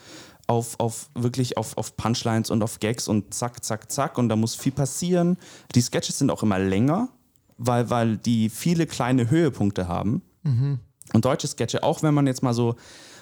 [0.46, 4.18] auf, auf wirklich auf, auf Punchlines und auf Gags und zack, zack, zack.
[4.18, 5.38] Und da muss viel passieren.
[5.74, 7.08] Die Sketches sind auch immer länger,
[7.58, 10.22] weil, weil die viele kleine Höhepunkte haben.
[11.12, 12.76] Und deutsche Sketche, auch wenn man jetzt mal so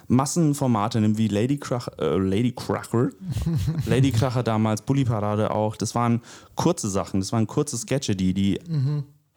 [0.08, 3.10] Massenformate nimmt wie Lady, Krach, äh, Lady Kracher,
[3.86, 6.20] Lady Kracher damals, Bully Parade auch, das waren
[6.56, 8.58] kurze Sachen, das waren kurze Sketche, die, die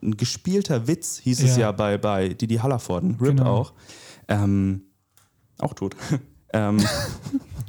[0.03, 1.61] ein gespielter Witz hieß es Ja.
[1.63, 3.45] ja bei, bei Didi Hallervorden, Rip Genau.
[3.45, 3.73] auch.
[4.27, 4.83] Ähm,
[5.59, 5.95] auch tot.
[6.53, 6.79] ähm,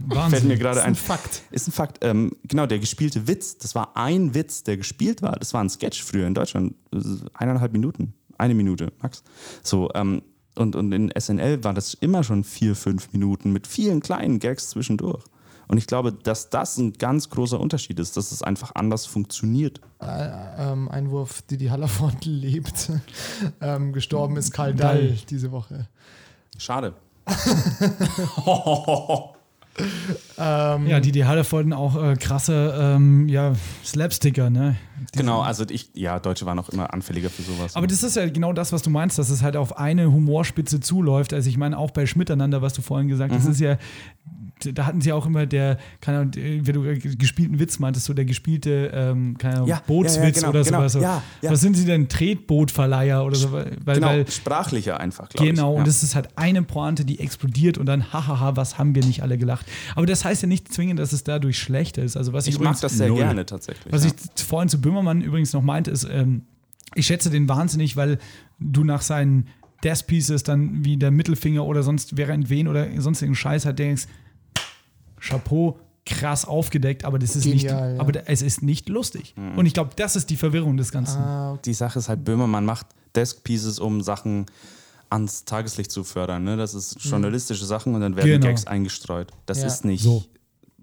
[0.06, 0.30] Wahnsinn.
[0.30, 0.92] fällt mir gerade Das ist ein.
[0.92, 1.42] ein Fakt.
[1.50, 1.98] Ist ein Fakt.
[2.02, 5.32] Ähm, genau, der gespielte Witz, das war ein Witz, der gespielt war.
[5.38, 6.74] Das war ein Sketch früher in Deutschland.
[7.34, 8.14] Eineinhalb Minuten.
[8.36, 9.22] Eine Minute, max.
[9.62, 10.22] So, ähm,
[10.56, 14.70] und, und in SNL war das immer schon vier, fünf Minuten mit vielen kleinen Gags
[14.70, 15.24] zwischendurch.
[15.74, 19.80] Und ich glaube, dass das ein ganz großer Unterschied ist, dass es einfach anders funktioniert.
[20.00, 22.92] ähm, Einwurf, die die Hallerford lebt.
[23.60, 25.88] ähm, gestorben ist Karl Dall diese Woche.
[26.58, 26.94] Schade.
[30.86, 33.54] Ja, die, die Hallerfolden auch äh, krasse ähm, ja,
[33.84, 34.76] Slapsticker, ne?
[35.12, 37.74] Genau, also ich, ja, Deutsche waren auch immer anfälliger für sowas.
[37.74, 40.78] Aber das ist ja genau das, was du meinst, dass es halt auf eine Humorspitze
[40.78, 41.32] zuläuft.
[41.32, 43.76] Also ich meine auch bei Schmiteinander, was du vorhin gesagt hast, das ist ja,
[44.72, 48.14] da hatten sie auch immer der, keine Ahnung, wie du äh, gespielten Witz meintest, so
[48.14, 50.92] der gespielte, ähm, keine Ahnung, Ja, Bootswitz ja, ja, genau, oder genau, sowas.
[50.92, 51.00] So.
[51.00, 51.50] ja, ja.
[51.50, 52.08] Was sind sie denn?
[52.08, 53.52] Tretbootverleiher oder so?
[53.52, 55.54] Weil, genau, weil, sprachlicher einfach, glaube ich.
[55.54, 59.04] Genau, und es ist halt eine Pointe, die explodiert und dann, hahaha, was haben wir
[59.04, 59.66] nicht alle gelacht.
[59.94, 62.16] Aber das heißt ja nicht zwingend, dass es dadurch schlechter ist.
[62.16, 63.18] Also was ich, ich mag übrigens, das sehr Null.
[63.18, 63.92] gerne tatsächlich.
[63.92, 66.42] was ich vorhin zu Böhmermann übrigens noch meinte, ist, ähm,
[66.94, 68.18] ich schätze den wahnsinnig, weil
[68.58, 69.48] du nach seinen
[69.82, 74.06] Death Pieces dann wie der Mittelfinger oder sonst während wen oder sonstigen Scheiß halt denkst,
[75.28, 78.00] Chapeau, krass aufgedeckt, aber das ist nicht, Genial, ja.
[78.00, 79.34] aber es ist nicht lustig.
[79.56, 81.18] Und ich glaube, das ist die Verwirrung des Ganzen.
[81.18, 84.44] Ah, die Sache ist halt, Böhmermann macht Desk Pieces, um Sachen
[85.08, 86.44] ans Tageslicht zu fördern.
[86.44, 86.56] Ne?
[86.56, 88.46] Das ist journalistische Sachen und dann werden Genau.
[88.48, 89.30] Gags eingestreut.
[89.46, 89.66] Das Ja.
[89.68, 90.24] ist nicht So.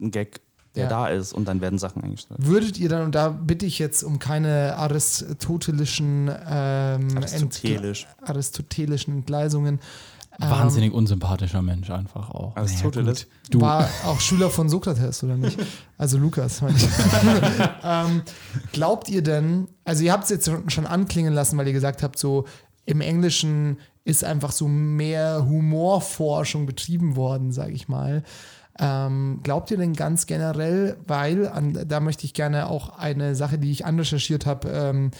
[0.01, 0.39] ein Gag,
[0.75, 0.89] der Ja.
[0.89, 2.37] da ist und dann werden Sachen eingestreut.
[2.39, 8.05] Würdet ihr dann, und da bitte ich jetzt um keine aristotelischen, ähm, Aristotelisch.
[8.07, 9.79] Entgle- aristotelischen Entgleisungen,
[10.49, 12.55] Wahnsinnig unsympathischer Mensch einfach auch.
[12.55, 13.27] Aristoteles.
[13.49, 15.57] Du, war auch Schüler von Sokrates, oder nicht?
[15.97, 16.83] Also Lukas, meine ich.
[17.83, 18.21] ähm,
[18.73, 22.03] glaubt ihr denn, also ihr habt es jetzt schon- schon anklingen lassen, weil ihr gesagt
[22.03, 22.45] habt, so
[22.85, 28.23] im Englischen ist einfach so mehr Humorforschung betrieben worden, sage ich mal.
[28.79, 33.59] Ähm, glaubt ihr denn ganz generell, weil an, da möchte ich gerne auch eine Sache,
[33.59, 35.11] die ich anrecherchiert habe, ähm,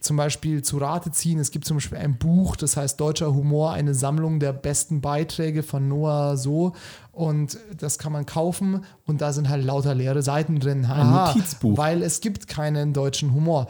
[0.00, 1.38] zum Beispiel zu Rate ziehen.
[1.38, 5.62] Es gibt zum Beispiel ein Buch, das heißt Deutscher Humor, eine Sammlung der besten Beiträge
[5.62, 6.72] von Noah So.
[7.12, 10.88] Und das kann man kaufen und da sind halt lauter leere Seiten drin.
[10.88, 11.76] Haha, Notizbuch.
[11.76, 13.66] Weil es gibt keinen deutschen Humor.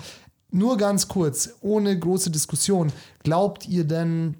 [0.52, 2.92] Nur ganz kurz, ohne große Diskussion.
[3.22, 4.36] Glaubt ihr denn,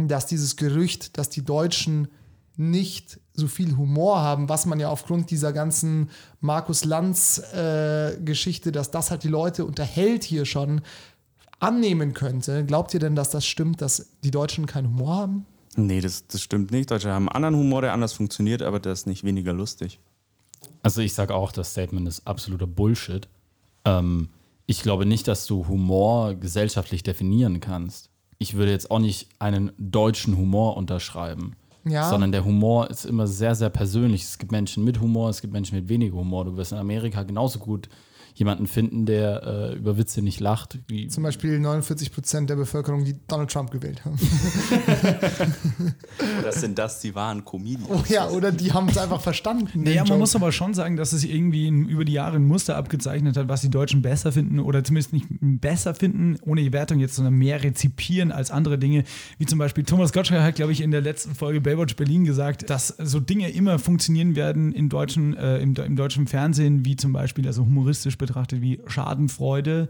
[0.00, 2.08] dass dieses Gerücht, dass die Deutschen
[2.56, 6.10] nicht so viel Humor haben, was man ja aufgrund dieser ganzen
[6.40, 10.82] Markus Lanz-Geschichte, dass das halt die Leute unterhält hier schon,
[11.62, 12.64] annehmen könnte.
[12.64, 15.46] Glaubt ihr denn, dass das stimmt, dass die Deutschen keinen Humor haben?
[15.76, 16.90] Nee, das, das stimmt nicht.
[16.90, 20.00] Deutsche haben einen anderen Humor, der anders funktioniert, aber der ist nicht weniger lustig.
[20.82, 23.28] Also ich sage auch, das Statement ist absoluter Bullshit.
[23.84, 24.28] Ähm,
[24.66, 28.10] ich glaube nicht, dass du Humor gesellschaftlich definieren kannst.
[28.38, 31.54] Ich würde jetzt auch nicht einen deutschen Humor unterschreiben.
[31.84, 32.08] Ja.
[32.08, 34.22] Sondern der Humor ist immer sehr, sehr persönlich.
[34.22, 36.44] Es gibt Menschen mit Humor, es gibt Menschen mit weniger Humor.
[36.44, 37.88] Du wirst in Amerika genauso gut
[38.34, 40.78] jemanden finden, der äh, über Witze nicht lacht.
[40.86, 44.18] Wie, Zum Beispiel 49 Prozent der Bevölkerung, die Donald Trump gewählt haben.
[46.42, 47.88] Das sind das die wahren Comedians.
[47.88, 49.68] Oh ja, oder die haben es einfach verstanden.
[49.72, 52.76] den Naja, man muss aber schon sagen, dass es irgendwie über die Jahre ein Muster
[52.76, 56.98] abgezeichnet hat, was die Deutschen besser finden oder zumindest nicht besser finden, ohne die Wertung
[56.98, 59.04] jetzt, sondern mehr rezipieren als andere Dinge.
[59.38, 62.68] Wie zum Beispiel Thomas Gottschalk hat, glaube ich, in der letzten Folge Baywatch Berlin gesagt,
[62.68, 67.12] dass so Dinge immer funktionieren werden in deutschen, äh, im, im deutschen Fernsehen, wie zum
[67.12, 69.88] Beispiel, also humoristisch betrachtet, wie Schadenfreude,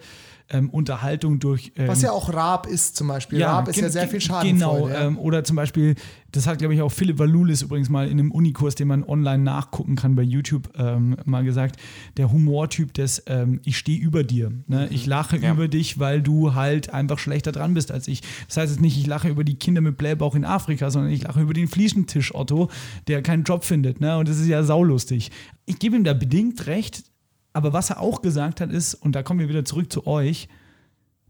[0.51, 1.73] ähm, Unterhaltung durch.
[1.77, 3.43] Ähm, Was ja auch Raab ist zum Beispiel.
[3.43, 4.83] Raab ist ja sehr viel gen- Schadenfreude.
[4.83, 5.07] Genau, ja.
[5.07, 5.95] ähm, oder zum Beispiel,
[6.31, 9.43] das hat, glaube ich, auch Philipp Valulis übrigens mal in einem Unikurs, den man online
[9.43, 11.77] nachgucken kann bei YouTube, ähm, mal gesagt,
[12.19, 14.53] der Humortyp des ähm, Ich stehe über dir.
[14.67, 14.89] Ne?
[14.91, 15.53] Ich lache Ja.
[15.53, 18.21] über dich, weil du halt einfach schlechter dran bist als ich.
[18.49, 21.23] Das heißt jetzt nicht, ich lache über die Kinder mit Blähbauch in Afrika, sondern ich
[21.23, 22.69] lache über den Fliesentisch Otto,
[23.09, 24.01] der keinen Job findet.
[24.01, 24.19] Ne?
[24.19, 25.31] Und das ist ja saulustig.
[25.65, 27.05] Ich gebe ihm da bedingt recht,
[27.53, 30.49] aber was er auch gesagt hat ist, und da kommen wir wieder zurück zu euch,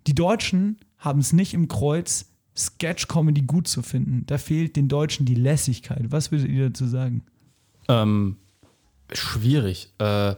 [0.07, 4.25] die Deutschen haben es nicht im Kreuz, Sketch-Comedy gut zu finden.
[4.27, 6.11] Da fehlt den Deutschen die Lässigkeit.
[6.11, 7.25] Was würdet ihr dazu sagen?
[7.89, 8.37] Ähm,
[9.13, 9.93] Schwierig.
[9.99, 10.35] Äh,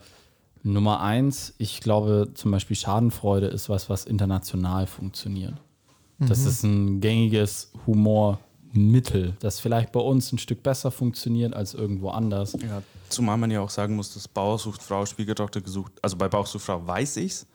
[0.63, 5.61] Nummer eins, ich glaube zum Beispiel Schadenfreude ist was, was international funktioniert.
[6.19, 7.73] Das ist ein gängiges
[8.75, 12.53] Humormittel, das vielleicht bei uns ein Stück besser funktioniert als irgendwo anders.
[12.55, 15.93] Ja, zumal man ja auch sagen muss, dass Bauer sucht Frau, Schwiegertochter gesucht.
[16.03, 17.47] Also bei Bauer sucht Frau weiß ich's.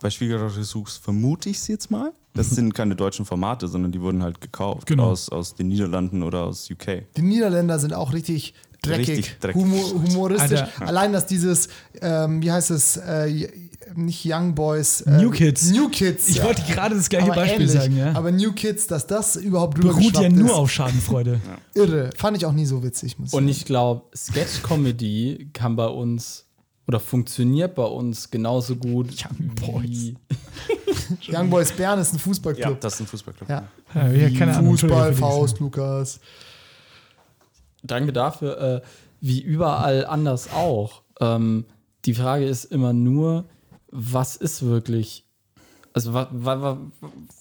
[0.00, 2.12] Bei Schwiegertochter suchst vermute ich's jetzt mal.
[2.34, 5.10] Das sind keine deutschen Formate, sondern die wurden halt gekauft Genau.
[5.10, 7.04] aus, aus den Niederlanden oder aus UK.
[7.16, 9.60] Die Niederländer sind auch richtig dreckig, Richtig dreckig.
[9.60, 10.60] Humo humoristisch.
[10.60, 10.86] Alter.
[10.86, 11.68] Allein, dass dieses,
[12.00, 13.48] ähm, wie heißt es, äh,
[13.94, 15.00] nicht Young Boys.
[15.02, 15.70] Äh, New Kids.
[15.70, 16.28] New Kids.
[16.28, 16.44] Ich ja.
[16.44, 17.72] wollte gerade das gleiche Aber Beispiel ähnlich.
[17.80, 18.12] sagen, ja.
[18.14, 20.52] Aber New Kids, dass das überhaupt drüber Beruht ja nur ist.
[20.52, 21.40] auf Schadenfreude.
[21.74, 22.10] Irre.
[22.16, 23.18] Fand ich auch nie so witzig.
[23.18, 23.48] Muss Und sagen.
[23.48, 26.44] ich glaube, Sketch-Comedy kann bei uns
[26.86, 29.12] oder funktioniert bei uns genauso gut
[29.82, 30.16] wie
[31.28, 32.80] Young Boys Bern ist ein Ja, Fußballclub.
[32.80, 33.48] das ist ein Fußballclub.
[33.48, 33.68] Ja.
[33.94, 36.20] Ja, ja, keine Ahnung, Fußball, Faust, Lukas.
[37.82, 38.60] Danke dafür.
[38.60, 38.80] Äh,
[39.20, 41.02] wie überall anders auch.
[41.20, 41.64] Ähm,
[42.04, 43.44] die Frage ist immer nur,
[43.90, 45.24] was ist wirklich,
[45.92, 46.78] also wa, wa, wa,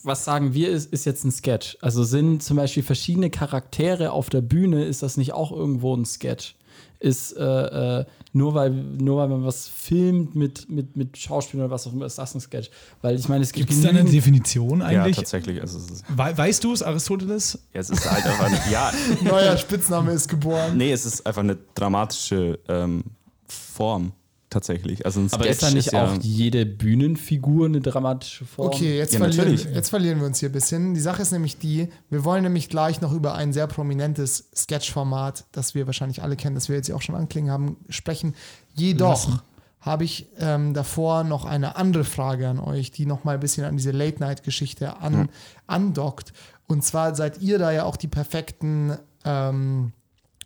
[0.04, 1.78] was sagen wir, ist, ist jetzt ein Sketch?
[1.82, 6.06] Also sind zum Beispiel verschiedene Charaktere auf der Bühne, ist das nicht auch irgendwo ein
[6.06, 6.56] Sketch?
[7.00, 11.74] Ist äh, äh, nur, weil, nur weil man was filmt mit, mit, mit Schauspielern oder
[11.76, 12.72] was auch immer, ist das ein Sketch?
[13.04, 15.16] Weil ich meine, es gibt Gibt es da eine Definition Ja, eigentlich?
[15.16, 15.62] tatsächlich.
[15.62, 17.60] Also We weißt du es, Aristoteles?
[17.74, 18.92] ja, es ist halt einfach eine, ja,
[19.24, 20.76] Neuer Spitzname ist geboren.
[20.78, 23.04] nee, es ist einfach eine dramatische ähm,
[23.48, 24.12] Form
[24.58, 25.06] tatsächlich.
[25.06, 28.68] Also ein Aber Sketch ist da nicht ja, auch jede Bühnenfigur eine dramatische Form?
[28.68, 29.76] Okay, jetzt, Ja, verlieren, natürlich.
[29.76, 30.94] jetzt verlieren wir uns hier ein bisschen.
[30.94, 35.46] Die Sache ist nämlich die, wir wollen nämlich gleich noch über ein sehr prominentes Sketchformat,
[35.52, 38.34] das wir wahrscheinlich alle kennen, das wir jetzt ja auch schon anklingen haben, sprechen.
[38.74, 39.42] Jedoch
[39.80, 43.64] habe ich ähm, davor noch eine andere Frage an euch, die noch mal ein bisschen
[43.64, 45.30] an diese Late-Night-Geschichte an,
[45.68, 46.34] andockt.
[46.68, 49.94] Und zwar seid ihr da ja auch die perfekten, ähm,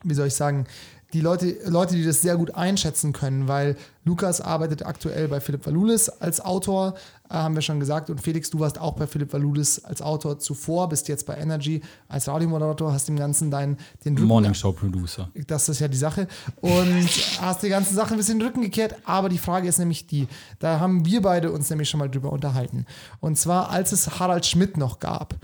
[0.04, 0.66] wie soll ich sagen,
[1.14, 3.76] die Leute, Leute, die das sehr gut einschätzen können, weil
[4.06, 6.96] Lukas arbeitet aktuell bei Philipp Valulis als Autor,
[7.30, 8.10] äh, haben wir schon gesagt.
[8.10, 11.82] Und Felix, du warst auch bei Philipp Valulis als Autor zuvor, bist jetzt bei Energy
[12.08, 15.30] als Radiomoderator, hast dem Ganzen deinen den Rücken Morning Show Producer.
[15.48, 16.28] das ist ja die Sache.
[16.62, 17.10] Und
[17.42, 18.96] hast die ganzen Sachen ein bisschen in den Rücken gekehrt.
[19.06, 20.28] Aber die Frage ist nämlich die,
[20.60, 22.86] da haben wir beide uns nämlich schon mal drüber unterhalten.
[23.20, 25.36] Und zwar, als es Harald Schmidt noch gab,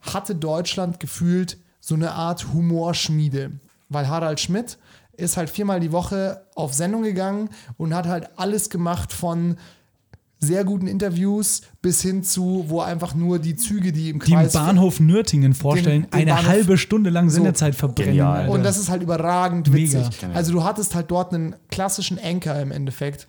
[0.00, 3.52] hatte Deutschland gefühlt so eine Art Humorschmiede.
[3.90, 4.78] Weil Harald Schmidt
[5.12, 9.56] ist halt viermal die Woche auf Sendung gegangen und hat halt alles gemacht von
[10.42, 14.38] sehr guten Interviews bis hin zu, wo einfach nur die Züge, die im Die im
[14.38, 18.12] Kreis Bahnhof Nürtingen vorstellen, den eine Bahnhof- halbe Stunde lang Sendezeit verbrennen.
[18.12, 18.48] Genial.
[18.48, 19.98] Und das ist halt überragend Mega.
[20.06, 20.26] witzig.
[20.32, 23.28] Also du hattest halt dort einen klassischen Anchor im Endeffekt,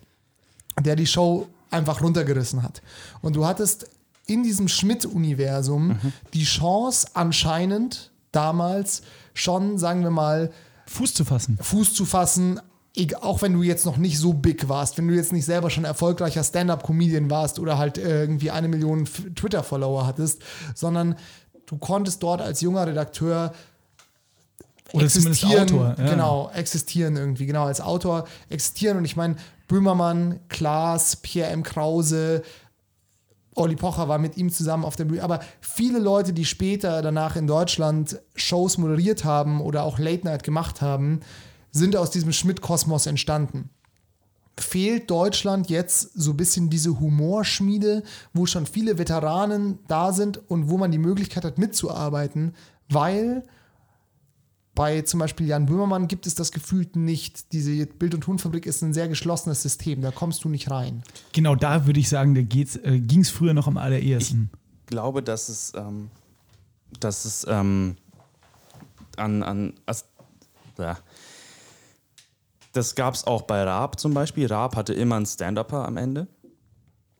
[0.80, 2.80] der die Show einfach runtergerissen hat.
[3.20, 3.90] Und du hattest
[4.26, 5.98] in diesem Schmidt-Universum
[6.32, 9.02] die Chance anscheinend damals
[9.34, 10.50] schon, sagen wir mal,
[10.86, 11.58] Fuß zu fassen.
[11.60, 12.60] Fuß zu fassen,
[13.20, 15.84] auch wenn du jetzt noch nicht so big warst, wenn du jetzt nicht selber schon
[15.84, 20.42] erfolgreicher Stand-up-Comedian warst oder halt irgendwie eine Million Twitter-Follower hattest,
[20.74, 21.16] sondern
[21.66, 23.54] du konntest dort als junger Redakteur
[24.92, 25.94] Oder zumindest existieren, Autor.
[25.98, 26.10] Ja.
[26.10, 29.36] genau, existieren irgendwie, genau, als Autor existieren und ich meine,
[29.68, 31.62] Böhmermann, Klaas, Pierre M.
[31.62, 32.42] Krause,
[33.54, 37.36] Olli Pocher war mit ihm zusammen auf der Bühne, aber viele Leute, die später danach
[37.36, 41.20] in Deutschland Shows moderiert haben oder auch Late Night gemacht haben,
[41.70, 43.70] sind aus diesem Schmidt-Kosmos entstanden.
[44.58, 48.02] Fehlt Deutschland jetzt so ein bisschen diese Humorschmiede,
[48.34, 52.54] wo schon viele Veteranen da sind und wo man die Möglichkeit hat mitzuarbeiten,
[52.88, 53.44] weil
[54.74, 57.52] bei zum Beispiel Jan Böhmermann gibt es das Gefühl nicht.
[57.52, 61.02] Diese Bild- und Tonfabrik ist ein sehr geschlossenes System, da kommst du nicht rein.
[61.32, 64.50] Genau da würde ich sagen, da äh, ging es früher noch am allerersten.
[64.86, 66.10] glaube, dass es, ähm,
[67.00, 67.96] dass es ähm,
[69.16, 70.06] an, an as,
[70.78, 70.98] ja.
[72.72, 74.46] das gab es auch bei Raab zum Beispiel.
[74.46, 76.28] Raab hatte immer einen Stand-Upper am Ende.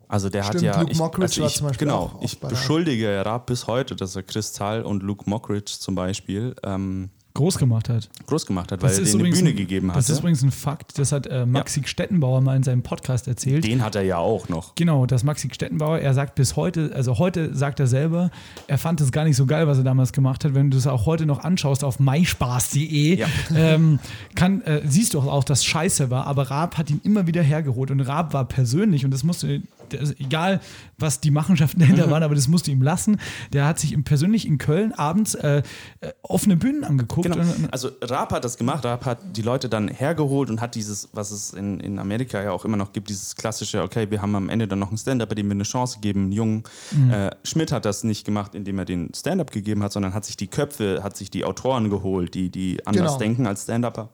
[0.08, 2.14] Also der Stimmt, hat ja, Luke ich, Mockridge also war ich, zum Beispiel genau, auch-
[2.16, 6.54] auch ich beschuldige Raab bis heute, dass er Chris Zahl und Luke Mockridge zum Beispiel
[6.62, 8.10] ähm, Groß gemacht hat.
[8.26, 10.50] groß gemacht hat, weil er ist denen eine Bühne ein, gegeben Das ist übrigens ein
[10.50, 13.64] Fakt, das hat äh, Maxi Stettenbauer mal in seinem Podcast erzählt.
[13.64, 14.74] Den hat er ja auch noch.
[14.74, 18.30] Genau, das Maxi Stettenbauer, er sagt bis heute, also heute sagt er selber,
[18.66, 20.54] er fand es gar nicht so geil, was er damals gemacht hat.
[20.54, 23.26] Wenn du es auch heute noch anschaust auf myspaß.de, Ja.
[23.56, 23.98] ähm,
[24.34, 27.90] kann, äh, siehst du auch, dass scheiße war, aber Raab hat ihn immer wieder hergeholt
[27.90, 29.62] und Raab war persönlich und das musste,
[29.92, 30.60] das, egal
[30.98, 33.18] was die Machenschaften dahinter waren, aber das musste ihm lassen.
[33.52, 35.62] Der hat sich persönlich in Köln abends äh,
[36.00, 37.30] äh, offene Bühnen angeguckt.
[37.30, 37.44] Genau.
[37.70, 38.84] Also Raab hat das gemacht.
[38.84, 42.52] Raab hat die Leute dann hergeholt und hat dieses, was es in, in Amerika ja
[42.52, 45.28] auch immer noch gibt, dieses klassische, okay, wir haben am Ende dann noch einen Stand-up,
[45.28, 46.62] bei dem wir eine Chance geben, einen Jungen.
[47.10, 50.36] Äh, Schmidt hat das nicht gemacht, indem er den Stand-up gegeben hat, sondern hat sich
[50.36, 53.18] die Köpfe, hat sich die Autoren geholt, die, die anders Genau.
[53.18, 54.10] denken als Stand-upper.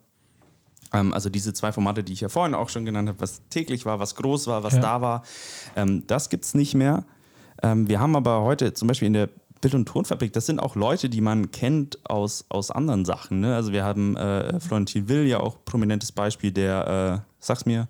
[0.93, 3.85] Ähm, also diese zwei Formate, die ich ja vorhin auch schon genannt habe, was täglich
[3.87, 4.81] war, was groß war, was Ja.
[4.81, 5.23] da war,
[5.77, 7.05] ähm, das gibt es nicht mehr.
[7.63, 9.29] Ähm, wir haben aber heute zum Beispiel in der
[9.61, 13.41] Bild- und Tonfabrik, das sind auch Leute, die man kennt aus, aus anderen Sachen.
[13.41, 13.57] Ne?
[13.57, 17.89] Also wir haben äh, Florentin Will, ja auch prominentes Beispiel, der, äh, sag's mir,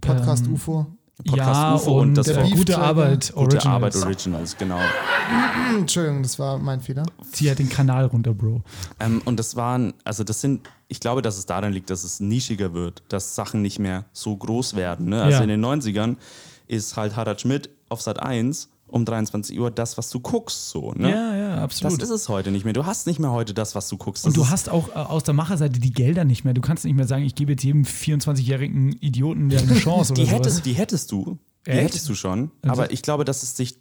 [0.00, 0.86] Podcast Ähm, UFO.
[1.26, 2.76] Podcast ja, UFO und und das äh, war gute.
[2.78, 3.66] Arbeit, gute Originals.
[3.66, 4.80] Arbeit Originals, genau.
[5.78, 7.04] Entschuldigung, das war mein Fehler.
[7.32, 8.62] Zieh halt den Kanal runter, Bro.
[8.98, 12.20] Ähm, und das waren, also das sind, ich glaube, dass es daran liegt, dass es
[12.20, 15.08] nischiger wird, dass Sachen nicht mehr so groß werden.
[15.08, 15.20] Ne?
[15.22, 15.42] Also Ja.
[15.42, 16.16] in den 90ern
[16.68, 20.92] ist halt Harald Schmidt auf Sat 1 um 23 Uhr das, was du guckst, so.
[20.92, 21.10] Ne?
[21.10, 22.00] Ja, ja, Das absolut.
[22.02, 22.74] ist es heute nicht mehr.
[22.74, 24.24] Du hast nicht mehr heute das, was du guckst.
[24.24, 26.54] und Das du ist, hast auch äh, aus der Macherseite die Gelder nicht mehr.
[26.54, 30.26] Du kannst nicht mehr sagen, ich gebe jetzt jedem 24-jährigen Idioten eine Chance oder die,
[30.28, 30.38] sowas.
[30.38, 31.38] hättest, die hättest du.
[31.66, 31.82] Die Echt?
[31.82, 32.50] hättest du schon.
[32.62, 33.76] Aber ich glaube, dass es sich,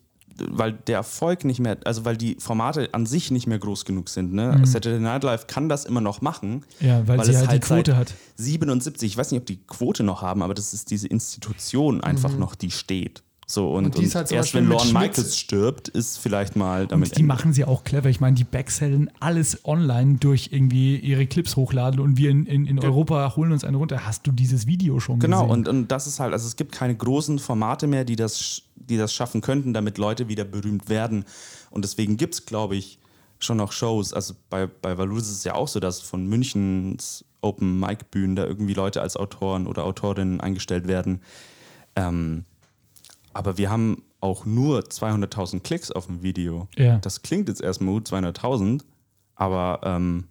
[0.51, 4.09] weil der Erfolg nicht mehr, also weil die Formate an sich nicht mehr groß genug
[4.09, 4.33] sind.
[4.33, 4.61] Ne?
[4.65, 6.63] Saturday Night Live kann das immer noch machen.
[6.79, 6.87] Mhm.
[6.87, 8.13] Ja, weil sie es halt die Quote seit hat.
[8.37, 12.35] 77, ich weiß nicht, ob die Quote noch haben, aber das ist diese Institution einfach
[12.37, 13.23] noch, die steht.
[13.45, 13.91] So, und, Mhm.
[13.97, 17.27] Und ist halt erst wenn Lorne Michaels stirbt, ist vielleicht mal damit Und die Ende.
[17.33, 18.09] machen sie auch clever.
[18.09, 22.65] Ich meine, die backsellen alles online durch irgendwie ihre Clips hochladen und wir in, in,
[22.65, 24.05] in Europa holen uns eine runter.
[24.05, 25.51] Hast du dieses Video schon Genau, gesehen?
[25.51, 28.97] und, und das ist halt, also es gibt keine großen Formate mehr, die das, die
[28.97, 31.25] das schaffen könnten, damit Leute wieder berühmt werden.
[31.69, 32.99] Und deswegen gibt es, glaube ich,
[33.39, 34.13] schon noch Shows.
[34.13, 38.35] Also bei, bei Valus ist es ja auch so, dass von Münchens Open Mic Bühnen
[38.35, 41.21] da irgendwie Leute als Autoren oder Autorinnen eingestellt werden.
[41.95, 42.45] Ähm,
[43.33, 46.67] aber wir haben auch nur 200.000 Klicks auf dem Video.
[46.77, 46.97] Ja.
[46.99, 48.81] Das klingt jetzt erstmal gut, 200.000,
[49.35, 50.27] aber ähm,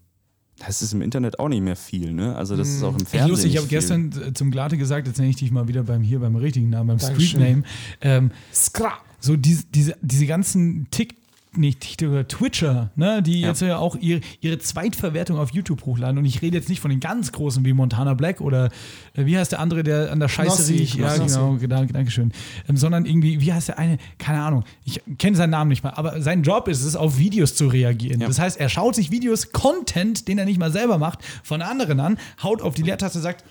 [0.66, 2.12] das ist im Internet auch nicht mehr viel.
[2.12, 2.34] Ne?
[2.36, 5.06] Also das ist auch im Echt Fernsehen lustig, ich habe gestern äh, zum Glate gesagt,
[5.06, 7.40] jetzt nenne ich dich mal wieder beim hier beim richtigen Namen, beim Dankeschön.
[7.40, 7.62] Street Name.
[8.00, 8.92] Ähm, Skra.
[9.20, 11.16] so diese, diese, diese ganzen Tick,
[11.56, 13.48] nicht TikToker, Twitcher, ne, die Ja.
[13.48, 16.18] jetzt ja auch ihre, ihre Zweitverwertung auf YouTube hochladen.
[16.18, 18.66] Und ich rede jetzt nicht von den ganz großen wie Montana Black oder
[19.14, 20.94] äh, wie heißt der andere, der an der Scheiße Knossi, riecht.
[20.96, 21.34] Ja, Knossi.
[21.34, 22.32] genau, Dank- Dankeschön.
[22.68, 23.98] Ähm, sondern irgendwie, wie heißt der eine?
[24.18, 24.64] Keine Ahnung.
[24.84, 25.90] Ich kenne seinen Namen nicht mal.
[25.90, 28.20] Aber sein Job ist es, auf Videos zu reagieren.
[28.20, 28.28] Ja.
[28.28, 32.00] Das heißt, er schaut sich Videos, Content, den er nicht mal selber macht, von anderen
[32.00, 33.44] an, haut auf die Leertaste, sagt,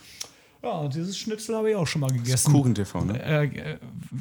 [0.63, 2.51] ja, dieses Schnitzel habe ich auch schon mal gegessen.
[2.53, 3.21] Kuchen-TV, ne?
[3.23, 3.77] Äh, äh,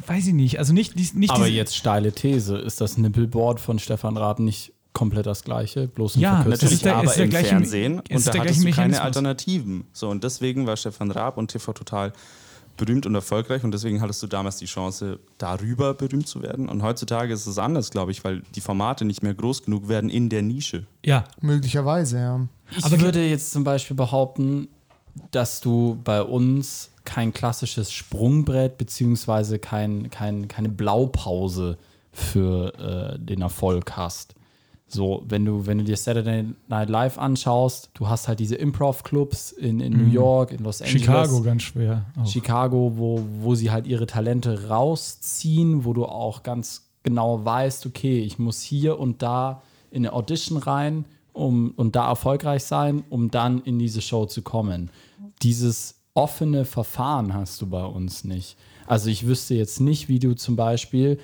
[0.06, 0.58] weiß ich nicht.
[0.58, 2.56] Also nicht, nicht, nicht Aber jetzt steile These.
[2.58, 5.88] Ist das Nippelboard von Stefan Raab nicht komplett das gleiche?
[5.88, 8.70] Bloß Ja, ist der- aber ist der im gleiche- Fernsehen ist und da hattest du
[8.70, 9.00] keine.
[9.02, 9.84] Alternativen.
[9.92, 12.12] So, und deswegen war Stefan Raab und TV Total
[12.76, 16.66] berühmt und erfolgreich und deswegen hattest du damals die Chance, darüber berühmt zu werden.
[16.70, 20.08] Und heutzutage ist es anders, glaube ich, weil die Formate nicht mehr groß genug werden
[20.08, 20.86] in der Nische.
[21.04, 22.48] ja, Möglicherweise, ja.
[22.78, 24.68] Ich Aber- würde jetzt zum Beispiel behaupten,
[25.30, 31.78] dass du bei uns kein klassisches Sprungbrett beziehungsweise kein, kein, keine Blaupause
[32.12, 34.34] für äh, den Erfolg hast.
[34.92, 39.52] So, wenn du, wenn du dir Saturday Night Live anschaust, du hast halt diese Improv-Clubs
[39.52, 41.02] in, in New York, in Los Angeles.
[41.02, 42.06] Chicago ganz schwer.
[42.20, 42.26] Auch.
[42.26, 48.18] Chicago, wo, wo sie halt ihre Talente rausziehen, wo du auch ganz genau weißt, okay,
[48.18, 53.30] ich muss hier und da in eine Audition rein um, und da erfolgreich sein, um
[53.30, 54.90] dann in diese Show zu kommen.
[55.42, 58.56] Dieses offene Verfahren hast du bei uns nicht.
[58.86, 61.18] Also ich wüsste jetzt nicht, wie du zum Beispiel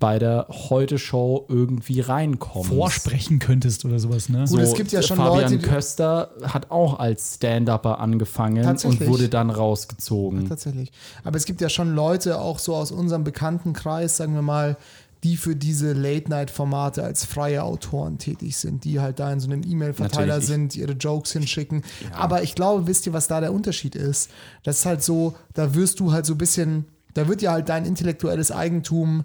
[0.00, 2.70] bei der Heute-Show irgendwie reinkommst.
[2.70, 4.44] vorsprechen könntest oder sowas, ne?
[4.48, 9.06] Gut, es gibt ja schon Fabian Leute, die- Köster hat auch als Stand-Upper angefangen und
[9.06, 10.48] wurde dann rausgezogen.
[10.48, 10.90] Tatsächlich.
[11.22, 14.76] Aber es gibt ja schon Leute, auch so aus unserem Bekanntenkreis, sagen wir mal,
[15.24, 19.62] die für diese Late-Night-Formate als freie Autoren tätig sind, die halt da in so einem
[19.64, 21.82] E-Mail-Verteiler sind, ihre Jokes hinschicken.
[22.12, 24.30] Aber ich glaube, wisst ihr, was da der Unterschied ist?
[24.64, 27.68] Das ist halt so, da wirst du halt so ein bisschen, da wird ja halt
[27.68, 29.24] dein intellektuelles Eigentum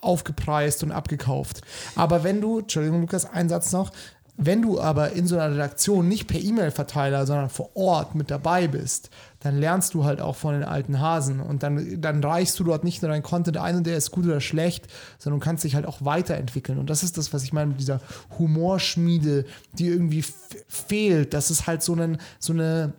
[0.00, 1.60] aufgepreist und abgekauft.
[1.94, 3.92] Aber wenn du, Entschuldigung, Lukas, ein Satz noch,
[4.36, 8.66] wenn du aber in so einer Redaktion nicht per E-Mail-Verteiler, sondern vor Ort mit dabei
[8.66, 12.64] bist, dann lernst du halt auch von den alten Hasen und dann, dann reichst du
[12.64, 14.88] dort nicht nur deinen Content ein und der ist gut oder schlecht,
[15.18, 16.78] sondern du kannst dich halt auch weiterentwickeln.
[16.78, 18.00] Und das ist das, was ich meine mit dieser
[18.38, 19.44] Humorschmiede,
[19.74, 20.24] die irgendwie
[20.66, 21.32] fehlt.
[21.32, 22.92] Das ist halt so, einen, so eine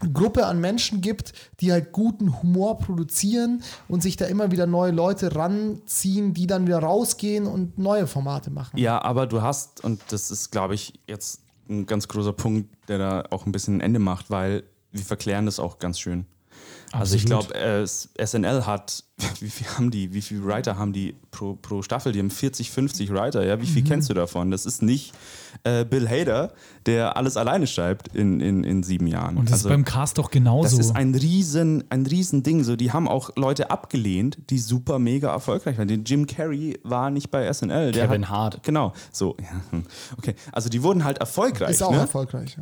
[0.00, 4.92] Gruppe an Menschen gibt, die halt guten Humor produzieren und sich da immer wieder neue
[4.92, 8.78] Leute ranziehen, die dann wieder rausgehen und neue Formate machen.
[8.78, 12.98] Ja, aber du hast, und das ist, glaube ich, jetzt ein ganz großer Punkt, der
[12.98, 16.26] da auch ein bisschen ein Ende macht, weil wir verklären das auch ganz schön.
[16.92, 17.52] Also ich Absolut.
[17.52, 17.84] glaube,
[18.18, 19.04] äh, SNL hat
[19.40, 22.12] wie viel haben die, wie viele Writer haben die pro, pro Staffel?
[22.12, 23.60] Die haben 40, 50 Writer, ja.
[23.60, 24.50] Wie viel kennst du davon?
[24.50, 25.12] Das ist nicht
[25.64, 26.52] äh, Bill Hader,
[26.86, 29.36] der alles alleine schreibt in, in, in sieben Jahren.
[29.36, 30.76] Und das Also, ist beim Cast doch genauso.
[30.76, 32.62] das ist ein riesen, ein riesen Ding.
[32.62, 35.88] So, die haben auch Leute abgelehnt, die super mega erfolgreich waren.
[35.88, 37.92] Den Jim Carrey war nicht bei SNL.
[37.92, 38.62] Der Kevin hat, Hart.
[38.62, 38.92] Genau.
[39.10, 39.80] So, ja,
[40.16, 40.34] okay.
[40.52, 41.70] Also die wurden halt erfolgreich.
[41.70, 41.98] Ist auch ne?
[41.98, 42.56] erfolgreich.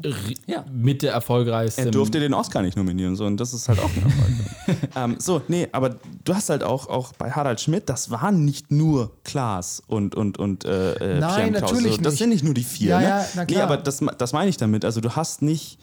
[0.46, 0.64] Ja.
[0.72, 1.84] Mit der erfolgreichsten.
[1.84, 4.02] Er durfte den Oscar nicht nominieren, so, und das ist halt auch ein
[4.66, 4.90] Erfolg.
[4.96, 8.70] ähm, so, nee, aber du hast halt auch, auch bei Harald Schmidt, das waren nicht
[8.70, 12.18] nur Klaas und, und, und äh, äh, Nein, natürlich Das nicht.
[12.18, 12.88] sind nicht nur die vier.
[12.90, 13.04] Ja, ne?
[13.08, 13.62] ja, na Nee, klar.
[13.64, 14.84] aber das, das meine ich damit.
[14.84, 15.78] Also du hast nicht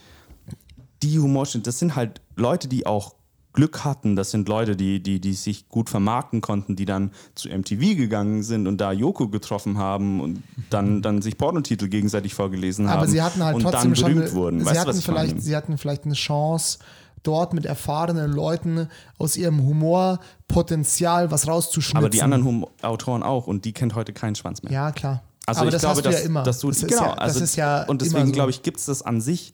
[1.02, 3.15] die Humorschnitte, das sind halt Leute, die auch
[3.52, 7.49] Glück hatten, das sind Leute, die, die, die sich gut vermarkten konnten, die dann zu
[7.49, 10.41] MTV gegangen sind und da Joko getroffen haben und
[10.72, 14.07] dann, dann sich Pornotitel gegenseitig vorgelesen haben Aber sie hatten halt und trotzdem dann schon.
[14.14, 14.60] berühmt eine- wurden.
[14.61, 16.80] Sie, Weißt hatten vielleicht, sie hatten vielleicht eine Chance,
[17.24, 18.88] dort mit erfahrenen Leuten
[19.18, 21.98] aus ihrem Humorpotenzial was rauszuschnitzen.
[21.98, 24.72] Aber die anderen Hum Autoren auch und die kennt heute keinen Schwanz mehr.
[24.74, 25.24] Ja, klar.
[25.45, 26.44] Also aber ich das glaube, hast du dass, ja immer.
[26.44, 28.32] dass du das ist genau, ja, also das ist ja und deswegen so.
[28.34, 29.54] glaube ich, gibt es das an sich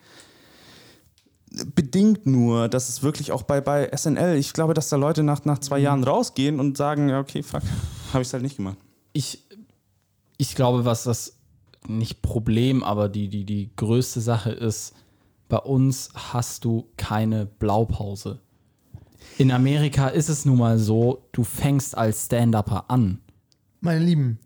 [1.74, 5.46] bedingt nur, dass es wirklich auch bei, bei SNL, ich glaube, dass da Leute nach,
[5.46, 5.62] nach Mhm.
[5.64, 7.64] zwei Jahren rausgehen und sagen, ja, okay, fuck,
[8.14, 8.78] habe ich es halt nicht gemacht.
[9.14, 9.44] ich,
[10.38, 11.34] ich glaube, was das
[11.88, 14.94] nicht Problem, aber die, die, die größte Sache ist,
[15.50, 18.40] bei uns hast du keine Blaupause.
[19.38, 23.20] In Amerika ist es nun mal so, du fängst als Stand-Upper an.
[23.82, 24.40] Meine Lieben,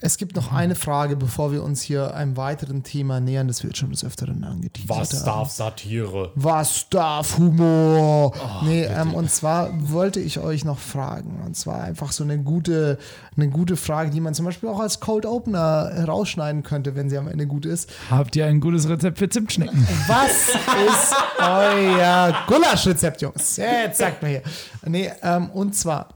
[0.00, 3.78] es gibt noch eine Frage, bevor wir uns hier einem weiteren Thema nähern, das wird
[3.78, 4.88] schon des Öfteren angeteasert.
[5.26, 5.48] haben.
[5.48, 6.32] Satire?
[6.34, 8.32] Was darf Humor?
[8.36, 11.40] Oh, nee, ähm, und zwar wollte ich euch noch fragen.
[11.46, 12.98] Und zwar einfach so eine gute,
[13.36, 17.16] eine gute Frage, die man zum Beispiel auch als Cold Opener herausschneiden könnte, wenn sie
[17.16, 17.90] am Ende gut ist.
[18.10, 19.86] Habt ihr ein gutes Rezept für Zimtschnecken?
[20.08, 23.56] Was ist euer Gulaschrezept, Jungs?
[23.56, 24.42] Jetzt sagt mal hier.
[24.84, 26.10] Nee, ähm, und zwar,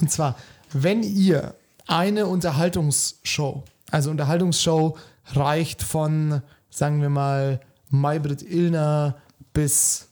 [0.00, 0.34] und zwar,
[0.72, 1.54] wenn ihr
[1.96, 4.96] eine Unterhaltungsshow, also Unterhaltungsshow
[5.34, 7.60] reicht von, sagen wir mal,
[7.90, 9.16] Maybrit Illner
[9.52, 10.08] bis,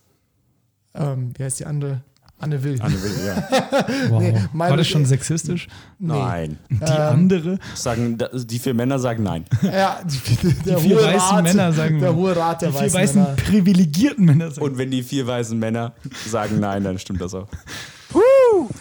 [0.94, 2.02] ähm, wie heißt die andere?
[2.38, 2.78] Anne Will.
[4.08, 4.22] Wow.
[4.22, 5.68] Nee, War das schon sexistisch?
[5.98, 6.58] Nein.
[6.70, 7.58] Die andere?
[7.74, 9.44] Sagen, die vier Männer sagen nein.
[9.62, 12.74] Ja, die, der Die vier hohe weißen Rat, Männer sagen der hohe Rat der Die
[12.78, 13.36] vier weißen, weißen Männer.
[13.36, 14.66] privilegierten Männer sagen.
[14.66, 15.92] Und wenn die vier weißen Männer
[16.26, 17.48] sagen nein, dann stimmt das auch.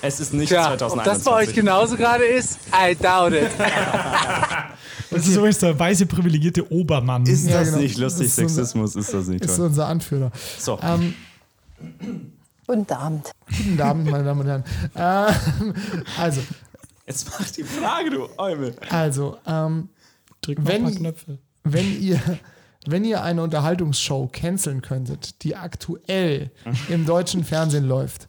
[0.02, 1.04] Es ist nicht ob 2021.
[1.14, 3.50] das bei euch genauso gerade ist, I doubt it.
[5.12, 7.26] das ist übrigens der weiße privilegierte Obermann.
[7.26, 7.82] Ist Ja, das genau.
[7.82, 8.28] nicht lustig?
[8.28, 9.66] Ist unser- Sexismus ist das nicht Ist toll.
[9.68, 10.32] unser Anführer.
[10.58, 11.14] So, Ähm,
[12.68, 13.32] Guten Abend.
[13.48, 14.64] guten Abend, meine Damen und Herren.
[14.96, 15.74] Ähm,
[16.20, 16.41] also,
[17.08, 18.76] jetzt mach die Frage, du Eumel.
[18.90, 19.90] also, ähm,
[20.41, 21.38] Drück mal wenn- ein paar Knöpfe.
[21.64, 22.20] wenn ihr,
[22.86, 26.52] wenn ihr eine Unterhaltungsshow canceln könntet, die aktuell
[26.90, 28.28] im deutschen Fernsehen läuft,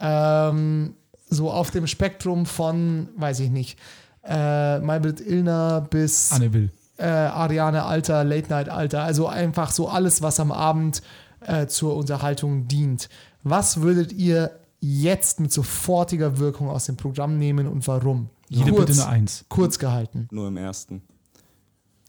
[0.00, 0.94] ähm,
[1.28, 3.78] so auf dem Spektrum von, weiß ich nicht,
[4.24, 6.70] äh, Maybrit Illner bis Anne Will.
[6.98, 11.02] äh, Ariane Alter, Late Night Alter, also einfach so alles, was am Abend
[11.40, 13.08] äh, zur Unterhaltung dient.
[13.42, 14.50] Was würdet ihr
[14.80, 18.30] jetzt mit sofortiger Wirkung aus dem Programm nehmen und warum?
[18.48, 19.44] Jede kurz, bitte eine Eins.
[19.48, 20.28] kurz gehalten.
[20.30, 21.02] Nur im ersten.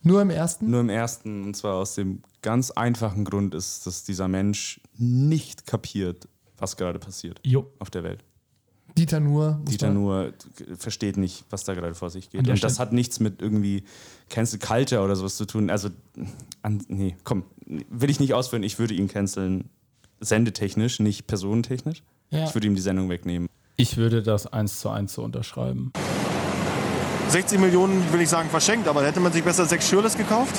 [0.01, 0.69] Nur im ersten?
[0.69, 1.43] Nur im ersten.
[1.43, 6.27] Und zwar aus dem ganz einfachen Grund ist, dass dieser Mensch nicht kapiert,
[6.61, 7.71] was gerade passiert Jo.
[7.79, 8.23] auf der Welt.
[8.97, 9.59] Dieter Nur.
[9.59, 10.33] muss Dieter nur
[10.77, 12.47] versteht nicht, was da gerade vor sich geht.
[12.47, 13.83] Und das hat nichts mit irgendwie
[14.29, 15.69] Cancel Culture oder sowas zu tun.
[15.69, 15.89] Also,
[16.63, 18.63] an, nee, komm, will ich nicht ausführen.
[18.63, 19.69] Ich würde ihn canceln,
[20.19, 22.03] sendetechnisch, nicht personentechnisch.
[22.31, 22.45] Ja.
[22.45, 23.47] Ich würde ihm die Sendung wegnehmen.
[23.75, 25.93] Ich würde das eins zu eins so unterschreiben.
[27.29, 30.55] 60 Millionen, will ich sagen, verschenkt, aber hätte man sich besser sechs Schürles gekauft?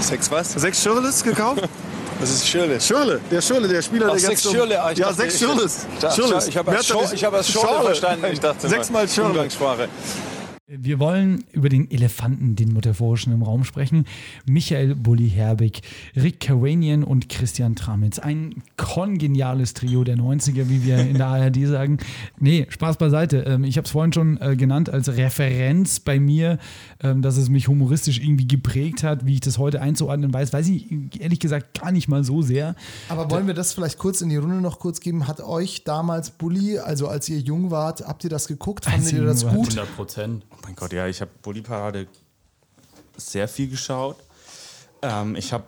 [0.00, 0.52] Sechs was?
[0.52, 1.68] Sechs Schürles gekauft?
[2.22, 2.80] Das ist Schirle.
[2.80, 4.80] Schürle, der Schürle, der Spieler, Ach, der sechs jetzt Schirle.
[4.80, 5.86] Ah, ich ja, dachte, sechs ich- Schürles.
[5.98, 6.14] Ich
[6.86, 7.84] Schor- ich habe als Schorle?
[7.86, 8.26] verstanden.
[8.32, 9.30] Ich dachte Sechsmal Schirle.
[9.30, 9.88] Umgangssprache.
[10.74, 14.06] Wir wollen über den Elefanten, den metaphorischen im Raum sprechen.
[14.46, 15.82] Michael Bulli-Herbig,
[16.16, 18.18] Rick Karanian und Christian Tramitz.
[18.18, 21.98] Ein kongeniales Trio der 90er, wie wir in der ARD sagen.
[22.40, 23.40] Nee, Spaß beiseite.
[23.40, 26.58] Ähm, Ich habe es vorhin schon äh, genannt als Referenz bei mir,
[27.02, 29.26] ähm, dass es mich humoristisch irgendwie geprägt hat.
[29.26, 30.86] Wie ich das heute einzuordnen weiß, weiß ich
[31.20, 32.76] ehrlich gesagt gar nicht mal so sehr.
[33.10, 35.28] Aber wollen wir das vielleicht kurz in die Runde noch kurz geben?
[35.28, 38.86] Hat euch damals Bully, also als ihr jung wart, habt ihr das geguckt?
[38.86, 39.68] Fandet ihr das gut?
[39.68, 40.46] 100 Prozent.
[40.62, 42.06] Oh mein Gott, ja, ich habe Bulli-Parade
[43.16, 44.16] sehr viel geschaut.
[45.02, 45.64] Ähm, ich habe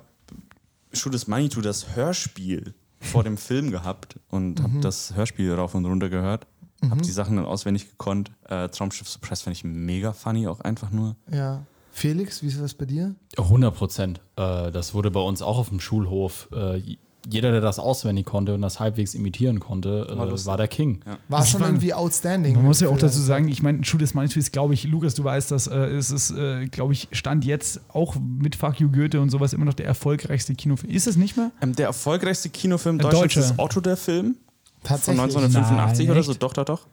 [0.92, 5.84] Shoot is Manitou, das Hörspiel vor dem Film gehabt und habe das Hörspiel rauf und
[5.84, 6.46] runter gehört.
[6.88, 8.30] Habe die Sachen dann auswendig gekonnt.
[8.48, 11.16] Äh, Traumschiff Suppress fand ich mega funny, auch einfach nur.
[11.30, 11.64] Ja.
[11.90, 13.14] Felix, wie ist das bei dir?
[13.38, 14.20] 100 Prozent.
[14.36, 16.96] Äh, das wurde bei uns auch auf dem Schulhof äh,
[17.30, 21.00] jeder, der das auswendig konnte und das halbwegs imitieren konnte, äh, war der King.
[21.28, 22.54] War Das schon war- irgendwie outstanding.
[22.56, 25.14] Man muss ja auch dazu sagen, ich meine, Schuh des Manitou ist, glaube ich, Lukas,
[25.14, 28.90] du weißt das, äh, es ist, äh, glaube ich, Stand jetzt auch mit Fuck You
[28.90, 30.92] Goethe und sowas immer noch der erfolgreichste Kinofilm.
[30.92, 31.50] Ist es nicht mehr?
[31.60, 33.40] Ähm, der erfolgreichste Kinofilm Ein Deutschlands Deutscher.
[33.52, 34.36] ist Otto der Film.
[34.82, 35.20] Von Tatsächlich.
[35.22, 36.34] 1985 Nein, oder so.
[36.34, 36.86] Doch, doch, doch.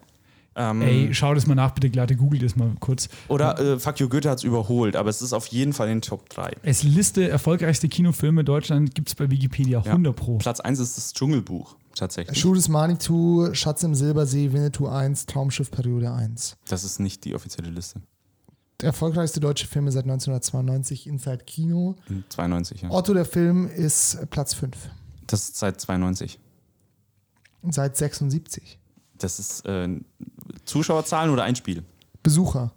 [0.54, 3.08] Ähm, Ey, schau das mal nach, bitte, Glatte, google das mal kurz.
[3.28, 5.96] Oder äh, Fuck You Goethe hat es überholt, aber es ist auf jeden Fall in
[5.98, 6.56] den Top 3.
[6.62, 10.38] Es Liste erfolgreichste Kinofilme Deutschland gibt es bei Wikipedia, 100 pro.
[10.38, 12.38] Platz 1 ist das Dschungelbuch, tatsächlich.
[12.38, 16.56] Schuh des Manitou, Schatz im Silbersee, Winnetou 1, Traumschiff Periode 1.
[16.68, 18.02] Das ist nicht die offizielle Liste.
[18.80, 21.94] Der erfolgreichste deutsche Film seit 1992, Inside Kino.
[22.08, 22.90] In 92, ja.
[22.90, 24.76] Otto der Film ist Platz 5.
[25.28, 26.40] Das ist seit 92.
[27.70, 28.80] Seit 76.
[29.22, 29.88] Das ist äh,
[30.64, 31.82] Zuschauerzahlen oder Einspiel?
[32.22, 32.72] Besucher.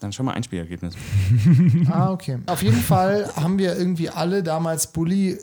[0.00, 0.94] Dann schon mal Einspielergebnis.
[1.90, 2.38] Ah, okay.
[2.46, 5.38] Auf jeden Fall haben wir irgendwie alle damals Bully,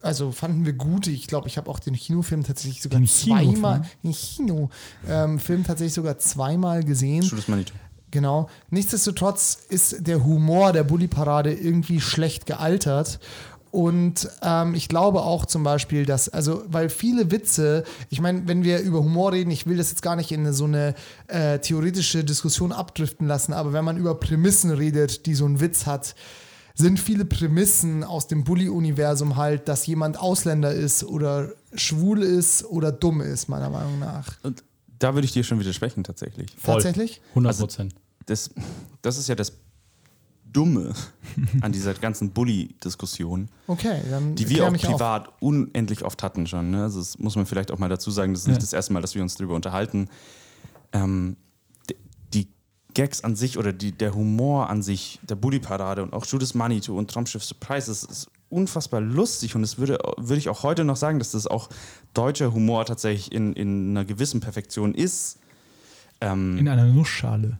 [0.00, 1.06] also fanden wir gut.
[1.06, 3.54] Ich glaube, ich habe auch den Kinofilm tatsächlich sogar Den Kinofilm?
[3.54, 4.70] zweimal, den Kino,
[5.08, 7.22] ähm, Film tatsächlich sogar zweimal gesehen.
[7.22, 7.74] Schuh des Manitou.
[8.10, 8.48] Genau.
[8.70, 13.18] Nichtsdestotrotz ist der Humor der Bully-Parade irgendwie schlecht gealtert.
[13.74, 18.62] Und ähm, ich glaube auch zum Beispiel, dass, also, weil viele Witze, ich meine, wenn
[18.62, 20.94] wir über Humor reden, ich will das jetzt gar nicht in so eine
[21.26, 25.86] äh, theoretische Diskussion abdriften lassen, aber wenn man über Prämissen redet, die so ein Witz
[25.86, 26.14] hat,
[26.74, 32.92] sind viele Prämissen aus dem Bully-Universum halt, dass jemand Ausländer ist oder schwul ist oder
[32.92, 34.36] dumm ist, meiner Meinung nach.
[34.44, 34.62] Und
[35.00, 36.54] da würde ich dir schon widersprechen, tatsächlich.
[36.56, 36.74] Voll.
[36.74, 37.20] Tatsächlich?
[37.30, 37.94] 100 Prozent.
[38.26, 38.50] Das,
[39.02, 39.52] das ist ja das
[40.54, 40.94] Dumme
[41.60, 44.00] an dieser ganzen Bully-Diskussion, Okay,
[44.36, 44.92] die wir auch mich auf.
[44.92, 46.70] privat unendlich oft hatten schon.
[46.70, 46.84] Ne?
[46.84, 48.60] Also das muss man vielleicht auch mal dazu sagen, das ist nicht Ja.
[48.62, 50.08] das erste Mal, dass wir uns darüber unterhalten.
[50.92, 51.36] Ähm,
[52.32, 52.48] die
[52.94, 56.96] Gags an sich oder die, der Humor an sich, der Bully-Parade und auch Judas Manitou
[56.96, 60.96] und Traumschiff Surprise, das ist unfassbar lustig und das würde, würde ich auch heute noch
[60.96, 61.68] sagen, dass das auch
[62.14, 65.38] deutscher Humor tatsächlich in, in einer gewissen Perfektion ist.
[66.20, 67.58] Ähm, In einer Nussschale.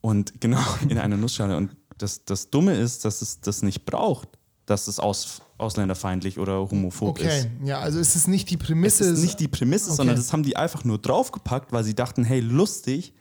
[0.00, 1.56] und genau, in einer Nussschale.
[1.56, 4.28] Und das, das Dumme ist, dass es das nicht braucht,
[4.66, 7.26] dass es aus, ausländerfeindlich oder homophob ist.
[7.46, 9.04] Okay, ja, also es ist nicht die Es Prämisse.
[9.04, 9.96] ist nicht die Prämisse, Okay.
[9.96, 13.12] sondern das haben die einfach nur draufgepackt, weil sie dachten, hey, lustig,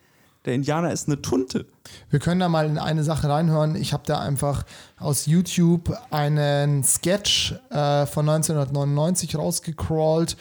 [0.45, 1.65] der Indianer ist eine Tunte.
[2.09, 3.75] Wir können da mal in eine Sache reinhören.
[3.75, 4.65] Ich habe da einfach
[4.97, 10.37] aus YouTube einen Sketch äh, von 1999 rausgecrawlt,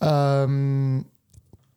[0.00, 1.06] ähm,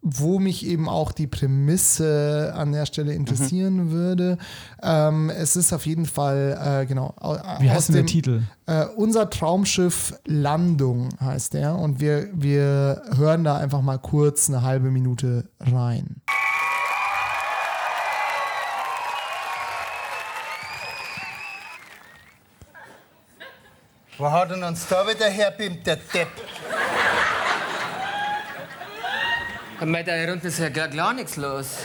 [0.04, 4.38] wo mich eben auch die Prämisse an der Stelle interessieren würde.
[4.82, 7.14] Ähm, es ist auf jeden Fall, äh, genau.
[7.20, 8.42] au- Wie heißt denn der dem- Titel?
[8.66, 14.64] Äh, unser Traumschiff Landung heißt der und wir, wir hören da einfach mal kurz eine
[14.64, 16.22] halbe Minute rein.
[24.18, 26.28] Wo hat denn uns da wieder herbeamt, der Depp?
[29.84, 31.78] Mit da hier unten ist ja gar, gar nichts los.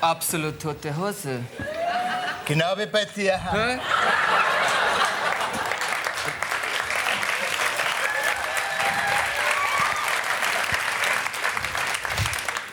[0.00, 1.40] Absolut tote Hose.
[2.46, 3.38] Genau wie bei dir.
[3.52, 3.78] Hä?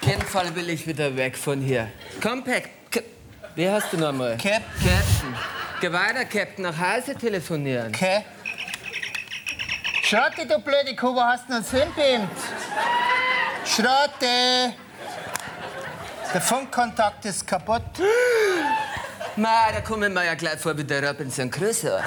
[0.01, 1.89] Auf jeden Fall will ich wieder weg von hier.
[2.21, 3.01] K-
[3.55, 4.37] Wie hast du nochmal?
[4.37, 4.61] Cap.
[4.83, 5.35] Captain.
[5.81, 6.63] Geh weiter, Captain.
[6.63, 7.93] Nach Hause telefonieren.
[7.93, 8.23] Okay.
[10.03, 12.29] Schrotte, du blöde Kuh, wo hast du uns hinbeamt?
[13.65, 14.73] Schrotte!
[16.33, 17.81] Der Funkkontakt ist kaputt.
[19.35, 22.01] Ma, da kommen wir ja gleich vor wie der Robinson Crusoe.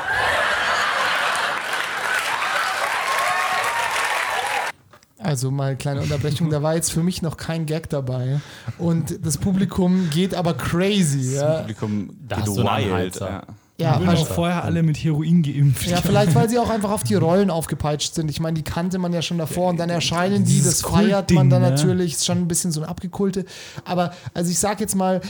[5.19, 8.41] Also mal kleine Unterbrechung, da war jetzt für mich noch kein Gag dabei.
[8.79, 11.35] Und das Publikum geht aber crazy.
[11.35, 13.21] Das Ja, Publikum Da geht wild.
[13.21, 13.43] Ja.
[13.79, 15.87] Ja, Die wurden auch vorher alle mit Heroin geimpft.
[15.87, 18.31] ja, vielleicht weil sie auch einfach auf die Rollen aufgepeitscht sind.
[18.31, 21.51] Ich meine, die kannte man ja schon davor und dann erscheinen die, das feiert man
[21.51, 21.71] dann ne?
[21.71, 23.45] natürlich, ist schon ein bisschen so ein Abgekulte.
[23.85, 25.21] Aber also ich sag jetzt mal,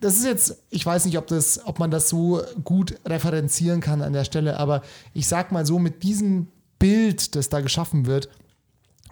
[0.00, 4.02] das ist jetzt, ich weiß nicht, ob, das, ob man das so gut referenzieren kann
[4.02, 4.82] an der Stelle, aber
[5.14, 6.48] ich sag mal so, mit diesem
[6.78, 8.28] Bild, das da geschaffen wird,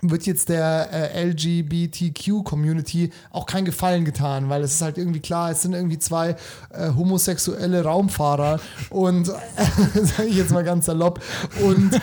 [0.03, 5.53] wird jetzt der äh, LGBTQ-Community auch kein Gefallen getan, weil es ist halt irgendwie klar,
[5.53, 6.37] es sind irgendwie zwei
[6.70, 8.61] äh, homosexuelle Raumfahrer
[8.91, 11.23] und, äh, sage ich jetzt mal ganz salopp,
[11.62, 12.01] und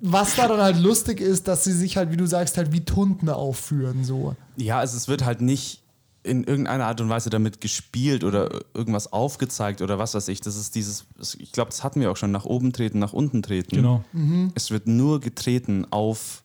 [0.00, 3.28] was daran halt lustig ist, dass sie sich halt, wie du sagst, halt wie Tunden
[3.28, 4.34] aufführen, so.
[4.56, 5.82] ja, also es wird halt nicht
[6.22, 10.42] in irgendeiner Art und Weise damit gespielt oder irgendwas aufgezeigt oder was weiß ich.
[10.42, 11.06] Das ist dieses,
[11.38, 13.76] ich glaube, das hatten wir auch schon, nach oben treten, nach unten treten.
[13.76, 14.04] Genau.
[14.54, 16.42] Es wird nur getreten auf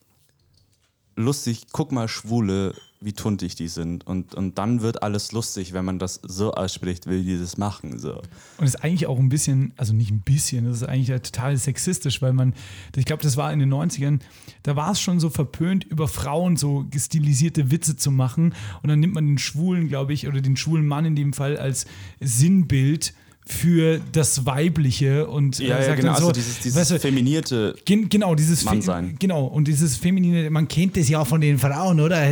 [1.16, 4.06] lustig, guck mal, Schwule, wie tuntig die sind.
[4.08, 8.00] Und, und dann wird alles lustig, wenn man das so ausspricht, will die das machen.
[8.00, 8.22] So.
[8.58, 12.22] Und ist eigentlich auch ein bisschen, also nicht ein bisschen, das ist eigentlich total sexistisch,
[12.22, 12.54] weil man,
[12.96, 14.20] ich glaube, das war in den 90ern,
[14.64, 18.56] da war es schon so verpönt, über Frauen so stilisierte Witze zu machen.
[18.82, 21.58] Und dann nimmt man den Schwulen, glaube ich, oder den schwulen Mann in dem Fall
[21.58, 21.86] als
[22.20, 23.14] Sinnbild
[23.48, 26.92] für das Weibliche und Ja, äh, ja sagt genau, dann so, also dieses, dieses weißt
[26.92, 29.16] du, feminierte Gen genau, dieses Fe- Mannsein.
[29.20, 32.32] Genau, und dieses Feminine, man kennt das ja von den Frauen, oder?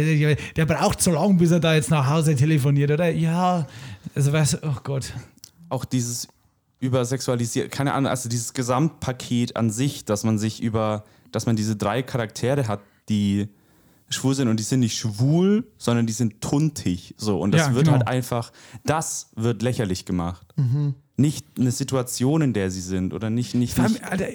[0.55, 3.09] Der braucht so lange, bis er da jetzt nach Hause telefoniert, oder?
[3.11, 3.67] Ja,
[4.15, 5.13] also weißt du, oh Gott.
[5.69, 6.27] auch dieses
[6.79, 11.75] übersexualisiert, keine Ahnung, also dieses Gesamtpaket an sich, dass man sich über, dass man diese
[11.75, 13.47] drei Charaktere hat, die
[14.09, 17.15] schwul sind und die sind nicht schwul, sondern die sind tuntig.
[17.17, 17.39] So.
[17.39, 17.97] Und das Ja, wird genau.
[17.99, 18.51] halt einfach,
[18.85, 20.45] das wird lächerlich gemacht.
[21.15, 24.25] Nicht eine Situation, in der sie sind oder nicht, nicht, allem, nicht Alter,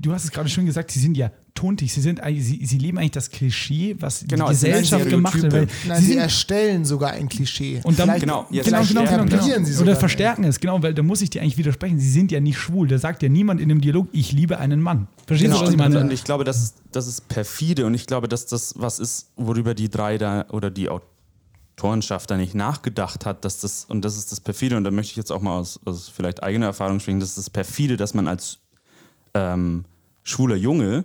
[0.00, 2.78] du hast es gerade schon gesagt, sie sind ja tuntig, sie, sind, eigentlich- sie, sie
[2.78, 5.52] leben eigentlich das Klischee, was Genau, die Gesellschaft gemacht hat.
[5.52, 7.80] Nein, sie sie, erstellen sogar ein Klischee.
[7.82, 9.76] und dann, Genau, jetzt genau, genau, genau, verstärken genau.
[9.76, 11.98] sie Oder verstärken es, genau, weil da muss ich dir eigentlich widersprechen.
[11.98, 12.86] Sie sind ja nicht schwul.
[12.86, 15.08] Da sagt ja niemand in dem Dialog, ich liebe einen Mann.
[15.26, 16.00] Verstehst Genau, du, was ich meine?
[16.02, 19.32] und ich glaube, das, ist- das ist perfide und ich glaube, dass das was ist,
[19.34, 20.88] worüber die drei da oder die
[21.78, 25.12] Autorenschaft da nicht nachgedacht hat, dass das, und das ist das perfide, und da möchte
[25.12, 28.14] ich jetzt auch mal aus, aus vielleicht eigener Erfahrung sprechen, das ist das perfide, dass
[28.14, 28.58] man als
[29.34, 29.84] ähm,
[30.24, 31.04] schwuler Junge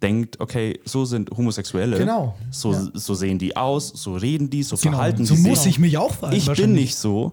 [0.00, 1.98] denkt, okay, so sind Homosexuelle.
[1.98, 2.88] Genau, So, ja.
[2.94, 5.72] so sehen die aus, so reden die, so Genau, verhalten so die muss sich.
[5.74, 7.32] ich mich auch verhalten, Ich bin nicht so,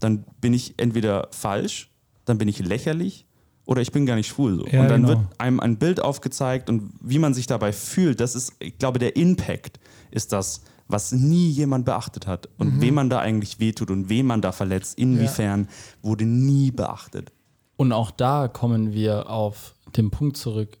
[0.00, 1.90] dann bin ich entweder falsch,
[2.24, 3.26] dann bin ich lächerlich
[3.64, 4.56] oder ich bin gar nicht schwul.
[4.56, 4.66] So.
[4.66, 5.20] Ja, und dann genau.
[5.20, 8.98] wird einem ein Bild aufgezeigt und wie man sich dabei fühlt, das ist, ich glaube,
[8.98, 9.78] der Impact
[10.10, 12.48] ist das, was nie jemand beachtet hat.
[12.58, 12.80] Und Mhm.
[12.80, 15.68] wem man da eigentlich wehtut und wem man da verletzt, inwiefern,
[16.02, 17.30] wurde nie beachtet.
[17.76, 20.78] Und auch da kommen wir auf den Punkt zurück.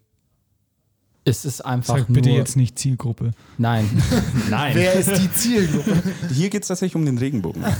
[1.24, 2.38] Es ist einfach Sag bitte nur.
[2.38, 3.32] jetzt nicht Zielgruppe.
[3.58, 3.86] Nein,
[4.50, 4.74] nein.
[4.74, 6.02] Wer ist die Zielgruppe?
[6.32, 7.62] Hier geht es tatsächlich um den Regenbogen.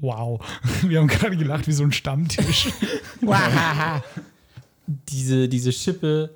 [0.00, 0.40] Wow.
[0.82, 2.68] Wir haben gerade gelacht wie so ein Stammtisch.
[4.86, 6.34] diese, diese Schippe,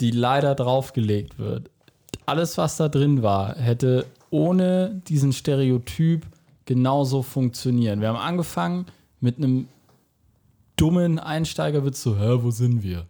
[0.00, 1.70] die leider draufgelegt wird,
[2.26, 6.26] alles, was da drin war, hätte ohne diesen Stereotyp
[6.64, 8.00] genauso funktionieren.
[8.00, 8.86] Wir haben angefangen
[9.20, 9.68] mit einem
[10.76, 13.06] dummen Einsteigerwitz, so, hä, wo sind wir?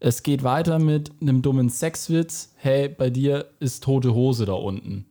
[0.00, 5.06] Es geht weiter mit einem dummen Sexwitz, hey, bei dir ist tote Hose da unten.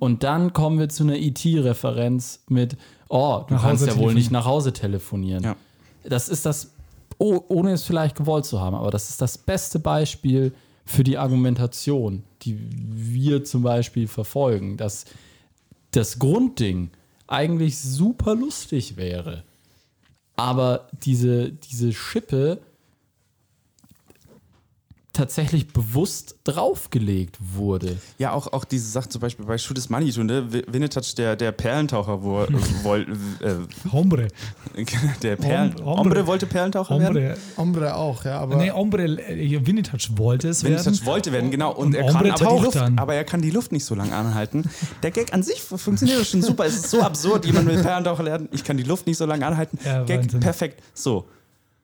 [0.00, 2.76] Und dann kommen wir zu einer IT-Referenz mit,
[3.08, 5.44] oh, du Nach kannst ja wohl nicht nach Hause telefonieren.
[5.44, 5.56] Ja.
[6.02, 6.72] Das ist das,
[7.18, 10.52] oh, ohne es vielleicht gewollt zu haben, aber das ist das beste Beispiel
[10.84, 15.04] für die Argumentation, die wir zum Beispiel verfolgen, dass
[15.92, 16.90] das Grundding
[17.26, 19.44] eigentlich super lustig wäre,
[20.36, 22.60] aber diese, diese Schippe
[25.12, 27.98] tatsächlich bewusst draufgelegt wurde.
[28.18, 30.46] Ja, auch, auch diese Sache zum Beispiel bei Shoot is Money, ne?
[30.68, 32.48] Winnetouch, der, der Perlentaucher, wo er
[32.82, 33.06] woll,
[33.40, 34.28] äh, Hombre.
[35.22, 35.96] der Perlen, Hombre.
[35.98, 37.14] Hombre wollte Perlentaucher werden?
[37.16, 37.36] Hombre.
[37.56, 40.84] Hombre auch, ja, aber Nee, Hombre, äh, Winnetouch wollte es werden.
[40.84, 41.72] Winnetouch wollte werden, genau.
[41.72, 42.98] Und, Und er kann Hombre aber die, taucht Luft, dann.
[42.98, 44.64] aber er kann die Luft nicht so lange anhalten.
[45.02, 46.64] Der Gag an sich funktioniert doch schon super.
[46.64, 48.48] Es ist so absurd, jemand will Perlentaucher lernen.
[48.52, 49.78] Ich kann die Luft nicht so lange anhalten.
[49.84, 50.40] Ja, Gag, Wahnsinn.
[50.40, 50.82] perfekt.
[50.94, 51.26] So.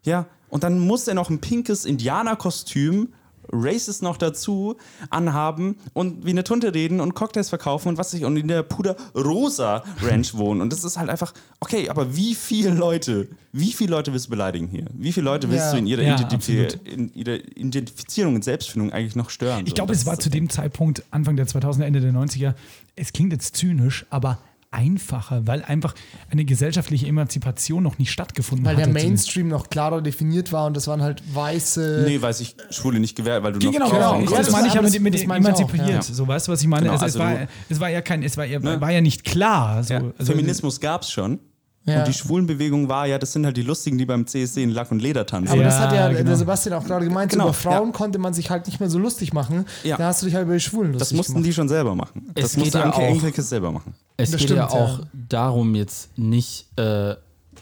[0.08, 3.08] Ja, und dann muss er noch ein pinkes Indianerkostüm,
[3.50, 4.76] Races noch dazu,
[5.08, 8.46] anhaben und wie eine Tunte reden und Cocktails verkaufen und was weiß ich und in
[8.46, 10.60] der Puder Rosa Ranch wohnen.
[10.60, 14.30] Und das ist halt einfach, okay, aber wie viele Leute, wie viele Leute willst du
[14.30, 14.84] beleidigen hier?
[14.92, 15.72] Wie viele Leute willst Ja.
[15.72, 16.74] du in ihrer, Ja, absolut.
[16.86, 19.64] in ihrer Identifizierung und Selbstfindung eigentlich noch stören?
[19.66, 22.54] Ich glaube, es war zu dem Zeitpunkt, Anfang der 2000er, Ende der 90er,
[22.96, 24.38] es klingt jetzt zynisch, aber
[24.70, 25.94] einfacher, weil einfach
[26.30, 28.90] eine gesellschaftliche Emanzipation noch nicht stattgefunden weil hatte.
[28.92, 32.04] der Mainstream noch klarer definiert war und das waren halt weiße.
[32.06, 34.30] Nee, weil sich Schwule nicht gewährt, weil du noch Genau, Genau, genau.
[34.32, 35.88] ja, das meine ich ja aber mit, das- mit ich auch, emanzipiert.
[35.88, 36.02] ja.
[36.02, 36.82] So, weißt du, was ich meine?
[36.82, 38.80] Genau, es, es, also war, du- es war ja kein, es war ja, Ne?
[38.80, 39.82] war ja nicht klar.
[39.84, 41.38] So, Ja, also, Feminismus gab es schon.
[41.84, 42.00] Ja.
[42.00, 44.90] Und die Schwulenbewegung war ja, das sind halt die Lustigen, die beim CSD in Lack
[44.90, 45.52] und Leder tanzen.
[45.52, 46.22] Aber Ja, das hat ja genau.
[46.24, 47.92] der Sebastian auch gerade gemeint, Genau, über Frauen ja.
[47.94, 49.64] konnte man sich halt nicht mehr so lustig machen.
[49.84, 49.96] Ja.
[49.96, 51.46] Da hast du dich halt über die Schwulen lustig Das mussten gemacht.
[51.46, 52.30] die schon selber machen.
[52.34, 53.94] Es das geht musste ja Anke auch- Engelkes selber machen.
[54.18, 55.04] Es Das geht ja stimmt, auch ja.
[55.28, 57.14] darum, jetzt nicht äh,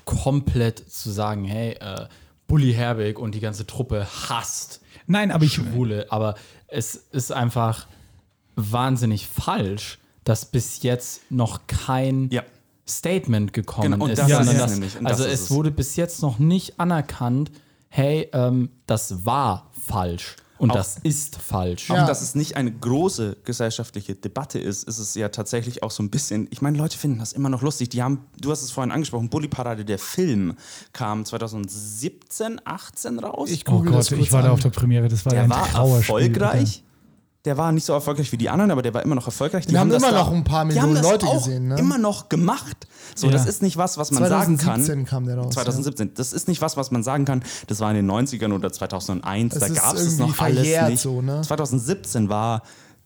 [0.04, 2.06] komplett zu sagen, hey, äh,
[2.48, 6.34] Bully Herbig und die ganze Truppe hasst Nein, aber ich, Schwule, aber
[6.66, 7.86] es ist einfach
[8.56, 12.42] wahnsinnig falsch, dass bis jetzt noch kein Ja.
[12.88, 14.18] Statement gekommen Genau, und ist.
[14.18, 15.50] das ist dass- nämlich, und also das ist es es.
[15.56, 17.50] wurde bis jetzt noch nicht anerkannt,
[17.88, 21.90] hey, ähm, das war falsch und Auch- das ist falsch.
[21.90, 22.06] Auch Ja.
[22.06, 26.10] dass es nicht eine große gesellschaftliche Debatte ist, ist es ja tatsächlich auch so ein
[26.10, 26.46] bisschen.
[26.50, 27.88] Ich meine, Leute finden das immer noch lustig.
[27.90, 30.54] Die haben, du hast es vorhin angesprochen, Bully Parade, der Film
[30.92, 33.50] kam 2017, 18 raus.
[33.50, 34.54] Ich oh google das Gott, ich war da an.
[34.54, 36.14] auf der Premiere, das war ja der ein war Trauerspiel.
[36.16, 36.82] erfolgreich.
[37.46, 39.66] Der war nicht so erfolgreich wie die anderen, aber der war immer noch erfolgreich.
[39.68, 41.78] Wir haben das immer noch ein paar die Millionen haben das Leute auch gesehen, ne?
[41.78, 42.86] Immer noch gemacht.
[43.14, 43.32] So, Ja.
[43.32, 45.04] das ist nicht was, was man sagen 2017 kann.
[45.06, 45.54] kam der raus.
[45.54, 46.14] 2017.
[46.14, 47.42] Das ist nicht was, was man sagen kann.
[47.68, 49.54] Das war in den 90ern oder 2001.
[49.54, 51.00] Das da gab es noch alles nicht.
[51.00, 51.40] so, ne?
[51.42, 52.62] 2017 war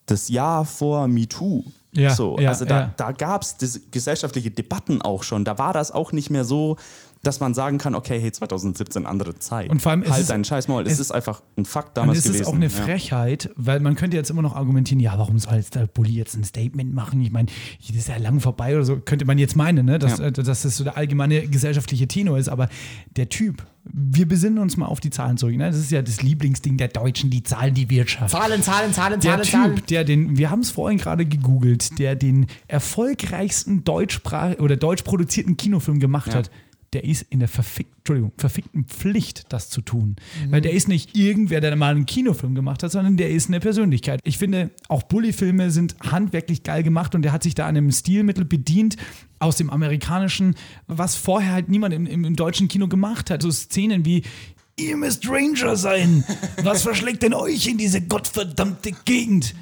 [0.06, 1.62] das Jahr vor MeToo.
[1.92, 2.94] Ja, so, ja, also da, ja.
[2.96, 3.56] da gab es
[3.90, 5.44] gesellschaftliche Debatten auch schon.
[5.44, 6.76] Da war das auch nicht mehr so,
[7.22, 9.68] dass man sagen kann, okay, hey, 2017 andere Zeit.
[9.68, 10.86] Und vor allem, es halt ist- deinen Scheißmaul.
[10.86, 12.40] Es, es- ist einfach ein Fakt Und damals es gewesen.
[12.42, 12.70] ist auch eine ja.
[12.70, 16.34] Frechheit, weil man könnte jetzt immer noch argumentieren, ja, warum soll jetzt der Bulli jetzt
[16.34, 17.20] ein Statement machen?
[17.20, 17.48] Ich meine,
[17.86, 19.98] das ist ja lang vorbei oder so, könnte man jetzt meinen, ne?
[19.98, 20.26] dass, Ja.
[20.26, 22.48] äh, dass das so der allgemeine gesellschaftliche Tenor ist.
[22.48, 22.68] Aber
[23.16, 25.56] der Typ, wir besinnen uns mal auf die Zahlen zurück.
[25.56, 25.66] Ne?
[25.66, 28.30] Das ist ja das Lieblingsding der Deutschen, die Zahlen, die Wirtschaft.
[28.30, 29.82] Zahlen, Zahlen, Zahlen, Der Zahlen, Typ, Zahlen.
[29.90, 35.56] der den, wir haben es vorhin gerade gegoogelt, der den erfolgreichsten deutschsprach oder deutsch produzierten
[35.56, 36.34] Kinofilm gemacht Ja.
[36.34, 36.50] hat,
[36.92, 37.88] der ist in der verfick,
[38.36, 40.16] verfickten Pflicht, das zu tun.
[40.44, 40.52] Mhm.
[40.52, 43.60] Weil der ist nicht irgendwer, der mal einen Kinofilm gemacht hat, sondern der ist eine
[43.60, 44.20] Persönlichkeit.
[44.24, 47.92] Ich finde, auch Bully-Filme sind handwerklich geil gemacht und der hat sich da an einem
[47.92, 48.96] Stilmittel bedient
[49.38, 50.56] aus dem amerikanischen,
[50.86, 53.42] was vorher halt niemand im, im, im deutschen Kino gemacht hat.
[53.42, 54.22] So Szenen wie
[54.76, 56.24] Ihr müsst Ranger sein.
[56.62, 59.54] Was verschlägt denn euch in diese gottverdammte Gegend?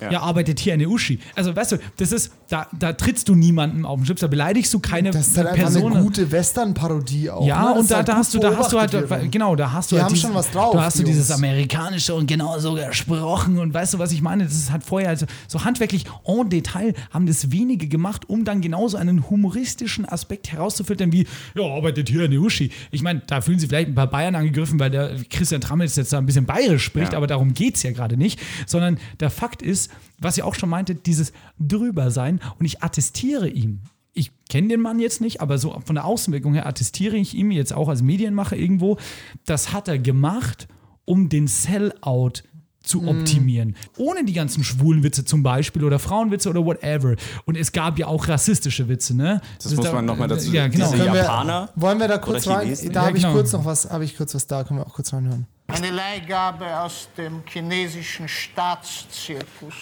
[0.00, 0.20] Ja.
[0.20, 1.18] arbeitet hier eine Uschi.
[1.34, 4.72] Also, weißt du, das ist, da, da trittst du niemandem auf den Schlips, da beleidigst
[4.72, 5.92] du keine Das ist einfach Person.
[5.92, 7.44] eine gute Western-Parodie auch.
[7.46, 7.80] Ja, ne?
[7.80, 9.30] Und da, halt da hast du, da hast du halt, wiederum.
[9.30, 11.10] genau, da hast du Die halt haben dieses, schon was drauf, Da hast du die
[11.10, 14.44] dieses amerikanische und genau so gesprochen und weißt du, was ich meine?
[14.44, 18.60] Das ist halt vorher also so handwerklich en Detail haben das wenige gemacht, um dann
[18.60, 22.70] genauso einen humoristischen Aspekt herauszufiltern wie, ja, arbeitet hier eine Uschi.
[22.90, 26.12] Ich meine, da fühlen sie vielleicht ein paar Bayern angegriffen, weil der Christian Trammels jetzt
[26.12, 27.18] da ein bisschen bayerisch spricht, Ja.
[27.18, 30.68] aber darum geht es ja gerade nicht, sondern der Fakt ist, was ihr auch schon
[30.68, 33.80] meinte, dieses drüber sein und ich attestiere ihm.
[34.14, 37.52] Ich kenne den Mann jetzt nicht, aber so von der Außenwirkung her attestiere ich ihm
[37.52, 38.98] jetzt auch als Medienmacher irgendwo,
[39.46, 40.66] das hat er gemacht,
[41.04, 42.42] um den Sellout
[42.82, 43.76] zu optimieren.
[43.98, 47.14] Ohne die ganzen schwulen Witze zum Beispiel oder Frauenwitze oder whatever.
[47.44, 49.40] Und es gab ja auch rassistische Witze, ne?
[49.62, 50.86] Das muss man noch mal dazu- Ja, genau.
[50.90, 52.74] diese Können wir- Japaner Wollen wir da kurz rein?
[52.86, 53.34] Da Ja, habe ich genau.
[53.34, 55.46] kurz noch was, habe ich kurz was da, können wir auch kurz reinhören.
[55.68, 59.74] Eine Leihgabe aus dem chinesischen Staatszirkus.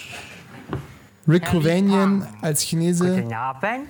[1.29, 3.25] Rick Kovanian als Chinese.
[3.35, 3.89] Abend.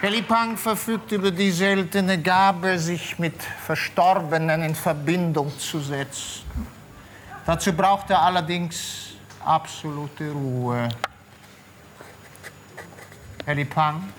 [0.00, 6.42] Herr Lipang verfügt über die seltene Gabe, sich mit Verstorbenen in Verbindung zu setzen.
[7.46, 9.14] Dazu braucht er allerdings
[9.44, 10.88] absolute Ruhe.
[13.44, 14.12] Herr Lipang,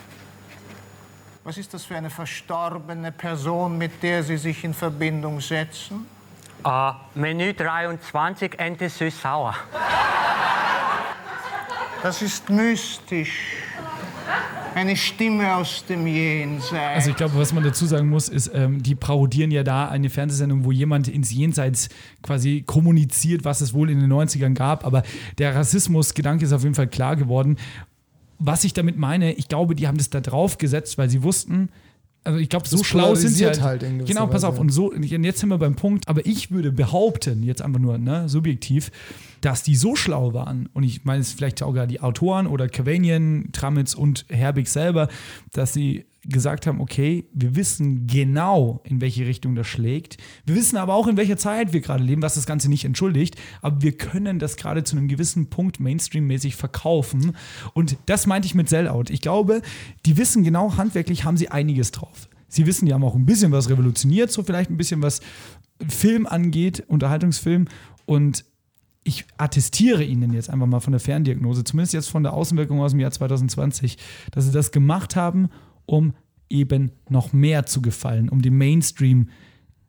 [1.43, 6.05] was ist das für eine verstorbene Person, mit der Sie sich in Verbindung setzen?
[6.63, 9.53] Äh, Menü 23, Ente süß-sauer.
[12.01, 13.57] Das ist mystisch.
[14.73, 16.95] Eine Stimme aus dem Jenseits.
[16.95, 20.09] Also ich glaube, was man dazu sagen muss, ist, ähm, die parodieren ja da eine
[20.09, 21.89] Fernsehsendung, wo jemand ins Jenseits
[22.23, 24.85] quasi kommuniziert, was es wohl in den 90ern gab.
[24.85, 25.03] Aber
[25.37, 27.57] der Rassismusgedanke ist auf jeden Fall klar geworden.
[28.45, 31.69] Was ich damit meine, ich glaube, die haben das da drauf gesetzt, weil sie wussten,
[32.25, 33.61] also ich glaube, so schlau sind sie halt.
[33.61, 34.53] halt genau, pass auf.
[34.53, 34.61] Weise.
[34.61, 36.07] Und so, und jetzt sind wir beim Punkt.
[36.07, 38.91] Aber ich würde behaupten, jetzt einfach nur ne, subjektiv,
[39.43, 40.69] dass die so schlau waren.
[40.73, 45.09] Und ich meine, es vielleicht sogar die Autoren oder Kavanian, Tramitz und Herbig selber,
[45.51, 50.15] dass sie gesagt haben, okay, wir wissen genau, in welche Richtung das schlägt.
[50.45, 53.35] Wir wissen aber auch, in welcher Zeit wir gerade leben, was das Ganze nicht entschuldigt.
[53.61, 57.35] Aber wir können das gerade zu einem gewissen Punkt Mainstream-mäßig verkaufen.
[57.73, 59.05] Und das meinte ich mit Sellout.
[59.09, 59.61] Ich glaube,
[60.05, 62.29] die wissen genau, handwerklich haben sie einiges drauf.
[62.47, 65.19] Sie wissen, die haben auch ein bisschen was revolutioniert, so vielleicht ein bisschen was
[65.89, 67.67] Film angeht, Unterhaltungsfilm.
[68.05, 68.45] Und
[69.03, 72.91] ich attestiere Ihnen jetzt einfach mal von der Ferndiagnose, zumindest jetzt von der Außenwirkung aus
[72.91, 73.97] dem Jahr 2020,
[74.31, 75.49] dass Sie das gemacht haben,
[75.85, 76.13] um
[76.49, 79.29] eben noch mehr zu gefallen, um dem Mainstream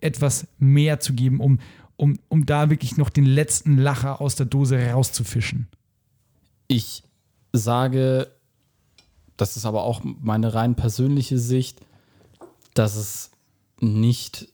[0.01, 1.59] etwas mehr zu geben, um,
[1.97, 5.69] um, um da wirklich noch den letzten Lacher aus der Dose rauszufischen.
[6.67, 7.05] Ich
[7.53, 8.29] sage,
[9.37, 11.81] das ist aber auch meine rein persönliche Sicht,
[12.75, 13.31] dass es
[13.81, 14.49] nicht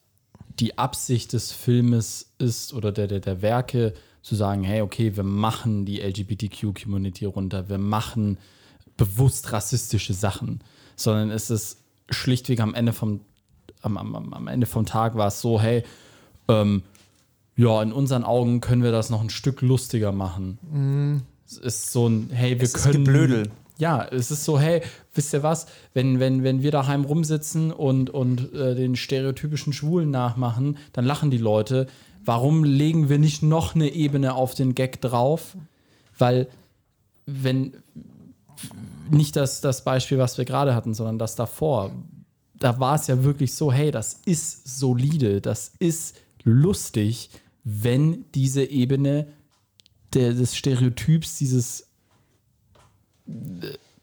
[0.58, 5.24] die Absicht des Filmes ist oder der, der, der Werke zu sagen, hey, okay, wir
[5.24, 8.38] machen die LGBTQ-Community runter, wir machen
[8.96, 10.60] bewusst rassistische Sachen,
[10.96, 11.78] sondern es ist
[12.10, 13.20] schlichtweg am Ende vom,
[13.82, 15.84] am, am, am Ende vom Tag war es so, hey,
[16.48, 16.82] ähm,
[17.56, 20.58] ja, in unseren Augen können wir das noch ein Stück lustiger machen.
[20.70, 21.22] Mhm.
[21.46, 23.04] Es ist so ein, hey, wir Es ist können.
[23.04, 23.50] Geblödel.
[23.76, 24.82] Ja, es ist so, hey,
[25.14, 30.10] wisst ihr was, wenn, wenn, wenn wir daheim rumsitzen und, und äh, den stereotypischen Schwulen
[30.10, 31.86] nachmachen, dann lachen die Leute.
[32.24, 35.56] Warum legen wir nicht noch eine Ebene auf den Gag drauf?
[36.18, 36.48] Weil,
[37.26, 37.74] wenn,
[39.10, 41.92] nicht das, das Beispiel, was wir gerade hatten, sondern das davor,
[42.58, 47.30] da war es ja wirklich so, hey, das ist solide, das ist lustig.
[47.64, 49.26] wenn diese Ebene
[50.14, 51.86] der, des Stereotyps, dieses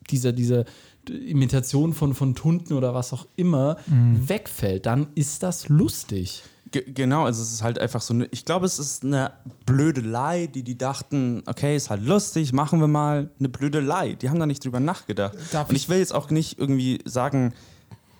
[0.09, 0.65] dieser, dieser
[1.09, 4.27] Imitation von, von Tunden oder was auch immer Mhm.
[4.29, 6.43] wegfällt, dann ist das lustig.
[6.83, 9.31] Ge genau, also es ist halt einfach so eine, ich glaube, es ist eine
[9.65, 14.13] Blödelei, die die dachten, okay, ist halt lustig, machen wir mal eine Blödelei.
[14.13, 15.35] Die haben da nicht drüber nachgedacht.
[15.51, 17.53] Darf Und ich will jetzt auch nicht irgendwie sagen,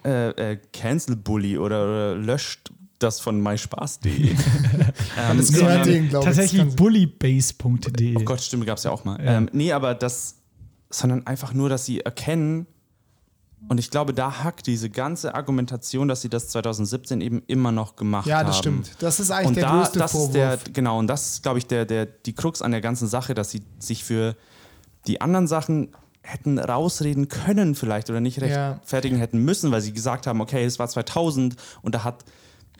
[0.05, 4.11] äh, äh, Cancel Bully oder, oder löscht das von myspaß.de.
[4.31, 4.38] ähm,
[5.38, 8.15] Das ist sondern- tatsächlich bullybase.de.
[8.17, 9.17] Oh Gott, stimmt, gab es ja auch mal.
[9.21, 10.35] Ähm, nee, aber das,
[10.89, 12.65] sondern einfach nur, dass sie erkennen,
[13.69, 17.95] und ich glaube, da hackt diese ganze Argumentation, dass sie das 2017 eben immer noch
[17.95, 18.29] gemacht haben.
[18.29, 18.91] Ja, das stimmt.
[18.99, 20.31] Das ist eigentlich und der da, größte das Vorwurf.
[20.31, 23.34] Der, genau, und das ist, glaube ich, der, der, die Krux an der ganzen Sache,
[23.34, 24.35] dass sie sich für
[25.07, 25.89] die anderen Sachen
[26.21, 28.71] hätten rausreden können vielleicht oder nicht Ja.
[28.73, 32.25] rechtfertigen hätten müssen, weil sie gesagt haben, okay, es war 2000 und da hat,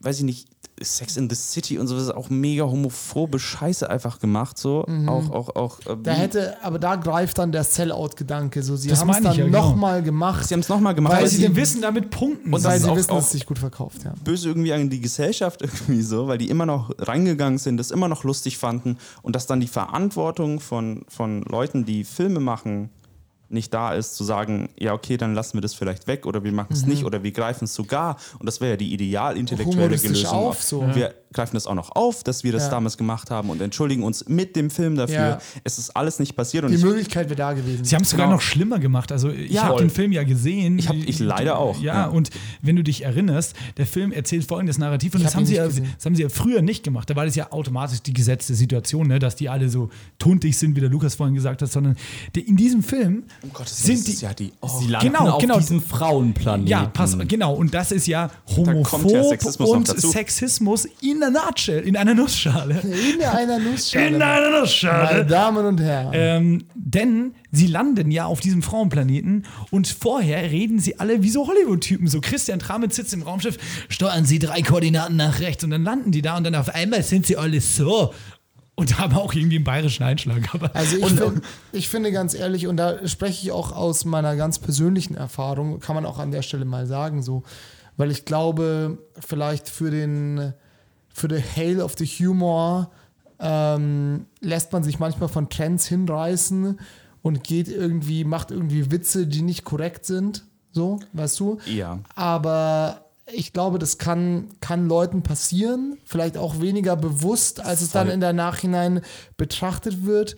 [0.02, 0.48] weiß ich nicht,
[0.80, 4.86] Sex in the City und sowas auch mega homophobe Scheiße einfach gemacht, so.
[4.88, 5.10] Mhm.
[5.10, 5.80] Auch, auch, auch.
[5.88, 8.62] äh, Da hätte, aber da greift dann der Sellout-Gedanke.
[8.62, 9.70] So, sie Das haben es dann ja, genau.
[9.70, 10.48] nochmal gemacht.
[10.48, 12.54] Sie haben es nochmal gemacht, weil weil sie sie- den wissen damit punkten.
[12.54, 14.04] Und das weil ist sie auch- wissen, dass es sich gut verkauft.
[14.06, 14.14] Ja.
[14.24, 18.08] böse irgendwie an die Gesellschaft irgendwie so, weil die immer noch reingegangen sind, das immer
[18.08, 22.92] noch lustig fanden und dass dann die Verantwortung von, von Leuten, die Filme machen,
[23.50, 26.52] nicht da ist, zu sagen, ja, okay, dann lassen wir das vielleicht weg oder wir
[26.52, 26.90] machen es Mhm.
[26.90, 28.18] nicht oder wir greifen es sogar.
[28.40, 30.26] Und das wäre ja die ideal intellektuelle Lösung.
[30.30, 30.84] auf, so.
[30.94, 32.70] Wir greifen das auch noch auf, dass wir das Ja.
[32.72, 35.16] damals gemacht haben und entschuldigen uns mit dem Film dafür.
[35.16, 35.42] Ja.
[35.64, 36.64] Es ist alles nicht passiert.
[36.64, 37.84] Und Die ich, Möglichkeit wäre da gewesen.
[37.84, 38.38] Sie haben es sogar Genau.
[38.38, 39.12] noch schlimmer gemacht.
[39.12, 40.80] Also ich Ja, habe den Film ja gesehen.
[40.80, 42.06] Ich hab- ich leider auch, Ja, ja.
[42.08, 42.30] und
[42.62, 45.68] wenn du dich erinnerst, der Film erzählt folgendes Narrativ und das hab haben, sie ja,
[45.68, 47.10] das haben sie ja früher nicht gemacht.
[47.10, 49.90] Da war das ja automatisch die gesetzte Situation, ne, dass die alle so
[50.20, 51.96] tuntig sind, wie der Lukas vorhin gesagt hat, sondern
[52.36, 54.54] der, in diesem Film um Gottes sind das die ja die.
[54.62, 55.58] Oh, Sie landen Genau, auf genau.
[55.60, 56.68] diesem Frauenplaneten.
[56.68, 57.54] Ja, pass, genau.
[57.54, 59.88] Und das ist ja kommt homophob ja Sexismus und.
[60.00, 62.82] Sexismus in einer Nutshell, in einer Nussschale.
[62.82, 64.08] In einer Nussschale.
[64.08, 65.04] In einer Nussschale.
[65.04, 66.12] Meine Damen und Herren.
[66.14, 71.48] Ähm, denn sie landen ja auf diesem Frauenplaneten und vorher reden sie alle wie so
[71.48, 72.08] Hollywood-Typen.
[72.08, 73.58] So Christian Tramitz sitzt im Raumschiff,
[73.90, 77.04] steuern sie drei Koordinaten nach rechts und dann landen die da und dann auf einmal
[77.04, 78.14] sind sie alle so.
[78.80, 80.54] Und haben auch irgendwie einen bayerischen Einschlag.
[80.54, 81.42] Aber Also ich, find,
[81.72, 85.96] ich finde ganz ehrlich, und da spreche ich auch aus meiner ganz persönlichen Erfahrung, kann
[85.96, 87.42] man auch an der Stelle mal sagen, so,
[87.96, 90.54] weil ich glaube, vielleicht für den
[91.18, 92.92] für the Hail of the Humor
[93.40, 96.80] ähm, lässt man sich manchmal von Trends hinreißen
[97.24, 100.46] und geht irgendwie, macht irgendwie Witze, die nicht korrekt sind.
[100.72, 101.58] So, weißt du?
[101.66, 102.00] Ja.
[102.14, 108.10] Aber ich glaube, das kann, kann Leuten passieren, vielleicht auch weniger bewusst, als es dann
[108.10, 109.02] in der Nachhinein
[109.38, 110.36] betrachtet wird.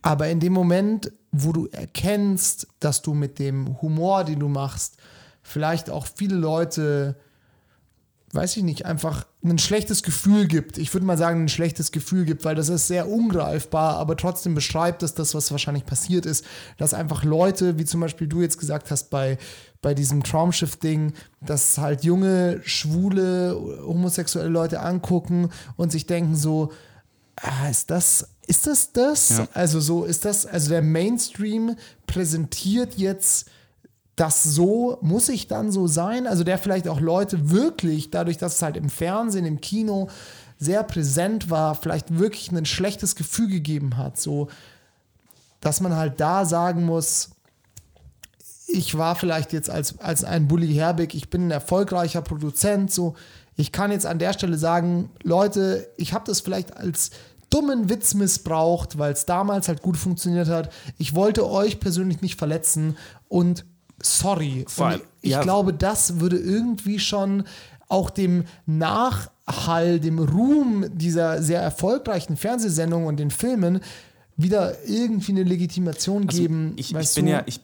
[0.00, 4.98] Aber in dem Moment, wo du erkennst, dass du mit dem Humor, den du machst,
[5.42, 7.16] vielleicht auch viele Leute,
[8.32, 10.76] weiß ich nicht, einfach ein schlechtes Gefühl gibt.
[10.76, 14.54] Ich würde mal sagen, ein schlechtes Gefühl gibt, weil das ist sehr ungreifbar, aber trotzdem
[14.54, 16.44] beschreibt es das, was wahrscheinlich passiert ist,
[16.76, 19.38] dass einfach Leute, wie zum Beispiel du jetzt gesagt hast bei,
[19.80, 26.72] bei diesem Traumschiff-Ding, dass halt junge, schwule, homosexuelle Leute angucken und sich denken so,
[27.36, 29.38] ah, ist das, ist das das?
[29.38, 29.48] Ja.
[29.54, 31.76] Also so ist das, also der Mainstream
[32.06, 33.46] präsentiert jetzt
[34.20, 36.26] das so, muss ich dann so sein?
[36.26, 40.08] Also der vielleicht auch Leute wirklich, dadurch, dass es halt im Fernsehen, im Kino
[40.58, 44.20] sehr präsent war, vielleicht wirklich ein schlechtes Gefühl gegeben hat.
[44.20, 44.48] So,
[45.62, 47.30] dass man halt da sagen muss,
[48.68, 53.14] ich war vielleicht jetzt als, als ein Bully Herbig, ich bin ein erfolgreicher Produzent, so,
[53.56, 57.10] ich kann jetzt an der Stelle sagen, Leute, ich habe das vielleicht als
[57.48, 60.70] dummen Witz missbraucht, weil es damals halt gut funktioniert hat.
[60.98, 62.98] Ich wollte euch persönlich nicht verletzen
[63.28, 63.64] und
[64.02, 64.64] sorry.
[64.78, 65.42] Allem- ich ich ja.
[65.42, 67.44] glaube, das würde irgendwie schon
[67.88, 73.80] auch dem Nachhall, dem Ruhm dieser sehr erfolgreichen Fernsehsendung und den Filmen
[74.36, 76.72] wieder irgendwie eine Legitimation Also geben.
[76.76, 77.32] ich, ich weißt bin du?
[77.32, 77.60] ja, ich,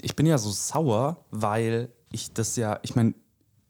[0.00, 3.14] ich bin ja so sauer, weil ich das ja, ich meine,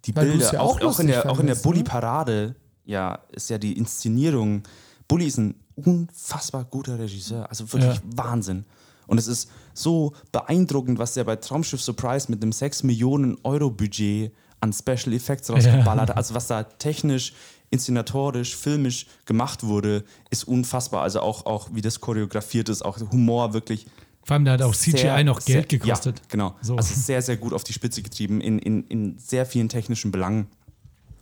[0.05, 1.61] die Weil Bilder, ja auch, auch in der, auch in der ne?
[1.63, 2.55] Bully-Parade,
[2.87, 4.63] ja, ist ja die Inszenierung.
[5.07, 8.03] Bully ist ein unfassbar guter Regisseur, also wirklich Ja.
[8.17, 8.65] Wahnsinn.
[9.13, 13.69] Und es ist so beeindruckend, was der bei Traumschiff Surprise mit einem 6 Millionen Euro
[13.69, 16.17] Budget an Special Effects rausgeballert hat.
[16.17, 17.35] Also was da technisch,
[17.69, 21.03] inszenatorisch, filmisch gemacht wurde, ist unfassbar.
[21.03, 23.87] Also auch, auch wie das choreografiert ist, auch Humor wirklich
[24.25, 26.21] vor allem, da hat auch CGI sehr, noch Geld sehr, gekostet.
[26.21, 26.55] Ja, genau.
[26.63, 26.77] So.
[26.77, 30.47] Also sehr, sehr gut auf die Spitze getrieben in, in, in sehr vielen technischen Belangen.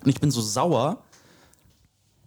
[0.04, 1.02] Und ich bin so sauer,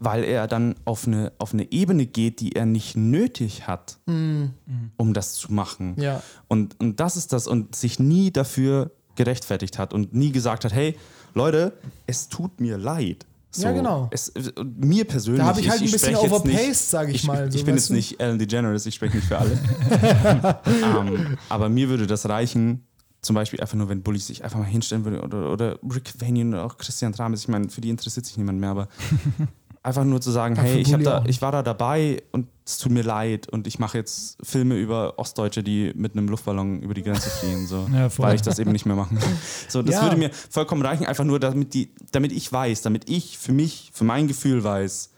[0.04, 5.14] weil er dann auf eine, auf eine Ebene geht, die er nicht nötig hat, um
[5.14, 5.96] das zu machen.
[6.00, 6.22] Ja.
[6.48, 7.48] Und, und das ist das.
[7.48, 10.98] Und sich nie dafür gerechtfertigt hat und nie gesagt hat, hey,
[11.34, 11.74] Leute,
[12.08, 13.26] es tut mir leid.
[13.52, 14.10] So, Ja, genau.
[14.12, 14.34] Es,
[14.66, 15.42] mir persönlich.
[15.42, 17.90] Da habe ich halt ein bisschen overpaced, nicht- sag ich mal, so, ich bin jetzt
[17.90, 17.94] du?
[17.94, 19.52] nicht Ellen DeGeneres, ich spreche nicht für alle.
[20.66, 22.88] ähm, aber mir würde das reichen,
[23.22, 26.54] zum Beispiel einfach nur, wenn Bully sich einfach mal hinstellen würde oder, oder Rick Vanian
[26.54, 27.42] oder auch Christian Trames.
[27.42, 28.88] Ich meine, für die interessiert sich niemand mehr, aber
[29.84, 32.94] einfach nur zu sagen, für hey, ich, da, ich war da dabei und es tut
[32.94, 37.04] mir leid und ich mache jetzt Filme über Ostdeutsche, die mit einem Luftballon über die
[37.04, 39.38] Grenze fliehen, so, Ja, weil ich das eben nicht mehr machen will.
[39.68, 40.04] So, das Ja.
[40.04, 43.92] würde mir vollkommen reichen, einfach nur, damit, die, damit ich weiß, damit ich für mich,
[43.94, 45.10] für mein Gefühl weiß,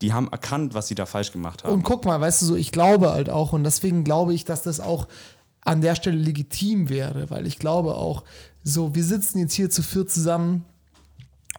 [0.00, 1.74] die haben erkannt, was sie da falsch gemacht haben.
[1.74, 4.62] Und guck mal, weißt du, so, ich glaube halt auch, und deswegen glaube ich, dass
[4.62, 5.08] das auch
[5.62, 8.22] an der Stelle legitim wäre, weil ich glaube auch,
[8.62, 10.64] so, wir sitzen jetzt hier zu viert zusammen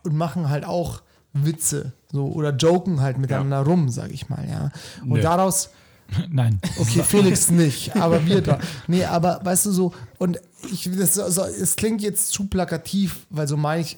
[0.04, 1.02] und machen halt auch
[1.34, 4.72] Witze, so, oder joken halt miteinander rum, sag ich mal, ja.
[5.04, 5.22] Und Nö.
[5.22, 5.70] daraus,
[6.30, 6.60] Nein.
[6.78, 8.60] Okay, Felix nicht, aber wir da.
[8.88, 10.40] Nee, aber weißt du so, und
[10.72, 13.98] ich, das, so, es klingt jetzt zu plakativ, weil so meine ich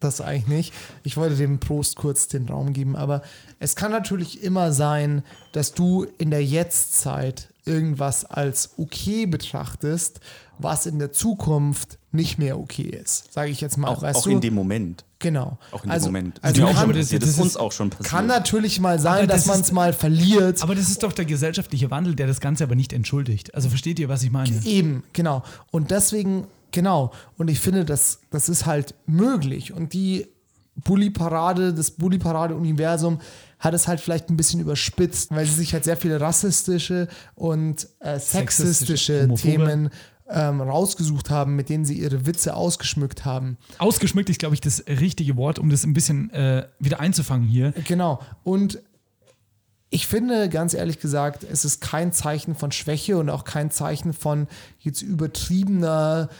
[0.00, 0.74] das eigentlich nicht.
[1.04, 3.22] Ich wollte dem Prost kurz den Raum geben, aber
[3.60, 10.20] es kann natürlich immer sein, dass du in der Jetztzeit irgendwas als okay betrachtest,
[10.58, 13.88] was in der Zukunft nicht mehr okay ist, sage ich jetzt mal.
[13.88, 14.30] auch weißt auch du?
[14.30, 15.04] in dem Moment.
[15.18, 15.56] Genau.
[15.70, 16.38] Auch in Also- dem Moment.
[16.42, 16.92] also auch kann- schon.
[16.96, 18.08] Das, das ist uns auch schon passiert.
[18.08, 20.62] Kann natürlich mal sein, Aber dass das man es mal verliert.
[20.62, 23.54] Aber das ist doch der gesellschaftliche Wandel, der das Ganze aber nicht entschuldigt.
[23.54, 24.60] Also versteht ihr, was ich meine?
[24.64, 25.42] Eben, genau.
[25.70, 27.12] Und deswegen, genau.
[27.38, 29.72] Und ich finde, das, das ist halt möglich.
[29.72, 30.26] Und die
[30.84, 33.20] Bully-Parade, das Bully-Parade-Universum
[33.58, 37.86] hat es halt vielleicht ein bisschen überspitzt, weil sie sich halt sehr viele rassistische und
[38.00, 39.40] äh, sexistische Homophobe.
[39.50, 39.90] Themen
[40.32, 43.58] ähm, rausgesucht haben, mit denen sie ihre Witze ausgeschmückt haben.
[43.78, 47.72] Ausgeschmückt ist, glaube ich, das richtige Wort, um das ein bisschen äh, wieder einzufangen hier.
[47.86, 48.20] Genau.
[48.42, 48.80] Und
[49.90, 54.14] ich finde, ganz ehrlich gesagt, es ist kein Zeichen von Schwäche und auch kein Zeichen
[54.14, 54.48] von
[54.80, 56.30] jetzt übertriebener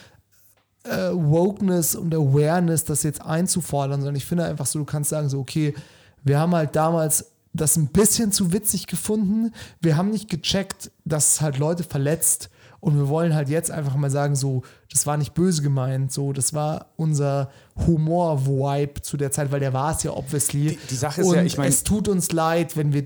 [0.83, 5.29] äh, Wokeness und Awareness, das jetzt einzufordern, sondern ich finde einfach so, du kannst sagen,
[5.29, 5.75] so, okay,
[6.23, 9.53] wir haben halt damals das ein bisschen zu witzig gefunden.
[9.79, 12.49] Wir haben nicht gecheckt, dass es halt Leute verletzt.
[12.83, 14.61] Und wir wollen halt jetzt einfach mal sagen, so,
[14.91, 17.49] das war nicht böse gemeint, so, das war unser
[17.87, 20.69] Humor-Vibe zu der Zeit, weil der war es ja obviously.
[20.71, 23.03] Die- die Sache ist und ja, ich mein- es tut uns leid, wenn wir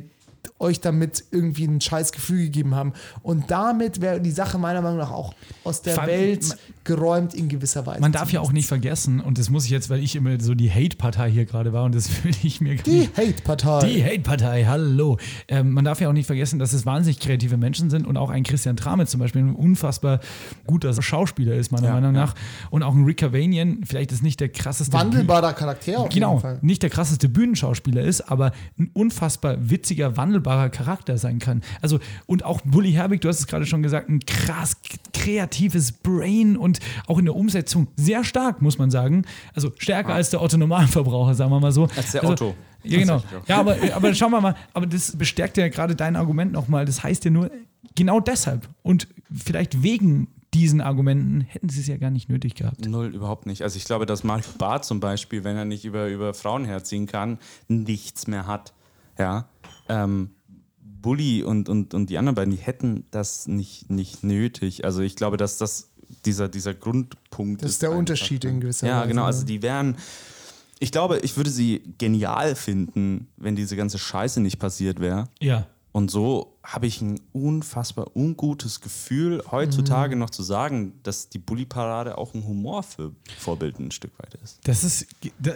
[0.59, 2.93] euch damit irgendwie ein scheiß Gefühl gegeben haben.
[3.21, 5.33] Und damit wäre die Sache meiner Meinung nach auch
[5.63, 8.01] aus der allem, Welt geräumt in gewisser Weise.
[8.01, 10.55] Man darf ja auch nicht vergessen, und das muss ich jetzt, weil ich immer so
[10.55, 13.87] die Hate-Partei hier gerade war, und das würde ich mir Die Hate-Partei.
[13.87, 15.17] Die Hate-Partei, hallo.
[15.47, 18.29] Ähm, man darf ja auch nicht vergessen, dass es wahnsinnig kreative Menschen sind und auch
[18.29, 20.19] ein Christian Trame zum Beispiel ein unfassbar
[20.65, 22.21] guter Schauspieler ist, meiner Ja, Meinung ja.
[22.25, 22.35] nach.
[22.71, 24.93] Und auch ein Rick Cavanian, vielleicht ist nicht der krasseste.
[24.93, 26.59] Wandelbarer Charakter auf Genau, jeden Fall.
[26.61, 31.61] nicht der krasseste Bühnenschauspieler ist, aber ein unfassbar witziger, wandelbarer Charakter sein kann.
[31.81, 34.77] Also, und auch Bully Herbig, du hast es gerade schon gesagt, ein krass
[35.13, 39.25] kreatives Brain und auch in der Umsetzung sehr stark, muss man sagen.
[39.53, 41.87] Also stärker als der Otto-Normalverbraucher, sagen wir mal so.
[41.95, 42.55] Als der also, Otto.
[42.83, 43.23] Ja, genau.
[43.47, 46.85] Ja, aber, aber schauen wir mal, aber das bestärkt ja gerade dein Argument nochmal.
[46.85, 47.49] Das heißt ja nur,
[47.95, 52.85] genau deshalb und vielleicht wegen diesen Argumenten hätten sie es ja gar nicht nötig gehabt.
[52.85, 53.61] Null, überhaupt nicht.
[53.63, 57.05] Also ich glaube, dass Mario Barth zum Beispiel, wenn er nicht über, über Frauen herziehen
[57.05, 57.37] kann,
[57.67, 58.73] nichts mehr hat.
[59.19, 59.47] Ja.
[59.89, 60.31] Ähm,
[60.79, 64.83] Bully und, und, und die anderen beiden, die hätten das nicht, nicht nötig.
[64.85, 65.89] Also ich glaube, dass das
[66.25, 69.21] dieser, dieser Grundpunkt Das ist der Unterschied in gewisser Ja, Weise, genau.
[69.21, 69.27] ne?
[69.27, 69.97] Also die wären.
[70.79, 75.25] Ich glaube, ich würde sie genial finden, wenn diese ganze Scheiße nicht passiert wäre.
[75.39, 75.65] Ja.
[75.97, 80.19] Und so habe ich ein unfassbar ungutes Gefühl, heutzutage Mhm.
[80.19, 84.59] noch zu sagen, dass die Bully-Parade auch ein Humorvorbild ein Stück weit ist.
[84.65, 85.07] Das ist,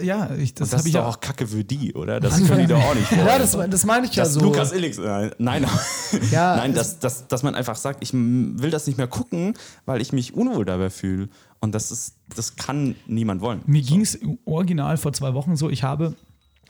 [0.01, 2.19] ja, ich, das das habe ich doch ja auch Kacke für die, oder?
[2.19, 3.27] Das können die doch auch nicht wollen.
[3.27, 4.39] Ja, das, das meine ich ja dass so.
[4.39, 5.63] Lukas Illix, äh, nein,
[6.31, 9.53] Ja, nein, dass, dass, dass man einfach sagt, ich will das nicht mehr gucken,
[9.85, 11.29] weil ich mich unwohl dabei fühle.
[11.59, 13.61] Und das ist, das kann niemand wollen.
[13.67, 16.15] Mir ging es original vor zwei Wochen so, ich habe,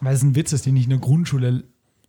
[0.02, 1.64] weil es ein Witz ist, den ich in der Grundschule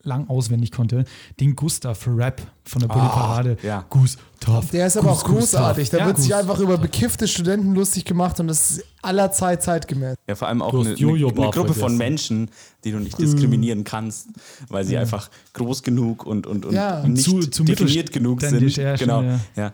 [0.05, 1.05] lang auswendig konnte,
[1.41, 3.57] den Gustav Rap von der Bully Parade.
[3.63, 3.85] Ah, ja.
[3.89, 4.71] Gustav.
[4.71, 5.91] Der ist aber Gus- auch großartig.
[5.91, 6.07] Da Gustav.
[6.09, 10.17] wird sich Ja, einfach über bekiffte Studenten lustig gemacht und das ist allerzeit zeitgemäß.
[10.29, 11.97] Ja, vor allem auch eine, eine, eine Gruppe von.
[11.97, 12.51] Menschen,
[12.85, 14.29] die du nicht diskriminieren kannst,
[14.69, 17.03] weil sie einfach groß genug und, und, und Ja.
[17.07, 18.61] nicht Zu- zu definiert genug sind.
[18.77, 19.23] ja, schon, genau.
[19.23, 19.39] ja.
[19.57, 19.73] Ja.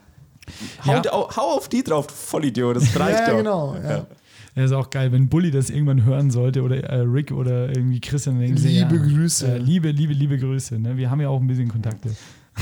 [0.87, 1.03] Hau, Ja.
[1.37, 3.37] hau, auf die drauf, du Vollidiot, das reicht Ja, doch.
[3.37, 3.77] genau.
[3.77, 4.07] Ja.
[4.59, 8.01] Ja, ist auch geil, wenn Bully das irgendwann hören sollte oder äh, Rick oder irgendwie
[8.01, 8.41] Christian.
[8.41, 9.55] Liebe ja, Grüße.
[9.55, 10.81] Äh, liebe, liebe, liebe Grüße.
[10.81, 10.97] Ne?
[10.97, 12.11] Wir haben ja auch ein bisschen Kontakte.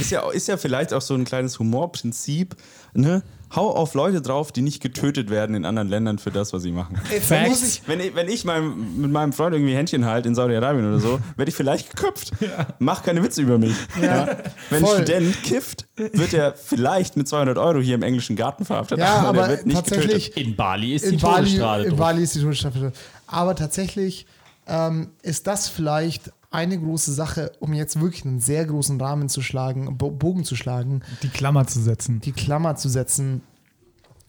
[0.01, 2.56] Ist ja, ist ja vielleicht auch so ein kleines Humorprinzip,
[2.94, 3.23] ne?
[3.55, 6.73] Hau auf Leute drauf, die nicht getötet werden in anderen Ländern für das, was sie
[6.73, 7.01] machen.
[7.16, 10.98] Ich, Wenn ich, wenn ich meinem, mit meinem Freund irgendwie Händchen halte in Saudi-Arabien oder
[10.98, 12.32] so, werde ich vielleicht geköpft.
[12.81, 13.77] Mach keine Witze über mich.
[14.02, 14.36] Ja.
[14.68, 14.97] Wenn voll.
[14.97, 18.98] ein Student kifft, wird er vielleicht mit 200 Euro hier im englischen Garten verhaftet.
[18.98, 20.48] Ja, aber, aber er wird nicht tatsächlich- getötet.
[20.48, 21.85] In Bali ist in die Bali, Todesstrafe.
[21.85, 21.97] in.
[21.97, 22.93] Bali ist die Todesstrafe.
[23.28, 24.27] Aber tatsächlich
[24.66, 29.43] ähm, ist das vielleicht eine große Sache, um jetzt wirklich einen sehr großen Rahmen zu
[29.43, 32.20] schlagen, Bo Bogen zu schlagen, Die Klammer zu setzen.
[32.23, 33.43] die Klammer zu setzen,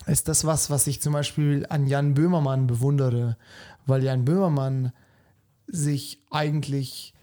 [0.06, 3.38] ist das was, was ich zum Beispiel an Jan Böhmermann bewundere,
[3.86, 4.92] weil Jan Böhmermann
[5.68, 7.14] sich eigentlich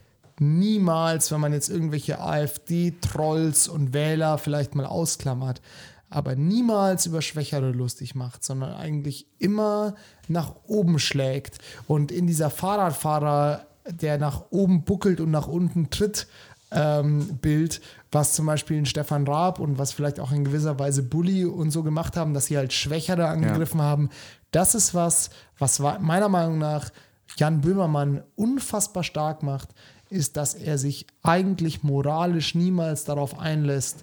[0.41, 5.61] niemals, wenn man jetzt irgendwelche AfD-Trolls und Wähler vielleicht mal ausklammert,
[6.09, 9.97] aber niemals über Schwächere lustig macht, sondern eigentlich immer
[10.29, 11.59] nach oben schlägt
[11.89, 16.27] und in dieser Fahrradfahrer, der nach oben buckelt und nach unten tritt,
[16.71, 17.81] ähm, Bild,
[18.11, 21.71] was zum Beispiel ein Stefan Raab und was vielleicht auch in gewisser Weise Bully und
[21.71, 24.09] so gemacht haben, dass sie halt Schwächere angegriffen haben.
[24.51, 26.91] Das ist was, was wa- meiner Meinung nach
[27.37, 29.69] Jan Böhmermann unfassbar stark macht,
[30.11, 33.99] ist, dass er sich eigentlich moralisch niemals darauf einlässt,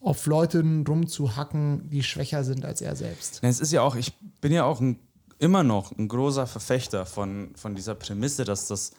[0.00, 3.38] auf Leute rumzuhacken, die schwächer sind als er selbst.
[3.42, 4.98] Es ist ja auch, ich bin ja auch ein,
[5.38, 8.92] immer noch ein großer Verfechter von, von dieser Prämisse, dass, das,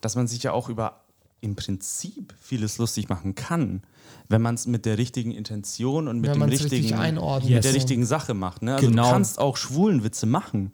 [0.00, 1.00] dass man sich ja auch über
[1.42, 3.82] im Prinzip vieles lustig machen kann,
[4.28, 7.50] wenn man es mit der richtigen Intention und mit dem richtig richtigen, einordnet.
[7.54, 8.62] mit der richtigen Sache macht.
[8.62, 8.74] Ne?
[8.76, 9.04] Also Genau.
[9.04, 10.70] du kannst auch schwulen Witze machen.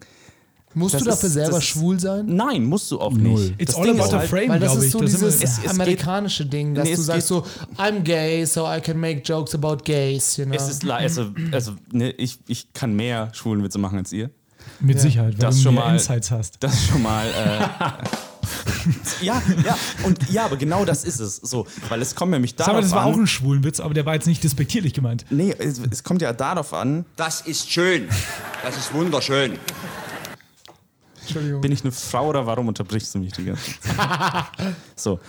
[0.73, 2.25] Musst Das du dafür ist- selber das- schwul sein?
[2.27, 3.39] Nein, musst du auch Null.
[3.41, 3.61] nicht.
[3.61, 4.91] It's Das all Ding about ist the halt- frame, Weil das glaube ist ich.
[4.91, 7.37] so Da sind wir- dieses Es- es geht- amerikanische Ding, dass Nee, du sagst geht-
[7.37, 7.45] so,
[7.81, 10.53] I'm gay, so I can make jokes about gays, you know?
[10.53, 14.29] Es ist, also, also ne, ich, ich kann mehr schwulen Witze machen als ihr.
[14.81, 16.57] Mit Sicherheit, weil Das du schon mehr mal- Insights hast.
[16.59, 17.25] Das schon mal.
[17.25, 17.65] Äh,
[19.21, 21.37] ja, ja, und ja, aber genau das ist es.
[21.37, 23.13] So, weil es kommt nämlich darauf mal, das war an.
[23.13, 25.25] auch ein schwulen Witz, aber der war jetzt nicht despektierlich gemeint.
[25.29, 28.07] Nee, es, es kommt ja darauf an, Das ist schön.
[28.63, 29.57] Das ist wunderschön.
[31.21, 31.61] Entschuldigung.
[31.61, 33.95] bin ich eine Frau oder warum unterbrichst du mich die ganze Zeit?
[34.95, 35.19] so.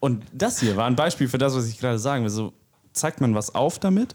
[0.00, 2.30] Und das hier war ein Beispiel für das, was ich gerade sagen will.
[2.30, 2.52] So,
[2.92, 4.14] zeigt man was auf damit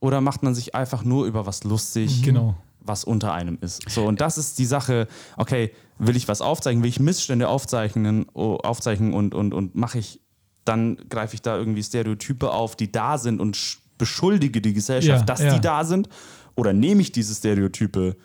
[0.00, 2.56] oder macht man sich einfach nur über was lustig, Genau.
[2.84, 3.88] Was unter einem ist?
[3.88, 5.06] So, und das ist die Sache,
[5.36, 9.98] okay, will ich was aufzeichnen, will ich Missstände aufzeichnen, oh, aufzeichnen und, und, und mache
[9.98, 10.20] ich,
[10.64, 15.20] dann greife ich da irgendwie Stereotype auf, die da sind und sch- beschuldige die Gesellschaft,
[15.20, 15.54] Ja, dass ja.
[15.54, 16.08] die da sind?
[16.56, 18.16] Oder nehme ich diese Stereotype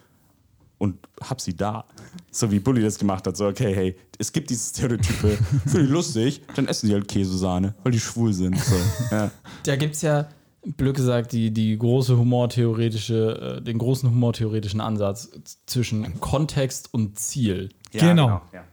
[0.79, 1.85] und hab sie da.
[2.31, 3.35] So wie Bully das gemacht hat.
[3.37, 7.73] So, okay, hey, es gibt diese Stereotype, finde ich lustig, dann essen die halt Käsesahne,
[7.83, 8.59] weil die schwul sind.
[8.59, 8.75] So,
[9.11, 9.31] ja.
[9.63, 10.27] Da gibt es ja,
[10.75, 15.29] blöd gesagt, die, die große humortheoretische, äh, den großen humortheoretischen Ansatz
[15.65, 17.69] zwischen Kontext und Ziel.
[17.93, 18.41] Ja, Genau.
[18.53, 18.63] ja.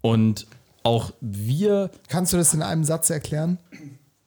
[0.00, 0.46] Und
[0.82, 3.58] auch wir, Kannst du das in einem Satz erklären?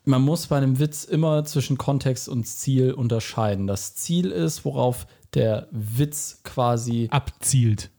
[0.05, 3.67] man muss bei einem Witz immer zwischen Kontext und Ziel unterscheiden.
[3.67, 7.89] Das Ziel ist, worauf der Witz quasi Abzielt.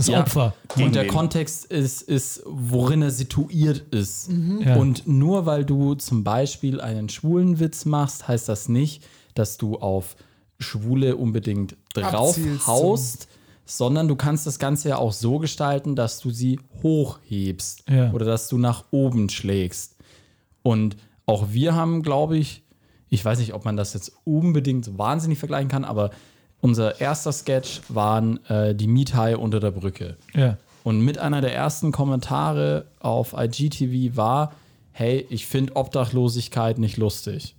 [0.00, 0.20] Das Ja.
[0.20, 0.54] Opfer.
[0.76, 1.10] Und der wen?
[1.10, 4.30] Kontext ist, ist, worin er situiert ist.
[4.64, 4.76] Ja.
[4.76, 9.02] Und nur weil du zum Beispiel einen schwulen Witz machst, heißt das nicht,
[9.34, 10.16] dass du auf
[10.58, 13.28] Schwule unbedingt draufhaust,
[13.66, 18.10] sondern du kannst das Ganze ja auch so gestalten, dass du sie hochhebst Ja.
[18.12, 19.96] oder dass du nach oben schlägst.
[20.62, 20.96] Und
[21.26, 22.62] auch wir haben, glaube ich,
[23.08, 26.10] ich weiß nicht, ob man das jetzt unbedingt so wahnsinnig vergleichen kann, aber
[26.60, 30.16] unser erster Sketch waren äh, die Miethaie unter der Brücke.
[30.34, 30.56] Ja.
[30.84, 34.52] Und mit einer der ersten Kommentare auf IGTV war,
[34.92, 37.54] hey, ich finde Obdachlosigkeit nicht lustig.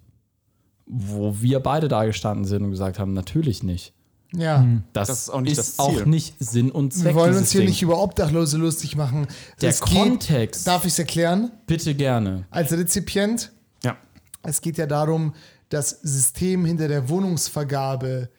[0.85, 3.93] Wo wir beide da gestanden sind und gesagt haben, natürlich nicht.
[4.33, 4.65] Ja.
[4.93, 6.01] Das, Das ist auch nicht ist das Ziel.
[6.01, 7.69] auch nicht Sinn und Zweck Wir wollen uns hier Ding.
[7.69, 9.27] nicht über Obdachlose lustig machen.
[9.61, 10.65] Der Es Kontext.
[10.67, 11.51] darf ich es erklären?
[11.67, 12.45] Bitte gerne.
[12.49, 13.51] Als Rezipient,
[13.83, 13.97] ja.
[14.43, 15.33] es geht ja darum,
[15.69, 18.29] das System hinter der Wohnungsvergabe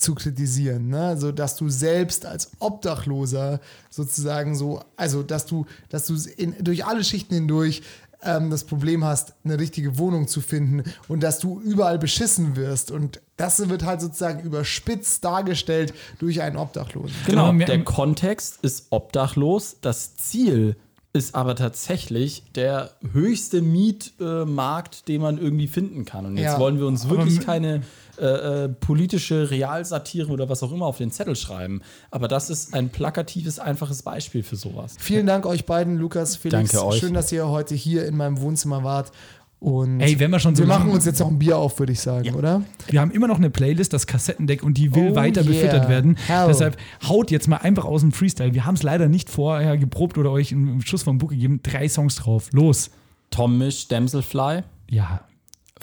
[0.00, 0.88] zu kritisieren.
[0.88, 1.00] Ne?
[1.00, 3.60] Also, dass du selbst als Obdachloser
[3.90, 7.82] sozusagen so, also, dass du, dass du in, durch alle Schichten hindurch
[8.22, 12.90] ähm, das Problem hast, eine richtige Wohnung zu finden und dass du überall beschissen wirst.
[12.90, 17.14] Und das wird halt sozusagen überspitzt dargestellt durch einen Obdachlosen.
[17.26, 19.76] Genau, Genau, der Kontext ist obdachlos.
[19.80, 20.76] Das Ziel
[21.12, 26.26] ist aber tatsächlich der höchste Mietmarkt, den man irgendwie finden kann.
[26.26, 26.58] Und jetzt Ja.
[26.60, 27.82] wollen wir uns wirklich keine
[28.20, 31.80] äh, äh, politische Realsatire oder was auch immer auf den Zettel schreiben.
[32.10, 34.96] Aber das ist ein plakatives, einfaches Beispiel für sowas.
[34.98, 36.72] Vielen Dank euch beiden, Lukas, Felix.
[36.72, 37.00] Danke euch.
[37.00, 39.12] Schön, dass ihr heute hier in meinem Wohnzimmer wart.
[39.60, 41.92] Und Ey, wenn wir schon so wir machen uns jetzt noch ein Bier auf, würde
[41.92, 42.62] ich sagen, oder?
[42.88, 45.50] Wir haben immer noch eine Playlist, das Kassettendeck, und die will Oh weiter yeah.
[45.50, 46.16] befüttert werden.
[46.26, 46.46] Hell.
[46.48, 48.54] Deshalb haut jetzt mal einfach aus dem Freestyle.
[48.54, 51.60] Wir haben es leider nicht vorher geprobt oder euch einen Schuss vom Buch gegeben.
[51.62, 52.48] Drei Songs drauf.
[52.52, 52.90] Los.
[53.30, 55.20] Tom Misch, Damselfly, Ja.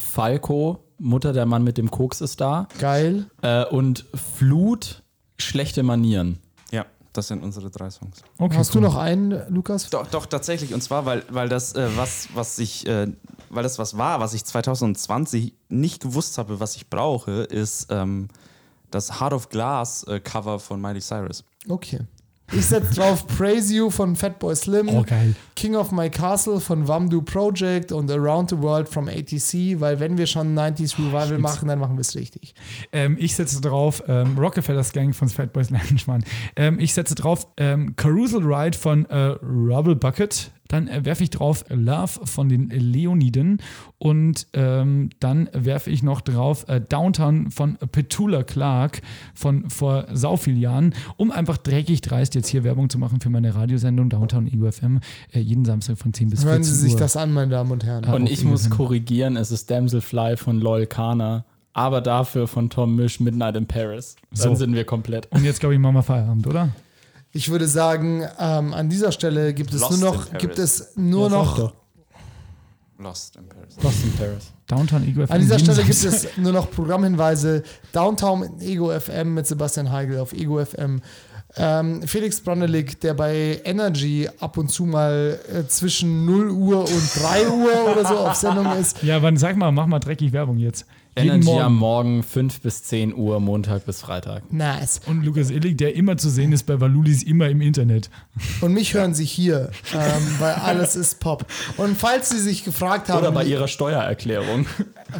[0.01, 2.67] Falco, Mutter der Mann mit dem Koks ist da.
[2.79, 3.29] Geil.
[3.41, 5.03] Äh, und Flut,
[5.37, 6.39] schlechte Manieren.
[6.71, 8.21] Ja, das sind unsere drei Songs.
[8.37, 8.81] Okay, Hast cool.
[8.81, 9.89] du noch einen, Lukas?
[9.89, 10.73] Doch, doch, tatsächlich.
[10.73, 13.07] Und zwar, weil, weil das, äh, was, was ich, äh,
[13.49, 18.27] weil das was war, was ich 2020 nicht gewusst habe, was ich brauche, ist ähm,
[18.91, 21.43] das Heart of Glass äh, Cover von Miley Cyrus.
[21.67, 21.99] Okay.
[22.53, 24.87] Ich setze drauf Praise You von Fatboy Slim.
[24.89, 25.35] Oh, geil.
[25.55, 30.17] King of My Castle von Wamdu Project und Around the World from ATC, weil wenn
[30.17, 32.55] wir schon 90s Revival machen, dann machen wir es richtig.
[32.93, 35.77] Ähm, ich setze drauf ähm, Rockefeller's Gang von Fatboy Slim.
[36.55, 40.51] Ähm, ich setze drauf ähm, Carousel Ride von äh, Rubble Bucket.
[40.69, 43.61] Dann äh, werfe ich drauf Love von den Leoniden
[43.97, 49.01] und ähm, dann werfe ich noch drauf äh, Downtown von Petula Clark
[49.33, 53.29] von vor sau vielen Jahren, um einfach dreckig dreist jetzt hier Werbung zu machen für
[53.29, 54.99] meine Radiosendung Downtown EUFM
[55.33, 56.99] äh, jeden Samstag von 10 bis 14 Hören Sie sich Uhr.
[56.99, 58.05] das an, meine Damen und Herren.
[58.05, 58.75] Ah, Und ich muss EUFM.
[58.77, 64.15] korrigieren, es ist Damselfly von Loyal Kana, aber dafür von Tom Misch Midnight in Paris.
[64.31, 64.55] Dann So.
[64.55, 65.27] sind wir komplett.
[65.31, 66.69] Und jetzt glaube ich, machen wir Feierabend, oder?
[67.37, 71.29] Ich würde sagen, ähm, an dieser Stelle gibt es Lost nur noch, gibt es nur
[71.29, 71.73] Ja, noch.
[72.97, 73.75] Lost in Paris.
[73.83, 74.51] Lost in Paris.
[74.65, 75.31] Downtown EUFM.
[75.31, 77.61] an dieser Stelle gibt es nur noch Programmhinweise.
[77.93, 80.99] Downtown Ego FM mit Sebastian Heigl auf Ego FM.
[81.57, 87.15] Ähm, Felix Brandelig, der bei Energy ab und zu mal äh, zwischen 0 Uhr und
[87.21, 89.03] 3 Uhr oder so auf Sendung ist.
[89.03, 90.87] Ja, wann sag mal, mach mal dreckig Werbung jetzt.
[91.17, 91.61] Jeden Energy Morgen.
[91.65, 94.51] am Morgen 5 bis 10 Uhr, Montag bis Freitag.
[94.51, 95.01] Nice.
[95.05, 98.09] Und Lukas Illig, der immer zu sehen ist bei Valulis, immer im Internet.
[98.61, 99.99] Und mich hören Sie hier, ähm,
[100.39, 101.45] weil alles ist Pop.
[101.77, 104.65] Und falls Sie sich gefragt haben, Oder bei ihrer Steuererklärung.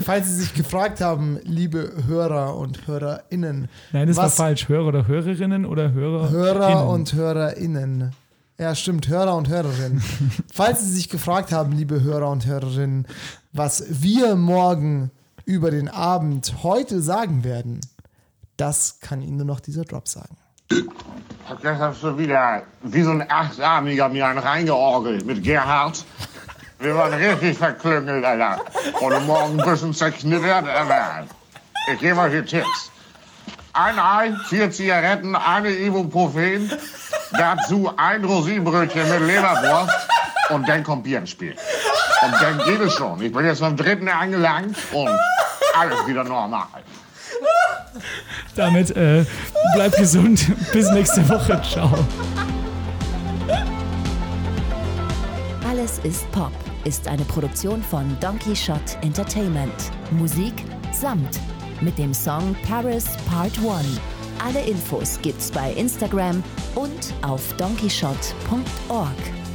[0.04, 4.68] falls Sie sich gefragt haben, liebe Hörer und HörerInnen, Nein, das war was falsch.
[4.70, 6.30] Hörer oder Hörerinnen oder Hörer?
[6.30, 8.12] Hörer und HörerInnen.
[8.60, 10.02] Ja, stimmt, Hörer und Hörerinnen.
[10.54, 13.06] Falls Sie sich gefragt haben, liebe Hörer und Hörerinnen,
[13.54, 15.12] was wir morgen
[15.48, 17.80] über den Abend heute sagen werden,
[18.58, 20.36] das kann Ihnen nur noch dieser Drop sagen.
[20.70, 26.04] Jetzt hast du wieder wie so ein Achtarmiger mir einen reingeorgelt mit Gerhard.
[26.80, 28.60] Wir waren richtig verklüngelt, Alter.
[29.00, 31.26] Und morgen ein bisschen zerknittert, aber
[31.94, 32.92] ich gebe euch die Tipps.
[33.78, 36.72] Ein Ei, vier Zigaretten, eine Ibuprofen,
[37.32, 39.96] dazu ein Rosinenbrötchen mit Leberwurst
[40.50, 41.56] und dann kommt Bier ins Spiel.
[42.24, 43.22] Und dann geht es schon.
[43.22, 45.12] Ich bin jetzt beim dritten angelangt und
[45.80, 46.66] alles wieder normal.
[48.56, 49.24] Damit äh,
[49.76, 50.48] bleibt gesund.
[50.74, 51.62] Bis nächste Woche.
[51.62, 51.94] Ciao.
[55.70, 56.52] Alles ist Pop
[56.84, 59.92] ist eine Produktion von Donkey Shot Entertainment.
[60.12, 60.54] Musik
[60.92, 61.40] Samt
[61.82, 64.00] mit dem Song Paris Part 1.
[64.44, 66.44] Alle Infos gibt's bei Instagram
[66.76, 69.47] und auf donkeyshot.org.